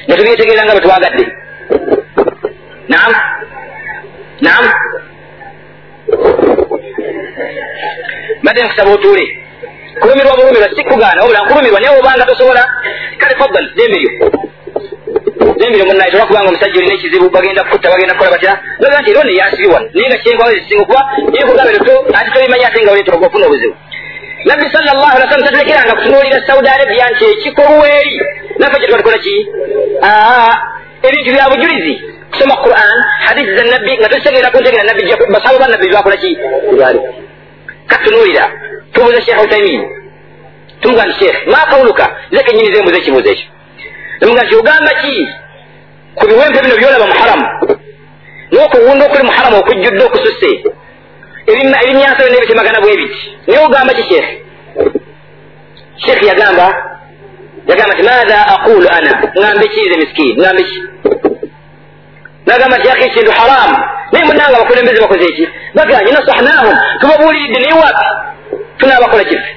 Netubyetegerera 0.08 0.64
nga 0.64 0.74
bwe 0.74 0.84
twagadde 0.84 1.24
naam 2.88 3.12
naam 4.40 4.64
badde 8.44 8.62
nkusaba 8.62 8.90
otuule 8.92 9.24
kulumirwa 10.00 10.36
bulumirwa 10.36 10.68
si 10.76 10.84
kugaana 10.84 11.20
wabula 11.20 11.44
nkulumirwa 11.44 11.80
naye 11.80 11.98
obanga 11.98 12.26
tosobola 12.26 12.62
kale 13.18 13.34
faddal 13.40 13.66
demberyo 13.76 14.10
demberyo 15.58 15.86
munaye 15.86 16.10
tolwakubanga 16.10 16.48
omusajja 16.48 16.78
olina 16.78 16.94
ekizibu 16.94 17.30
bagenda 17.30 17.64
kutta 17.64 17.90
bagenda 17.90 18.14
kukola 18.14 18.30
batya 18.30 18.60
baga 18.80 19.00
nti 19.00 19.10
era 19.10 19.20
ono 19.20 19.30
yasibibwa 19.30 19.80
naye 19.94 20.08
nga 20.08 20.18
kyenkwawo 20.22 20.52
ezisinga 20.52 20.82
okuba 20.82 21.02
naye 21.32 21.44
kugambe 21.48 21.72
leto 21.72 21.94
ati 22.18 22.30
tobimanyi 22.32 22.64
ate 22.64 22.82
nga 22.82 22.92
oleetera 22.92 23.16
ofuna 23.16 23.46
obuzibu 23.46 23.76
nabbi 24.44 24.64
sallallahu 24.72 25.12
alih 25.14 25.24
wasallam 25.24 25.46
tatulekeranga 25.46 25.94
kutunuulira 25.94 26.46
saudi 26.46 26.68
arabia 26.68 27.10
nti 27.10 27.24
ekikolwa 27.24 27.88
eri 27.98 28.20
naffe 28.58 28.78
kye 28.80 28.88
twatukola 28.88 29.18
ki 29.18 29.34
ebintu 31.06 31.30
bya 31.34 31.50
bujulizi 31.50 31.94
kusoma 32.30 32.56
quran 32.56 32.96
hadisi 33.26 33.56
za 33.56 33.64
nabbi 33.64 33.98
nga 33.98 34.08
tositegeera 34.08 34.50
kuntegera 34.50 34.84
nabbi 34.84 35.02
basaba 35.32 35.58
ba 35.58 35.68
nabbi 35.68 35.92
bakola 35.92 36.16
ki 36.16 36.38
katunuulira 37.86 38.44
tubuuza 38.92 39.20
sheekh 39.22 39.44
utaimin 39.44 39.82
tumuga 40.80 41.02
nti 41.04 41.24
sheekh 41.24 41.46
ma 41.46 41.66
kauluka 41.70 42.16
zeke 42.32 42.56
nyini 42.56 42.74
zembuza 42.74 42.98
ekibuuzo 42.98 43.30
ekyo 43.30 43.46
tumuga 44.20 44.42
nti 44.42 44.54
ogamba 44.56 44.92
ki 45.02 45.14
ku 46.14 46.26
biwempe 46.26 46.58
bino 46.62 46.76
byolaba 46.76 47.06
muharamu 47.06 47.46
n'okuwunda 48.52 49.04
okuli 49.06 49.24
muharamu 49.28 49.56
okujjudde 49.58 50.02
okususse 50.04 50.50
ebimyansa 51.50 52.20
byonna 52.22 52.38
ebitemagana 52.38 52.80
bwe 52.80 52.96
biti 53.00 53.22
naye 53.46 53.60
ogamba 53.66 53.92
ki 53.94 54.04
sheekh 54.10 54.28
sheekh 56.04 56.22
yagamba 56.30 56.66
yagamba 57.68 57.94
nti 57.94 58.02
maatha 58.08 58.38
aqulu 58.54 58.88
ana? 58.96 59.12
Ngambe 59.38 59.66
ki 59.68 59.80
nze 59.80 59.96
miskini 60.00 60.32
ngambe 60.40 60.62
ki 60.68 60.78
nagamba 62.46 62.78
nti 62.78 62.88
yaki 62.88 63.04
ekintu 63.04 63.32
haramu 63.38 63.76
naye 64.12 64.24
munanga 64.24 64.56
abakulembeze 64.56 65.00
bakoze 65.00 65.24
eki 65.32 65.44
baganye 65.74 66.12
nasahnahum 66.12 66.74
tubabuuliridde 67.00 67.58
naye 67.60 67.76
wapi? 67.82 68.06
Tunaabakola 68.78 69.24
kife 69.24 69.50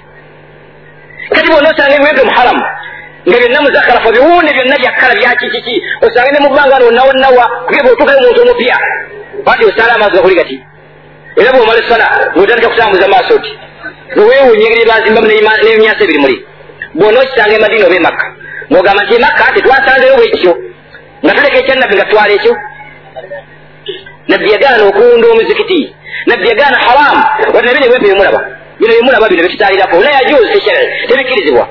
kati 1.33 1.51
bona 1.51 1.69
osanga 1.69 1.95
ebiwempe 1.95 2.23
muharamu 2.23 2.63
nga 3.27 3.37
byonna 3.39 3.61
muzakarafa 3.61 4.11
biwunde 4.11 4.51
byonna 4.53 4.75
byakkala 4.81 5.13
byakikiki 5.19 5.75
osange 6.05 6.31
ne 6.31 6.39
mubanga 6.45 6.79
nonawonawa 6.79 7.45
kubye 7.65 7.81
bwotukayo 7.83 8.19
omuntu 8.19 8.41
omupya 8.41 8.77
ati 9.51 9.63
osaala 9.65 9.93
amaazi 9.95 10.15
gakuli 10.15 10.35
gati 10.35 10.57
era 11.39 11.51
bwomala 11.53 11.79
esala 11.83 12.05
ngotandika 12.35 12.69
kutambuza 12.69 13.07
maaso 13.07 13.37
ti 13.43 13.51
weweewunya 14.15 14.65
engeri 14.67 14.89
bazimbamu 14.89 15.27
n'ebimyansa 15.27 16.03
ebiri 16.03 16.19
muli? 16.23 16.37
Bwona 16.93 17.19
okisanga 17.19 17.55
emadina 17.55 17.85
oba 17.85 17.95
emakka 17.95 18.25
ng'ogamba 18.71 19.01
nti 19.03 19.15
emakka 19.15 19.53
tetwasanzeyo 19.53 20.15
bwekityo 20.17 20.53
nga 21.23 21.33
tuleka 21.35 21.57
ekyannabbi 21.59 21.95
nga 21.95 22.05
tutwala 22.05 22.33
ekyo 22.37 22.53
nabbi 24.29 24.47
yagaana 24.53 24.83
okuwunda 24.89 25.27
omuzikiti 25.33 25.79
nabbi 26.29 26.45
yagaana 26.51 26.77
haramu 26.85 27.21
wadde 27.53 27.67
nabyo 27.67 27.81
nebwempe 27.81 28.07
bimulaba 28.07 28.39
bino 28.79 28.93
bimulaba 28.97 29.29
bino 29.29 29.41
bekitaalirako 29.43 29.95
la 30.05 30.11
yajuuzu 30.17 30.47
tekyere 30.53 30.83
tebikkirizibwa 31.07 31.65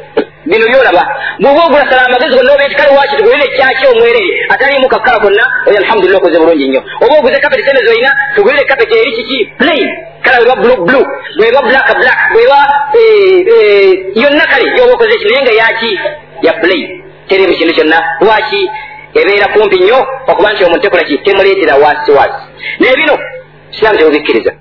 bino 0.50 0.64
byolaba 0.70 1.02
bwoba 1.40 1.60
ogula 1.66 1.84
sala 1.90 2.06
amagezi 2.06 2.36
gonna 2.36 2.52
oba 2.54 2.64
ekikale 2.64 2.90
waki 2.98 3.16
tugulire 3.16 3.44
ekyaki 3.48 3.84
omwerere 3.92 4.30
atalimu 4.52 4.88
kakkala 4.88 5.18
konna 5.24 5.44
oyo 5.68 5.78
alhamdulillah 5.82 6.20
okoze 6.20 6.38
bulungi 6.38 6.68
nnyo 6.68 6.82
oba 7.04 7.14
oguze 7.18 7.40
kapeti 7.40 7.64
sente 7.64 7.86
zoyina 7.86 8.10
tugulire 8.34 8.64
kapeti 8.64 8.94
eri 8.98 9.12
kiki 9.12 9.38
plain. 9.58 9.88
Kala 10.24 10.38
weba 10.38 10.56
blu 10.62 10.74
blu 10.86 11.02
bweba 11.38 11.60
black 11.62 11.88
black. 12.00 12.20
Bweba 12.32 12.58
eh, 13.00 13.92
yonna 14.22 14.44
kale 14.50 14.64
yoba 14.78 14.92
okoze 14.94 15.18
ki 15.18 15.28
naye 15.28 15.42
nga 15.42 15.54
yaki 15.62 15.90
ya 16.42 16.52
plain. 16.52 16.86
Terimu 17.28 17.54
kintu 17.54 17.74
kyonna 17.74 17.98
lwaki 18.20 18.70
ebeera 19.14 19.46
kumpi 19.52 19.76
nnyo 19.76 19.98
okuba 20.26 20.52
nti 20.52 20.64
omuntu 20.64 20.82
tekolaki 20.82 21.18
temuleetera 21.18 21.74
wasi 21.76 22.10
wasi 22.10 22.42
naye 22.80 22.96
bino 22.96 23.18
siramu 23.70 23.98
tebubikkiriza 23.98 24.52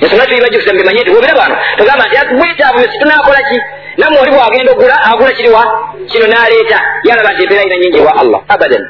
ensonga 0.00 0.26
tulibajukusa 0.26 0.74
mbimanye 0.74 1.00
nti 1.00 1.10
bwobira 1.10 1.34
bano 1.34 1.56
togamba 1.78 2.04
nti 2.06 2.34
bwetaavu 2.38 2.80
si 2.80 2.98
tunakola 2.98 3.42
ki? 3.48 3.58
Namwe 3.98 4.18
oli 4.20 4.30
bwagenda 4.30 4.72
ogula 4.72 4.96
agula 5.10 5.32
kiriwa 5.32 5.62
kino 6.10 6.26
n'aleeta. 6.26 6.78
Yalaba 7.04 7.32
nti 7.32 7.42
embeera 7.42 7.62
ina 7.64 7.76
nyingi 7.76 8.00
wa 8.00 8.12
allah. 8.20 8.40
Abadan 8.48 8.84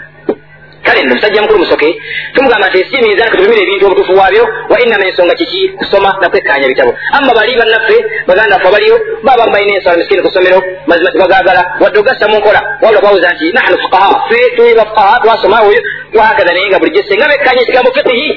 kale 0.82 1.02
nno 1.02 1.14
musajja 1.14 1.42
mukulu 1.42 1.58
musoke. 1.58 2.00
Tumugamba 2.34 2.68
nti 2.68 2.80
esiimiiza 2.80 3.26
nti 3.26 3.36
tulumira 3.36 3.62
ebintu 3.62 3.86
obutuufu 3.86 4.12
waabyo 4.18 4.44
wa 4.70 4.80
innama 4.82 5.04
ensonga 5.06 5.34
kiki 5.34 5.68
kusoma 5.68 6.16
nakwekkaanya 6.20 6.68
bitabo 6.68 6.92
amma 7.12 7.34
bali 7.34 7.56
bannaffe 7.60 7.96
baganda 8.26 8.58
ffe 8.58 8.68
abaliyo 8.68 8.96
baba 9.22 9.46
balina 9.46 9.74
ensala 9.74 9.96
misikini 9.96 10.22
ku 10.22 10.30
ssomero 10.30 10.62
mazima 10.86 11.10
tibagaagala 11.10 11.62
wadde 11.80 11.98
ogassa 11.98 12.28
mu 12.28 12.36
nkola 12.38 12.60
wabula 12.82 13.00
bawuza 13.00 13.30
nti 13.34 13.52
nahnu 13.52 13.76
fukaha 13.82 14.08
ffe 14.20 14.40
tuli 14.56 14.74
bafukaha 14.74 15.20
twasomawoyo 15.22 15.80
wahakaza 16.14 16.52
naye 16.52 16.68
nga 16.68 16.78
bulijjo 16.78 17.02
senga 17.08 17.28
bekkanya 17.28 17.62
ekigambo 17.62 17.90
fikihi 17.96 18.28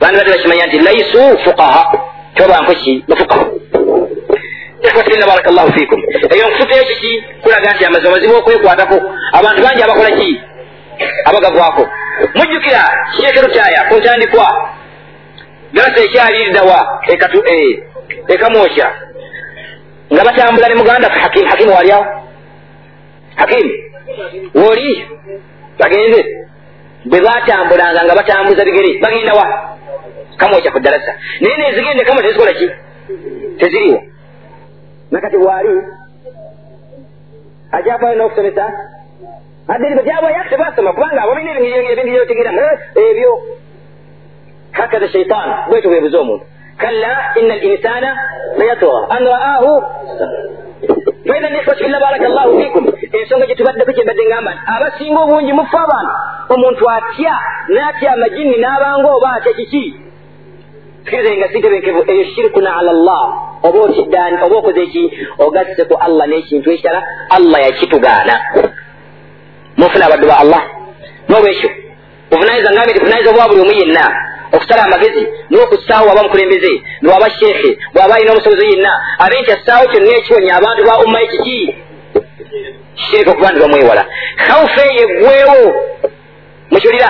bandi 0.00 0.16
badde 0.18 0.30
bakimanya 0.30 0.66
nti 0.66 0.78
laisu 0.78 1.22
fukaha 1.44 1.82
tobankweki 2.34 3.04
bafukaha 3.08 3.44
ikhwatirina 4.82 5.26
baraka 5.26 5.50
llahu 5.50 5.72
fikum. 5.72 6.00
Eyo 6.34 6.48
nkufuteyo 6.48 6.84
kiki 6.84 7.24
kulaga 7.42 7.72
nti 7.74 7.84
amazima 7.84 8.10
mazibu 8.10 8.34
okwekwatako 8.36 8.96
abantu 9.32 9.62
bangi 9.62 9.82
abakola 9.82 10.10
ki 10.10 10.40
abagagwako 11.24 11.82
mujjukira 12.34 12.82
shekerutaya 13.16 13.80
ku 13.88 13.94
ntandikwa 14.00 14.46
garasa 15.74 16.00
ekyaliriddawa 16.06 16.78
ekamwokya 18.34 18.88
nga 20.12 20.22
batambula 20.26 20.68
ne 20.68 20.74
muganda 20.74 21.10
fe 21.10 21.18
hakimu 21.24 21.48
hakimu 21.50 21.72
waliawo 21.74 22.06
hakimu 23.36 23.70
woli 24.54 24.92
bagenze 25.78 26.20
bwe 27.04 27.20
batambulanga 27.20 28.04
nga 28.04 28.14
batambuza 28.14 28.64
bigere 28.64 28.98
bagenda 29.02 29.32
wa 29.34 29.46
kamwokya 30.36 30.70
ku 30.72 30.80
darasa 30.80 31.12
naye 31.40 31.56
nezigende 31.56 32.04
kamwe 32.04 32.22
tezikola 32.22 32.52
ki 32.52 32.66
teziriwo 33.58 34.02
nakati 35.10 35.36
waali 35.36 35.74
ajafayo 37.72 38.14
n'okusomesa 38.16 38.64
adiriba 39.68 40.02
gyabwayako 40.02 40.48
tebasoma 40.50 40.92
kubanga 40.92 41.22
abo 41.22 41.34
balina 41.34 41.60
ebintu 41.92 42.12
byotegeramu 42.12 42.64
ebyo 42.94 43.32
hakaza 44.72 45.08
shaitan 45.08 45.48
bwetyo 45.68 45.90
bwebuza 45.90 46.18
omuntu 46.20 46.44
kalla 46.78 47.12
ina 47.40 47.54
linsana 47.56 48.10
layatwa 48.58 49.10
an 49.10 49.22
raahu 49.34 49.72
faidha 51.28 51.50
nikhwati 51.50 51.82
fillah 51.84 52.00
baraka 52.00 52.28
llahu 52.28 52.60
fikum 52.62 52.84
ensonga 53.12 53.46
gyetubaddeko 53.46 53.92
kyembadde 53.92 54.24
ngamba 54.26 54.52
abasinga 54.74 55.20
obungi 55.20 55.52
mufe 55.52 55.78
abantu 55.86 56.14
omuntu 56.54 56.84
atya 56.96 57.34
n'atya 57.74 58.12
amajini 58.12 58.56
n'abanga 58.62 59.08
oba 59.16 59.28
atya 59.36 59.52
kiki 59.52 59.84
sikirize 61.04 61.36
nga 61.36 61.48
sitebenkevu 61.52 62.00
eyo 62.12 62.24
shirikuna 62.24 62.76
ala 62.78 62.92
llah 62.92 63.24
oba 63.62 63.78
okiddani 63.86 64.36
oba 64.44 64.56
okoze 64.56 64.82
eki 64.82 65.02
ogasse 65.38 65.84
ku 65.88 65.94
allah. 66.06 66.24
N'ekintu 66.28 66.70
ekirala 66.70 67.02
allah 67.36 67.58
yakitugaana 67.66 68.34
mufuna 69.80 70.06
abaddu 70.06 70.26
ba 70.30 70.36
allah. 70.42 70.62
Nolwekyo 71.28 71.70
buvunanyiriza 72.30 72.72
ngambe 72.72 72.92
nti 72.92 73.00
vunanyiriza 73.00 73.32
bwa 73.32 73.48
buli 73.48 73.60
omu 73.60 73.72
yenna 73.80 74.04
okusala 74.52 74.82
amagezi 74.84 75.22
n'okussaawo 75.50 76.08
waba 76.08 76.22
mukulembeze 76.22 76.72
niwaba 77.02 77.30
sheekhe 77.30 77.70
bw'aba 77.94 78.14
alina 78.14 78.32
omusobozi 78.32 78.66
yenna 78.70 78.92
abe 79.18 79.40
nti 79.40 79.50
assaawo 79.52 79.84
kyonna 79.90 80.16
ekiwonya 80.18 80.52
abantu 80.58 80.80
ba 80.88 80.94
umma 81.04 81.18
ekiki 81.26 81.58
shirika 83.02 83.30
okuba 83.30 83.50
nti 83.50 83.60
bamwewala. 83.60 84.04
Khawufu 84.46 84.80
eyo 84.88 85.02
eggwewo 85.04 85.58
mukiwulira 86.70 87.08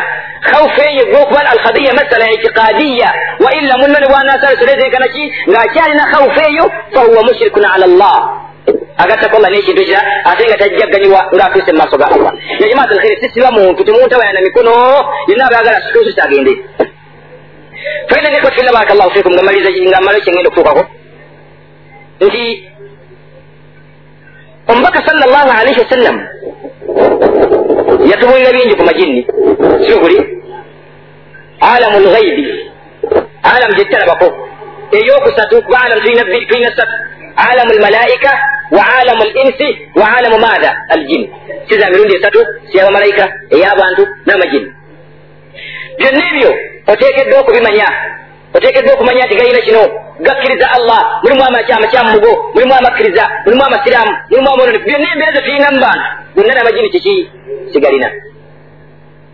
khawufu 0.48 0.80
eyo 0.88 1.02
eggwe 1.02 1.18
okuba 1.22 1.40
alkhadiya 1.52 1.92
masala 2.00 2.32
itiqadiya 2.36 3.08
wa 3.44 3.50
illa 3.58 3.74
munno 3.80 3.98
ne 4.00 4.06
bwanasala 4.10 4.58
solezeekana 4.60 5.08
ki? 5.14 5.22
Ng'akyalina 5.50 6.04
khawufu 6.12 6.40
eyo 6.48 6.64
fahuwa 6.94 7.22
mushrikun 7.28 7.64
ala 7.74 7.86
llah 7.86 8.49
agattako 9.02 9.36
allah 9.36 9.50
n'ekintu 9.50 9.80
ekira 9.82 10.00
ate 10.30 10.42
nga 10.48 10.56
tajjaganyibwa 10.60 11.20
ng'atuuse 11.34 11.70
mu 11.72 11.78
maaso 11.80 11.96
ga 12.00 12.08
allah. 12.14 12.32
Yajamaat 12.60 12.90
alkhairi 12.92 13.16
sisiba 13.22 13.50
muntu 13.56 13.80
temuntabayana 13.84 14.40
mikono 14.46 14.72
yenna 15.28 15.44
abayagala 15.48 15.78
asituusi 15.80 16.12
kyagende 16.16 16.52
faina 18.10 18.28
ngeko 18.30 18.48
filla 18.56 18.72
baraka 18.72 18.94
llahu 18.94 19.10
fikum 19.14 19.32
nga 19.32 19.42
maliriza 19.42 19.70
nga 19.70 20.00
mmala 20.00 20.20
kyengenda 20.20 20.48
okutuukako 20.50 20.82
nti 22.20 22.42
omubaka 24.70 25.00
salla 25.06 25.26
llahu 25.32 25.50
alaihi 25.60 25.80
wasallam 25.84 26.16
yatubulira 28.10 28.52
bingi 28.52 28.74
ku 28.78 28.84
majinni. 28.84 29.22
Sikuli 29.86 30.18
alamu 31.60 31.98
lghaibi 32.04 32.44
alamu 33.42 33.72
gyetalabako 33.76 34.28
eyokusatu 34.92 35.62
kuba 35.62 35.78
alamu 35.84 36.00
tulina 36.02 36.70
satu 36.76 36.94
alamu 37.36 37.72
lmalaika 37.78 38.59
wa 38.76 38.84
alamu 39.00 39.22
linsi 39.24 39.68
wa 40.00 40.16
alamu 40.16 40.38
maatha 40.38 40.76
aljin 40.88 41.30
siza 41.68 41.90
mirundi 41.90 42.14
esatu 42.16 42.40
siyabamalayika 42.70 43.24
ey'abantu 43.50 44.02
n'amajini 44.26 44.68
byonna 45.98 46.24
ebyo 46.30 46.50
oteekeddwa 46.92 47.40
okubimanya 47.40 47.88
oteekeddwa 48.54 48.94
okumanya 48.94 49.26
nti 49.26 49.34
gayina 49.36 49.60
kino 49.66 49.82
gakkiriza 50.20 50.66
allah 50.76 51.00
mulimu 51.22 51.44
amakyama 51.48 51.86
kyamugo 51.86 52.32
mulimu 52.54 52.74
amakkiriza 52.74 53.24
mulimu 53.44 53.62
amasiraamu 53.64 54.12
mulimu 54.30 54.48
amononi 54.52 54.78
byonna 54.78 55.08
embeera 55.12 55.32
zetulina 55.36 55.70
mu 55.74 55.80
bantu 55.84 56.04
gonna 56.34 56.54
n'amajini 56.54 56.88
kiki 56.94 57.30
kigalina 57.72 58.10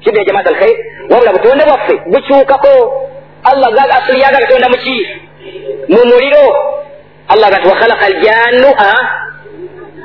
kidde 0.03 0.24
jamaat 0.24 0.47
alkhair. 0.47 0.76
Wabula 1.11 1.32
butonde 1.32 1.64
bwaffe 1.64 1.95
bukyukako 2.12 2.72
allah 3.45 3.97
asuli 3.97 4.20
yaga 4.20 4.39
katonda 4.39 4.68
muki 4.68 4.97
mu 5.89 6.01
muliro 6.11 6.45
allah 7.28 7.51
gati 7.51 7.68
wakhalaka 7.68 8.07
aljannu 8.07 8.70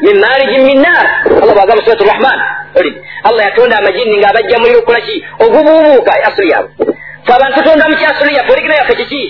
min 0.01 0.15
marijin 0.19 0.63
min 0.65 0.79
nar. 0.81 1.05
Allah 1.41 1.53
bwagamba 1.53 1.83
surat 1.85 2.01
rahman 2.11 2.39
oli 2.79 2.91
allah 3.23 3.43
yatonda 3.47 3.77
amajini 3.77 4.17
ngaabajja 4.17 4.57
muliro 4.59 4.79
okukolaki 4.79 5.15
ogubuubuuka 5.43 6.11
asuli 6.27 6.49
yaabwe 6.53 6.85
fe 7.25 7.31
abantu 7.33 7.55
tutonda 7.57 7.85
muki 7.89 8.05
asuli 8.05 8.35
yaffe 8.35 8.51
oligina 8.53 8.75
yaffe 8.75 8.95
kiki 8.95 9.21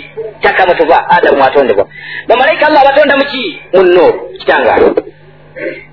kyakamu 0.41 0.73
tuva 0.75 1.09
adamu 1.09 1.37
mwatondebwa 1.37 1.87
bamalayika 2.27 2.67
allah 2.67 2.81
abatonda 2.81 3.17
muki 3.17 3.61
mu 3.73 3.83
nuuru 3.83 4.29
kitangaalo 4.39 4.95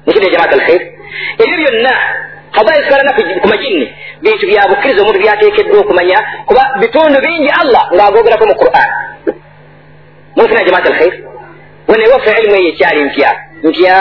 nikide 0.07 0.31
jamaat 0.33 0.53
alkhair. 0.53 0.83
Ebyo 1.43 1.57
byonna 1.57 1.93
fadaili 2.53 2.85
zikalana 2.85 3.13
ku 3.43 3.49
majini 3.49 3.87
bintu 4.23 4.47
bya 4.47 4.69
bukkiriza 4.69 5.03
omuntu 5.03 5.21
byateekeddwa 5.21 5.81
okumanya 5.81 6.19
kuba 6.47 6.63
bitundu 6.81 7.19
bingi 7.25 7.51
allah. 7.61 7.83
Ng'agogerako 7.95 8.45
mu 8.51 8.55
quran. 8.63 8.89
Mufuna 10.37 10.65
jamaat 10.65 10.87
alkhair. 10.87 11.15
Wene 11.89 12.05
waffe 12.13 12.31
ilimu 12.41 12.57
eyo 12.57 12.69
ekyali 12.69 13.05
mpya 13.05 13.31
mpya 13.63 13.97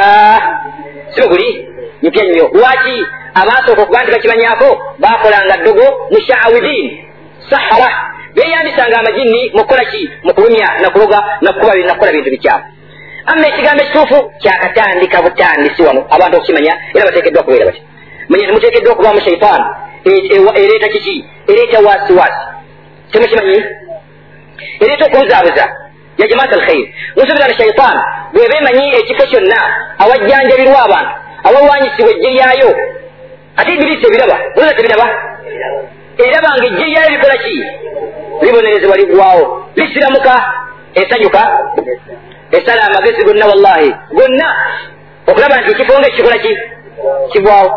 sibuguli 1.15 1.69
mpya 2.01 2.23
nnyo 2.23 2.49
lwaki 2.53 3.05
abaasooka 3.33 3.81
okuba 3.81 4.03
nti 4.03 4.11
bakimanyako 4.11 4.67
bakolanga 4.99 5.57
ddogo 5.57 5.85
mushaawidin. 6.11 6.87
Sahara. 7.49 7.89
Beyambisanga 8.35 8.99
amajini 8.99 9.51
mukukola 9.53 9.85
ki 9.85 10.09
mukulumya 10.23 10.67
nakuloga 10.81 11.19
nakukola 11.41 12.11
bintu 12.11 12.29
bikyamu 12.29 12.63
amma 13.25 13.47
ekigambo 13.47 13.83
ekituufu 13.83 14.31
kyakatandika 14.41 15.21
butandisi 15.21 15.81
wano. 15.81 16.01
Abantu 16.09 16.37
okukimanya 16.37 16.73
era 16.93 17.05
bateekeddwa 17.05 17.43
kubeera 17.43 17.65
bati 17.65 17.81
manye 18.29 18.45
temuteekeddwa 18.45 18.93
okubaamu 18.93 19.21
shaitan 19.21 19.61
ereeta 20.55 20.87
kiki 20.89 21.25
ereeta 21.47 21.79
wasiwasi 21.79 22.43
temukimanyi 23.11 23.63
ereeta 24.79 25.05
okubuzaabuza 25.05 25.65
ya 26.17 26.27
jamaat 26.27 26.53
alkhair 26.53 26.85
musuubira 27.15 27.47
na 27.47 27.57
shaitan 27.57 27.97
bweba 28.33 28.55
emanyi 28.57 28.95
ekifo 28.99 29.23
kyonna 29.31 29.59
awajjanjabirwa 30.03 30.79
abantu 30.87 31.11
awawanyisibwa 31.43 32.11
ejje 32.11 32.29
lyayo 32.29 32.69
ate 33.57 33.73
ibirisi 33.73 34.07
ebiraba 34.07 34.37
oza 34.57 34.73
tebiraba 34.73 35.07
eraba 36.17 36.49
nga 36.57 36.65
ejje 36.67 36.85
lyayo 36.85 37.09
likola 37.09 37.37
ki 37.43 37.55
libonerezebwa 38.41 38.97
ligwawo 38.97 39.43
lisiramuka 39.75 40.33
esanyuka 40.93 41.41
esala 42.51 42.81
amagezi 42.83 43.23
gonna 43.23 43.45
wallahi 43.47 43.95
gonna 44.11 44.47
okulaba 45.27 45.57
nti 45.61 45.71
ekifo 45.71 45.99
nga 45.99 46.07
ekikola 46.07 46.37
ki 46.37 46.51
kigwawo 47.31 47.69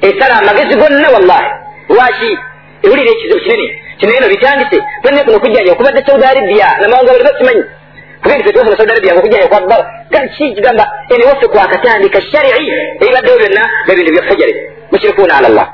esala 0.00 0.34
amagezi 0.38 0.74
gonna 0.80 1.08
wallahi 1.14 1.48
lwaki 1.88 2.38
ewulira 2.82 3.10
ekizibu 3.10 3.40
kinene 3.40 3.66
kino 3.98 4.12
eno 4.16 4.28
bitandise 4.28 4.78
tolina 5.02 5.24
kuno 5.24 5.36
okujjanja 5.36 5.72
okubadde 5.72 6.00
saudi 6.06 6.24
arabia 6.24 6.68
namawanga 6.80 7.12
bali 7.12 7.24
bakimanyi 7.24 7.64
kubindi 8.22 8.42
ffe 8.42 8.52
tufuna 8.52 8.76
saudi 8.76 8.92
arabia 8.92 9.12
ngaokujayo 9.12 9.48
kwabba 9.48 9.76
kikigamba 10.36 10.84
eniwaffe 11.10 11.46
kwakatandika 11.48 12.22
sharii 12.22 12.70
ebibaddewo 13.00 13.38
byonna 13.38 13.62
bebintu 13.86 14.12
byafujare 14.12 14.54
mushirikuuna 14.90 15.34
ala 15.38 15.48
llah 15.48 15.68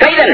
faidan 0.00 0.30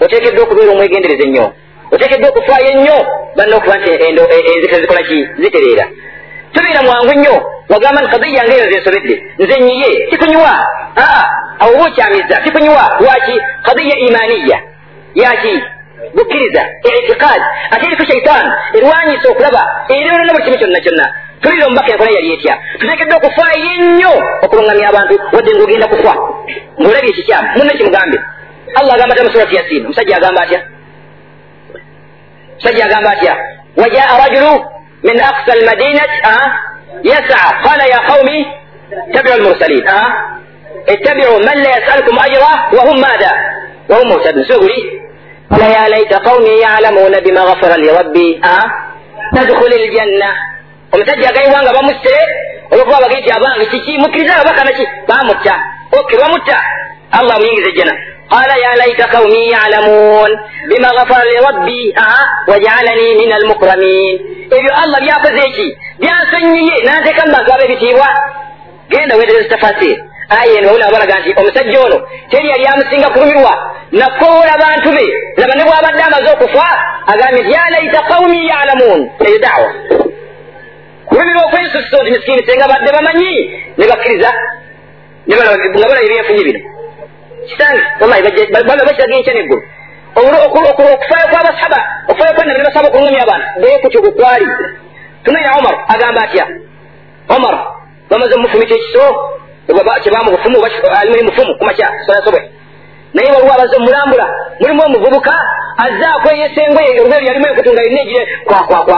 oteekeddwa 0.00 0.44
okubeera 0.44 0.72
omwegendereza 0.72 1.24
ennyo 1.26 1.46
oteekeddwa 1.92 2.28
okufaayo 2.30 2.68
ennyo 2.74 2.98
banna 3.36 3.56
okuba 3.56 3.76
nti 3.78 3.90
enzikira 3.90 4.80
zikola 4.82 5.02
ki 5.08 5.18
zitereera 5.42 5.84
tubeera 6.52 6.82
mwangu 6.82 7.12
nnyo 7.14 7.36
wagamba 7.68 8.00
nti 8.02 8.10
kadiya 8.10 8.44
nga 8.44 8.54
eyo 8.54 8.70
zensobedde 8.70 9.14
nze 9.38 9.60
nyiye 9.60 9.90
kikunywa 10.10 10.54
aa 10.96 11.24
awo 11.58 11.74
oba 11.74 11.84
okyamiza 11.84 12.36
kikunywa 12.44 12.84
lwaki 13.00 13.36
kadiya 13.62 13.96
imaniya 14.06 14.58
yaki 15.14 15.62
bukkiriza 16.16 16.62
itiqad 16.88 17.40
ate 17.70 17.84
eriku 17.86 18.04
shaitan 18.12 18.44
erwanyisa 18.76 19.26
okulaba 19.32 19.62
erirona 19.88 20.32
buli 20.34 20.44
kimu 20.44 20.58
kyonna 20.58 20.80
kyonna 20.84 21.06
tulira 21.42 21.66
omubaka 21.66 21.92
enkola 21.92 22.10
yali 22.16 22.32
etya 22.34 22.54
tuteekeddwa 22.78 23.16
okufaayo 23.16 23.66
ennyo 23.74 24.12
okulungamya 24.44 24.88
abantu 24.88 25.14
wadde 25.34 25.50
ngaogenda 25.56 25.86
kufa 25.92 26.14
ngaolabye 26.80 27.10
ekikyamu 27.10 27.48
munne 27.56 27.72
kimugambe 27.78 28.18
allah 28.74 28.94
agamba 28.94 29.14
ta 29.14 29.24
musurati 29.24 29.56
yasin. 29.56 29.86
Omusajja 29.86 30.16
agamba 30.16 30.40
atya 30.42 30.60
omusajja 32.52 32.84
agamba 32.84 33.10
atya 33.10 33.34
wajaa 33.76 34.18
rajulu 34.22 34.54
min 35.02 35.16
aksa 35.20 35.52
almadinati 35.52 36.18
yasaa 37.02 37.50
qala 37.64 37.84
ya 37.86 37.98
qaumi 38.08 38.46
tabiu 39.12 39.36
lmursalin 39.38 39.84
ittabiu 40.94 41.32
man 41.46 41.58
la 41.64 41.70
yasalukum 41.76 42.18
ajra 42.18 42.52
wahum 42.76 42.98
mada. 43.00 43.32
Wahum 43.88 44.08
muhtadun. 44.08 44.44
Soguli 44.48 45.00
قال 45.54 45.62
يا 45.70 45.88
ليت 45.88 46.12
قومي 46.14 46.54
يعلمون 46.66 47.20
بما 47.20 47.40
غفر 47.40 47.76
لي 47.76 47.88
ربي. 47.98 48.40
tadkhuli 49.34 49.76
ljanna 49.86 50.30
omusajja 50.92 51.28
agaiwa 51.28 51.62
nga 51.62 51.72
bamusse 51.76 52.14
olwokuba 52.72 53.00
bagenti 53.04 53.30
abange 53.36 53.66
kiki 53.66 53.98
mukkiriza 53.98 54.34
ababaka 54.36 54.64
naki 54.64 54.84
bamutta 55.08 55.54
oke 55.98 56.14
bamutta 56.22 56.56
allah 57.18 57.36
muyingiza 57.40 57.68
ejjana 57.72 57.94
qala 58.32 58.54
ya 58.64 58.70
laita 58.80 59.06
qaumi 59.14 59.42
yalamun 59.54 60.30
bima 60.68 60.88
ghafara 60.96 61.24
li 61.30 61.36
rabbi 61.48 61.78
aa 62.06 62.22
wajaalani 62.50 63.06
min 63.20 63.32
almukramin 63.38 64.14
ebyo 64.56 64.72
allah 64.82 64.98
byakoze 65.04 65.40
eki 65.48 65.66
byansonyiye 66.00 66.74
nanteekamu 66.86 67.32
bantu 67.34 67.50
aba 67.54 67.64
ebitiibwa 67.68 68.08
genda 68.90 69.16
weereza 69.16 69.48
tafasiri 69.54 69.96
aya 70.28 70.58
eno 70.58 70.68
bawulira 70.68 70.90
balaga 70.90 71.20
nti 71.20 71.30
omusajja 71.40 71.80
ono 71.80 71.98
teri 72.30 72.48
yali 72.48 72.66
amusinga 72.66 73.08
kulumirwa 73.10 73.54
nakoola 73.92 74.54
bantu 74.62 74.88
be 74.96 75.04
laba 75.36 75.54
ne 75.54 75.64
bwabadde 75.64 76.02
amaze 76.02 76.28
okufa 76.34 76.68
agambye 77.12 77.42
nti 77.42 77.52
ya 77.52 77.70
laita 77.70 78.00
qaumi 78.10 78.48
yalamun 78.48 79.00
eyo 79.26 79.38
dawa 79.38 79.70
kulumirwa 81.08 81.42
okwensusa 81.46 81.96
nti 82.02 82.10
misikini 82.10 82.46
senga 82.46 82.68
badde 82.68 82.92
bamanyi 82.92 83.32
ne 83.78 83.84
bakkiriza 83.90 84.30
nga 85.26 85.36
balaba 85.36 86.02
ebyefunye 86.04 86.44
bino. 86.44 86.60
Kitange 87.48 87.80
wallahi 88.00 88.22
baba 88.52 88.84
bakiraga 88.88 89.16
enkya 89.16 89.34
neggulu 89.34 89.62
okufaayo 90.16 91.26
kwabasaba 91.32 91.78
okufaayo 92.08 92.34
kwanabi 92.36 92.58
ne 92.58 92.64
basaba 92.64 92.88
okulungamya 92.88 93.22
abaana 93.22 93.46
bee 93.60 93.78
kutyo 93.82 94.02
kukwali 94.02 94.46
tunaira 95.24 95.56
omar 95.58 95.74
agamba 95.88 96.20
atya 96.22 96.46
omar 97.28 97.54
bamaze 98.10 98.36
mufumita 98.36 98.74
ekiso 98.74 99.04
kyebamubufumu 100.02 100.66
alimuli 101.00 101.22
mufumu 101.22 101.58
kumakya 101.58 101.88
soyasobwe 102.06 102.50
naye 103.14 103.30
waliwo 103.32 103.54
abaze 103.54 103.78
mulambula 103.78 104.26
mulimu 104.60 104.82
omuvubuka 104.86 105.32
azaako 105.84 106.28
eyesengoye 106.34 107.00
olwero 107.00 107.26
yalimu 107.26 107.46
enkutunga 107.46 107.82
yonna 107.82 108.00
egire 108.00 108.24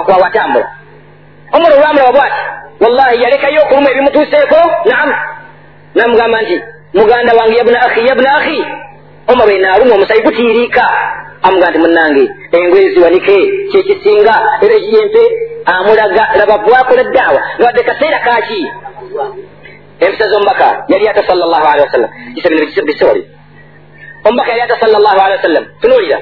kwawatambula 0.07 0.69
omar 1.53 1.73
olwamulaba 1.73 2.13
bwati 2.13 2.41
wallahi 2.81 3.23
yalekayo 3.23 3.63
okuluma 3.63 3.91
ebimutuuseeko 3.91 4.59
naamu 4.85 5.15
namugamba 5.95 6.43
nti 6.43 6.57
muganda 6.95 7.33
wange 7.35 7.57
yabuna 7.59 7.81
akhi 7.83 8.07
yabuna 8.07 8.37
akhi. 8.37 8.65
Omar 9.33 9.51
enaaluma 9.51 9.95
omusayi 9.95 10.23
gutiiriika 10.23 10.85
amugaa 11.43 11.71
nti 11.71 11.79
munange 11.79 12.25
engoye 12.53 12.95
ziwanike 12.95 13.37
kyekisinga 13.71 14.35
era 14.65 14.75
yempe 14.93 15.23
amulaga 15.67 16.25
laba 16.39 16.59
bwakola 16.59 17.03
ddaawa 17.05 17.41
ngawadde 17.59 17.83
kaseera 17.83 18.19
kaki 18.19 18.61
empisa 20.01 20.25
z'omubaka 20.33 20.69
yali 20.93 21.09
ata 21.09 21.23
sal 21.29 21.39
llah 21.39 21.63
alihi 21.73 21.87
wasallam. 21.89 22.11
Kisa 22.35 22.49
bino 22.51 22.83
bisoli 22.91 23.23
omubaka 24.25 24.51
yali 24.53 24.63
ata 24.69 24.77
sal 24.81 24.91
llah 24.93 25.15
alihi 25.25 25.39
wasallam. 25.41 25.65
Tunuulira 25.83 26.19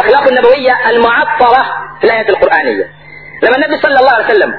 akhlaqu 0.00 0.28
nabawiya 0.34 0.74
almuattara 0.88 1.60
fi 2.00 2.04
layat 2.08 2.28
alquraniya 2.32 2.86
laba 3.44 3.56
nabbi 3.62 3.76
sal 3.84 3.92
llah 3.92 4.14
ali 4.16 4.24
wasallam 4.24 4.52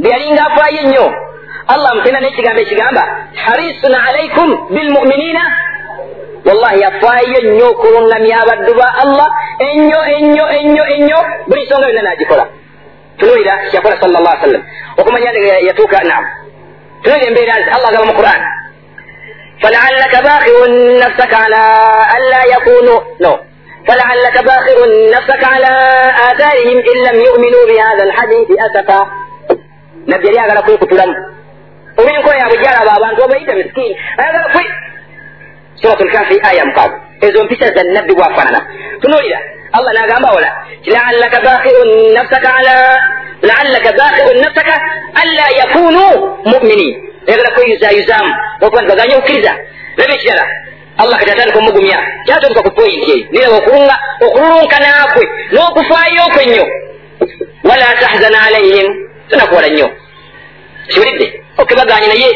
bwe 0.00 0.08
yalinga 0.14 0.42
afaayo 0.48 0.78
ennyo 0.84 1.06
allah 1.72 1.88
amutenda 1.92 2.20
n'ekigambo 2.24 2.60
ekigamba 2.64 3.02
harisun 3.44 3.92
alaikum 4.06 4.48
bilmuminina 4.74 5.42
wallahi 6.48 6.80
yafaayo 6.86 7.36
ennyo 7.44 7.66
okulungamya 7.76 8.36
abaddu 8.44 8.72
ba 8.80 8.88
allah 9.04 9.28
ennyo 9.68 10.00
ennyo 10.16 10.44
ennyo 10.58 10.84
ennyo 10.96 11.18
buli 11.48 11.62
nsonga 11.64 11.86
yonna 11.88 12.02
n'agikola 12.08 12.44
tunuulira 13.18 13.54
kyakola 13.70 13.96
sal 14.00 14.10
llah 14.16 14.34
sallam 14.44 14.62
okumanya 14.96 15.30
yatuuka 15.68 15.98
naam 16.10 16.24
tunonya 17.04 17.26
embeera 17.30 17.54
nti 17.60 17.70
allah 17.76 17.88
agaba 17.92 18.06
mu 18.10 18.14
quran 18.20 18.40
falaalaka 19.62 20.18
bakiun 20.28 20.72
nafsaka 21.02 21.36
ala 21.46 21.62
anla 22.16 22.40
yakunu 22.54 22.96
no. 23.20 23.34
فلعلك 23.88 24.44
باخع 24.44 24.76
نفسك 25.16 25.42
على 25.44 25.72
آثارهم 26.30 26.78
إن 26.90 26.96
لم 27.08 27.16
يؤمنوا 27.28 27.64
بهذا 27.68 28.02
الحديث 28.08 28.48
أسفا 28.66 29.00
nabbi 30.06 30.26
yali 30.26 30.38
agala 30.38 30.62
kwekutulamu 30.62 31.14
olwenkola 31.96 32.36
yaabwe 32.38 32.58
gyalaba 32.62 32.92
abantu 32.96 33.22
obayita 33.24 33.54
miskini 33.54 33.96
ayagala 34.18 34.48
kwe 34.52 34.64
surat 35.80 36.00
lkafi 36.00 36.36
aya 36.48 36.64
mukaaga 36.66 36.96
ezo 37.20 37.44
mpisa 37.44 37.66
za 37.74 37.82
nabbi 37.82 38.14
bwafaanana 38.14 38.60
tunuulira 39.00 39.40
allah 39.76 39.92
n'agamba 39.94 40.28
wala 40.36 40.50
laallaka 40.94 41.38
bakirun 41.46 41.90
nafsaka 42.14 42.48
ala 42.58 42.76
laallaka 43.42 43.90
bakirun 44.00 44.36
nafsaka 44.44 44.74
anla 45.22 45.46
yakunu 45.60 46.04
muminin 46.50 46.92
ayagala 47.28 47.50
kweyuzayuzaamu 47.54 48.32
okuba 48.60 48.82
nti 48.82 48.88
baganye 48.90 49.14
okukkiriza 49.16 49.52
laba 49.96 50.14
ekirala 50.14 50.44
allah 51.02 51.18
kati 51.18 51.30
atandika 51.30 51.58
omugumya 51.58 51.98
kyatuuka 52.26 52.60
ku 52.62 52.70
poyinti 52.70 53.10
eyo 53.12 53.26
niraba 53.32 53.56
okulunga 53.58 53.96
okululunka 54.26 54.76
naakwe 54.84 55.24
n'okufaayo 55.52 56.20
okwenyo 56.28 56.64
wala 57.68 57.86
tahzana 58.00 58.38
alaihim 58.46 58.86
tonakuwala 59.30 59.68
nnyo 59.68 59.88
kiwulidde 60.88 61.26
okebaganye 61.58 62.06
naye 62.06 62.30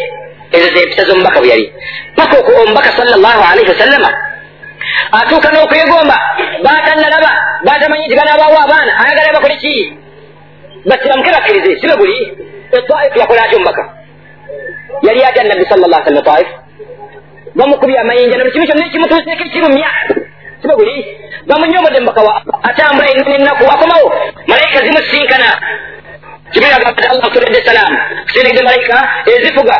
ezo 0.52 0.68
zempisa 0.74 1.04
z'omubaka 1.04 1.38
bwe 1.40 1.48
yali 1.48 1.66
paka 2.16 2.36
omubaka 2.62 2.90
salllahu 2.96 3.42
alaihi 3.50 3.70
wasallama 3.70 4.10
atuuka 5.18 5.48
n'okwegomba 5.52 6.16
batanalaba 6.64 7.30
batamanyi 7.66 8.04
nti 8.06 8.16
banabaawo 8.20 8.56
abaana 8.66 8.92
ayagala 9.02 9.32
bakole 9.36 9.56
ki 9.62 9.74
basibamuke 10.88 11.30
bakkirize 11.36 11.70
sibe 11.80 11.94
buli 12.00 12.18
etaifu 12.76 13.18
yakola 13.18 13.42
atyo 13.44 13.56
omubaka 13.58 13.82
yali 15.06 15.20
atya 15.24 15.42
nabbi 15.44 15.64
sallallah 15.70 16.00
sallam 16.04 16.22
etaifu 16.24 16.54
bamukubye 17.58 17.98
amayinja 18.00 18.36
na 18.36 18.44
buli 18.44 18.52
kimu 18.54 18.66
kyonna 18.68 18.86
ekimutuuseeko 18.86 19.44
ekirumya 19.48 19.88
sibe 20.62 20.74
buli 20.80 20.96
bamunyomodde 21.48 22.00
mubaka 22.00 22.20
wa 22.28 22.34
atambula 22.68 23.08
ennaku 23.36 23.64
akomawo 23.74 24.06
malayika 24.50 24.78
zimusinkana 24.86 25.48
jibril 26.52 26.74
agamba 26.74 27.02
allah 27.12 27.24
kutuledde 27.28 27.60
salaamu 27.68 27.96
kusindigide 28.26 28.62
malayika 28.68 28.96
ezifuga 29.32 29.76